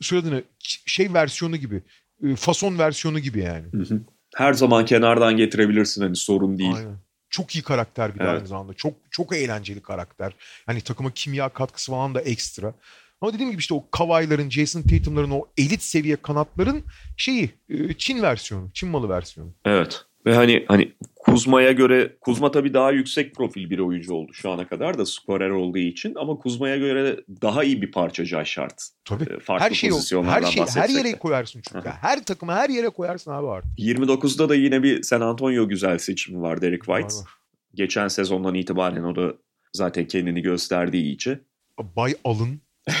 söylediğini 0.00 0.44
şey 0.86 1.14
versiyonu 1.14 1.56
gibi 1.56 1.82
fason 2.36 2.78
versiyonu 2.78 3.18
gibi 3.18 3.40
yani. 3.40 3.66
Hı 3.72 3.94
hı. 3.94 4.00
Her 4.34 4.52
zaman 4.52 4.84
kenardan 4.84 5.36
getirebilirsin 5.36 6.02
hani 6.02 6.16
sorun 6.16 6.58
değil. 6.58 6.74
Aynen. 6.76 6.96
Çok 7.30 7.54
iyi 7.54 7.62
karakter 7.62 8.14
bir 8.14 8.20
Evet. 8.20 8.30
aynı 8.30 8.46
zamanda. 8.46 8.74
Çok 8.74 8.94
çok 9.10 9.36
eğlenceli 9.36 9.80
karakter. 9.82 10.32
Hani 10.66 10.80
takıma 10.80 11.10
kimya 11.10 11.48
katkısı 11.48 11.92
falan 11.92 12.14
da 12.14 12.20
ekstra. 12.20 12.74
Ama 13.20 13.32
dediğim 13.32 13.50
gibi 13.50 13.60
işte 13.60 13.74
o 13.74 13.84
Kawhi'ların, 13.90 14.50
Jason 14.50 14.82
Tatum'ların 14.82 15.30
o 15.30 15.46
elit 15.58 15.82
seviye 15.82 16.16
kanatların 16.16 16.84
şeyi 17.16 17.50
e, 17.68 17.94
Çin 17.94 18.22
versiyonu, 18.22 18.70
Çin 18.74 18.88
malı 18.88 19.08
versiyonu. 19.08 19.50
Evet. 19.64 20.04
Ve 20.26 20.34
hani 20.34 20.64
hani 20.68 20.92
Kuzma'ya 21.24 21.72
göre 21.72 22.16
Kuzma 22.20 22.50
tabii 22.50 22.74
daha 22.74 22.90
yüksek 22.90 23.34
profil 23.34 23.70
bir 23.70 23.78
oyuncu 23.78 24.14
oldu 24.14 24.32
şu 24.32 24.50
ana 24.50 24.68
kadar 24.68 24.98
da 24.98 25.06
skorer 25.06 25.50
olduğu 25.50 25.78
için 25.78 26.14
ama 26.14 26.36
Kuzma'ya 26.38 26.76
göre 26.76 27.20
daha 27.42 27.64
iyi 27.64 27.82
bir 27.82 27.92
parça 27.92 28.24
Josh 28.24 28.58
Hart. 28.58 28.82
Tabii. 29.04 29.24
Ee, 29.24 29.38
Farklı 29.40 29.64
Her 29.66 29.74
şey 29.74 29.90
her 29.90 30.42
şey 30.42 30.62
her 30.82 30.88
yere 30.88 31.12
de. 31.12 31.18
koyarsın 31.18 31.62
çünkü. 31.72 31.88
Her 31.88 32.24
takıma 32.24 32.54
her 32.54 32.68
yere 32.70 32.88
koyarsın 32.88 33.30
abi 33.30 33.46
artık. 33.46 33.78
29'da 33.78 34.48
da 34.48 34.54
yine 34.54 34.82
bir 34.82 35.02
San 35.02 35.20
Antonio 35.20 35.68
güzel 35.68 35.98
seçimi 35.98 36.42
var 36.42 36.62
Derek 36.62 36.84
White. 36.84 37.04
Var. 37.16 37.24
Geçen 37.74 38.08
sezondan 38.08 38.54
itibaren 38.54 39.02
o 39.02 39.16
da 39.16 39.34
zaten 39.72 40.06
kendini 40.08 40.42
gösterdi 40.42 40.96
iyice. 40.96 41.40
Bay 41.96 42.14
Alın 42.24 42.60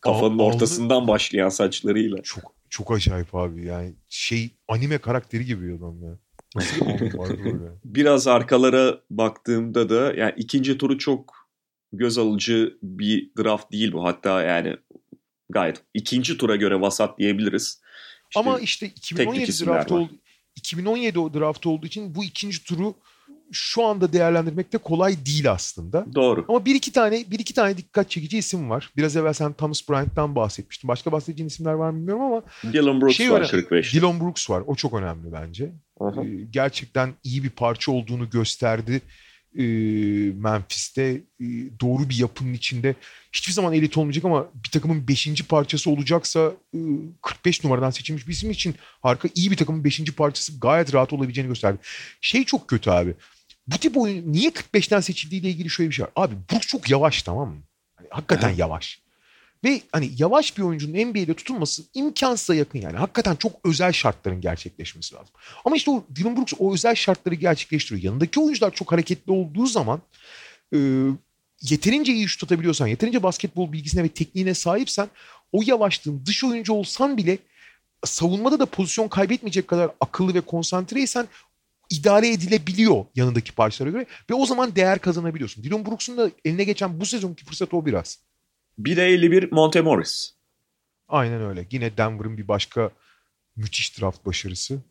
Kafanın 0.00 0.38
Al- 0.38 0.44
ortasından 0.44 1.08
başlayan 1.08 1.48
saçlarıyla. 1.48 2.22
çok 2.22 2.54
çok 2.70 2.92
acayip 2.92 3.34
abi 3.34 3.64
yani 3.66 3.94
şey 4.08 4.50
anime 4.68 4.98
karakteri 4.98 5.44
gibi 5.44 5.74
adam 5.78 6.02
ya. 6.02 6.18
Biraz 7.84 8.26
arkalara 8.26 9.00
baktığımda 9.10 9.88
da 9.88 10.14
yani 10.14 10.32
ikinci 10.36 10.78
turu 10.78 10.98
çok 10.98 11.48
göz 11.92 12.18
alıcı 12.18 12.78
bir 12.82 13.30
draft 13.38 13.72
değil 13.72 13.92
bu. 13.92 14.04
Hatta 14.04 14.42
yani 14.42 14.76
gayet 15.50 15.82
ikinci 15.94 16.38
tura 16.38 16.56
göre 16.56 16.80
vasat 16.80 17.18
diyebiliriz. 17.18 17.80
İşte 18.30 18.40
Ama 18.40 18.60
işte 18.60 18.86
2017 18.86 19.42
isimler 19.50 19.74
draft 19.74 19.92
oldu. 19.92 20.10
2017 20.56 21.18
o 21.18 21.34
draft 21.34 21.66
olduğu 21.66 21.86
için 21.86 22.14
bu 22.14 22.24
ikinci 22.24 22.64
turu 22.64 22.94
şu 23.52 23.84
anda 23.84 24.12
değerlendirmek 24.12 24.72
de 24.72 24.78
kolay 24.78 25.26
değil 25.26 25.50
aslında. 25.52 26.06
doğru. 26.14 26.44
Ama 26.48 26.64
bir 26.64 26.74
iki 26.74 26.92
tane 26.92 27.24
bir 27.30 27.38
iki 27.38 27.54
tane 27.54 27.76
dikkat 27.76 28.10
çekici 28.10 28.38
isim 28.38 28.70
var. 28.70 28.90
Biraz 28.96 29.16
evvel 29.16 29.32
sen 29.32 29.52
Thomas 29.52 29.88
Bryant'tan 29.88 30.34
bahsetmiştin. 30.34 30.88
Başka 30.88 31.12
bahsedeceğin 31.12 31.48
isimler 31.48 31.72
var 31.72 31.90
mı 31.90 31.96
bilmiyorum 31.98 32.22
ama 32.22 32.42
Dylan 32.72 33.00
Brooks 33.00 33.16
Şey 33.16 33.30
var 33.30 33.36
öyle- 33.40 33.48
45. 33.48 33.94
Dylan 33.94 34.20
Brooks 34.20 34.50
var. 34.50 34.62
O 34.66 34.74
çok 34.74 34.94
önemli 34.94 35.32
bence. 35.32 35.70
Aha. 36.00 36.24
Ee, 36.24 36.28
Gerçekten 36.50 37.12
iyi 37.24 37.44
bir 37.44 37.50
parça 37.50 37.92
olduğunu 37.92 38.30
gösterdi. 38.30 39.00
Ee, 39.58 39.62
Memphis'te 40.34 41.20
Ee, 41.40 41.44
doğru 41.80 42.08
bir 42.08 42.16
yapının 42.18 42.52
içinde 42.54 42.94
hiçbir 43.32 43.52
zaman 43.52 43.72
elit 43.72 43.98
olmayacak 43.98 44.24
ama 44.24 44.46
bir 44.64 44.68
takımın 44.70 45.08
5. 45.08 45.42
parçası 45.48 45.90
olacaksa 45.90 46.52
e, 46.74 46.78
45 47.22 47.64
numaradan 47.64 47.90
seçilmiş 47.90 48.26
bir 48.28 48.32
isim 48.32 48.50
için 48.50 48.74
harika 49.02 49.28
iyi 49.34 49.50
bir 49.50 49.56
takımın 49.56 49.84
5. 49.84 50.04
parçası 50.16 50.60
gayet 50.60 50.94
rahat 50.94 51.12
olabileceğini 51.12 51.48
gösterdi. 51.48 51.78
Şey 52.20 52.44
çok 52.44 52.68
kötü 52.68 52.90
abi. 52.90 53.14
Bu 53.68 53.78
tip 53.78 53.96
oyun 53.96 54.32
niye 54.32 54.50
45'ten 54.50 55.00
seçildiğiyle 55.00 55.48
ilgili 55.48 55.70
şöyle 55.70 55.90
bir 55.90 55.94
şey 55.94 56.04
var. 56.04 56.12
Abi 56.16 56.34
Brooks 56.50 56.66
çok 56.66 56.90
yavaş 56.90 57.22
tamam 57.22 57.48
mı? 57.48 57.62
Hani 57.96 58.08
hakikaten 58.10 58.48
Aha. 58.48 58.56
yavaş. 58.58 59.00
Ve 59.64 59.80
hani 59.92 60.10
yavaş 60.18 60.58
bir 60.58 60.62
oyuncunun 60.62 61.06
NBA'de 61.06 61.34
tutulması 61.34 61.82
imkansıza 61.94 62.54
yakın 62.54 62.80
yani. 62.80 62.96
Hakikaten 62.96 63.36
çok 63.36 63.52
özel 63.64 63.92
şartların 63.92 64.40
gerçekleşmesi 64.40 65.14
lazım. 65.14 65.34
Ama 65.64 65.76
işte 65.76 65.90
o 65.90 66.04
Dylan 66.14 66.36
Brooks 66.36 66.52
o 66.58 66.74
özel 66.74 66.94
şartları 66.94 67.34
gerçekleştiriyor. 67.34 68.02
Yanındaki 68.02 68.40
oyuncular 68.40 68.70
çok 68.70 68.92
hareketli 68.92 69.32
olduğu 69.32 69.66
zaman 69.66 70.00
e, 70.74 70.78
yeterince 71.62 72.12
iyi 72.12 72.28
şut 72.28 72.44
atabiliyorsan, 72.44 72.86
yeterince 72.86 73.22
basketbol 73.22 73.72
bilgisine 73.72 74.02
ve 74.04 74.08
tekniğine 74.08 74.54
sahipsen 74.54 75.08
o 75.52 75.60
yavaşlığın 75.66 76.22
dış 76.26 76.44
oyuncu 76.44 76.72
olsan 76.72 77.16
bile 77.16 77.38
savunmada 78.04 78.58
da 78.58 78.66
pozisyon 78.66 79.08
kaybetmeyecek 79.08 79.68
kadar 79.68 79.90
akıllı 80.00 80.34
ve 80.34 80.40
konsantreysen 80.40 81.28
idare 81.90 82.32
edilebiliyor 82.32 83.04
yanındaki 83.14 83.52
parçalara 83.52 83.90
göre 83.90 84.06
ve 84.30 84.34
o 84.34 84.46
zaman 84.46 84.76
değer 84.76 84.98
kazanabiliyorsun. 84.98 85.64
Dylan 85.64 85.86
Brooks'un 85.86 86.16
da 86.16 86.30
eline 86.44 86.64
geçen 86.64 87.00
bu 87.00 87.06
sezonki 87.06 87.44
fırsat 87.44 87.74
o 87.74 87.86
biraz. 87.86 88.18
1'e 88.82 89.04
51 89.04 89.52
Monte 89.52 89.80
Morris. 89.80 90.34
Aynen 91.08 91.42
öyle. 91.42 91.66
Yine 91.70 91.96
Denver'ın 91.96 92.38
bir 92.38 92.48
başka 92.48 92.90
müthiş 93.56 94.00
draft 94.00 94.26
başarısı. 94.26 94.82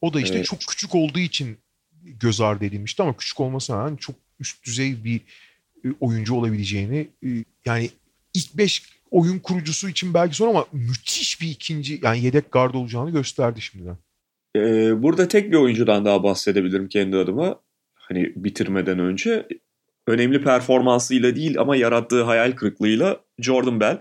O 0.00 0.14
da 0.14 0.20
işte 0.20 0.36
Evet. 0.36 0.46
çok 0.46 0.60
küçük 0.60 0.94
olduğu 0.94 1.18
için 1.18 1.58
göz 2.02 2.40
ardı 2.40 2.64
edilmişti 2.64 3.02
ama 3.02 3.16
küçük 3.16 3.40
olmasına 3.40 3.78
rağmen 3.78 3.96
çok 3.96 4.16
üst 4.40 4.64
düzey 4.64 5.04
bir 5.04 5.20
e, 5.84 5.88
oyuncu 6.00 6.34
olabileceğini 6.34 7.08
e, 7.24 7.28
yani 7.64 7.90
ilk 8.34 8.54
5 8.54 8.82
oyun 9.10 9.38
kurucusu 9.38 9.88
için 9.88 10.14
belki 10.14 10.36
sonra 10.36 10.50
ama 10.50 10.66
müthiş 10.72 11.40
bir 11.40 11.50
ikinci 11.50 12.00
yani 12.02 12.24
yedek 12.24 12.52
guard 12.52 12.74
olacağını 12.74 13.10
gösterdi 13.10 13.60
şimdiden. 13.60 13.96
Ee, 14.56 15.02
burada 15.02 15.28
tek 15.28 15.52
bir 15.52 15.56
oyuncudan 15.56 16.04
daha 16.04 16.22
bahsedebilirim 16.22 16.88
kendi 16.88 17.16
adıma. 17.16 17.60
Hani 17.94 18.32
bitirmeden 18.36 18.98
önce. 18.98 19.48
Önemli 20.06 20.42
performansıyla 20.42 21.36
değil 21.36 21.58
ama 21.58 21.76
yarattığı 21.76 22.22
hayal 22.22 22.52
kırıklığıyla 22.52 23.20
Jordan 23.38 23.80
Bell. 23.80 23.98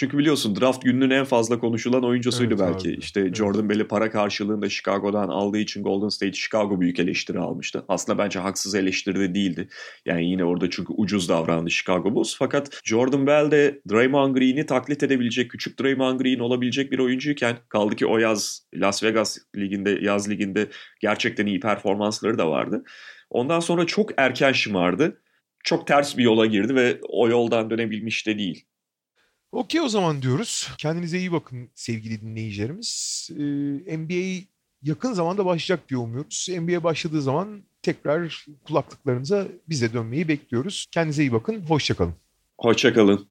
Çünkü 0.00 0.18
biliyorsun 0.18 0.56
draft 0.56 0.82
gününün 0.82 1.10
en 1.10 1.24
fazla 1.24 1.58
konuşulan 1.58 2.04
oyuncusuydu 2.04 2.54
Evet 2.54 2.66
belki. 2.68 2.88
abi, 2.88 2.96
İşte 2.98 3.20
evet. 3.20 3.34
Jordan 3.34 3.68
Bell'i 3.68 3.88
para 3.88 4.10
karşılığında 4.10 4.68
Chicago'dan 4.68 5.28
aldığı 5.28 5.58
için 5.58 5.82
Golden 5.82 6.08
State 6.08 6.32
Chicago 6.32 6.80
büyük 6.80 6.98
eleştiri 6.98 7.38
almıştı. 7.38 7.84
Aslında 7.88 8.18
bence 8.18 8.38
haksız 8.38 8.74
eleştiri 8.74 9.20
de 9.20 9.34
değildi. 9.34 9.68
Yani 10.06 10.30
yine 10.30 10.44
orada 10.44 10.70
çünkü 10.70 10.92
ucuz 10.92 11.28
davrandı 11.28 11.70
Chicago 11.70 12.14
Bulls. 12.14 12.36
Fakat 12.38 12.80
Jordan 12.84 13.26
Bell 13.26 13.50
de 13.50 13.80
Draymond 13.90 14.36
Green'i 14.36 14.66
taklit 14.66 15.02
edebilecek, 15.02 15.50
küçük 15.50 15.80
Draymond 15.80 16.20
Green 16.20 16.38
olabilecek 16.38 16.92
bir 16.92 16.98
oyuncuyken 16.98 17.56
kaldı 17.68 17.96
ki 17.96 18.06
o 18.06 18.18
yaz 18.18 18.62
Las 18.74 19.02
Vegas 19.02 19.38
liginde, 19.56 19.98
yaz 20.02 20.30
liginde 20.30 20.68
gerçekten 21.00 21.46
iyi 21.46 21.60
performansları 21.60 22.38
da 22.38 22.50
vardı. 22.50 22.84
Ondan 23.30 23.60
sonra 23.60 23.86
çok 23.86 24.10
erken 24.16 24.52
şımardı. 24.52 25.22
Çok 25.64 25.86
ters 25.86 26.18
bir 26.18 26.22
yola 26.22 26.46
girdi 26.46 26.74
ve 26.74 26.98
o 27.08 27.28
yoldan 27.28 27.70
dönebilmiş 27.70 28.26
de 28.26 28.38
değil. 28.38 28.64
Okey 29.52 29.80
o 29.80 29.88
zaman 29.88 30.22
diyoruz. 30.22 30.68
Kendinize 30.78 31.18
iyi 31.18 31.32
bakın 31.32 31.70
sevgili 31.74 32.20
dinleyicilerimiz. 32.20 33.28
Ee, 33.32 33.98
NBA 33.98 34.46
yakın 34.82 35.12
zamanda 35.12 35.44
başlayacak 35.44 35.88
diye 35.88 35.98
umuyoruz. 35.98 36.46
NBA 36.50 36.84
başladığı 36.84 37.22
zaman 37.22 37.62
tekrar 37.82 38.46
kulaklıklarınıza 38.64 39.48
bize 39.68 39.92
dönmeyi 39.92 40.28
bekliyoruz. 40.28 40.86
Kendinize 40.90 41.22
iyi 41.22 41.32
bakın. 41.32 41.62
Hoşçakalın. 41.68 42.14
Hoşçakalın. 42.58 43.29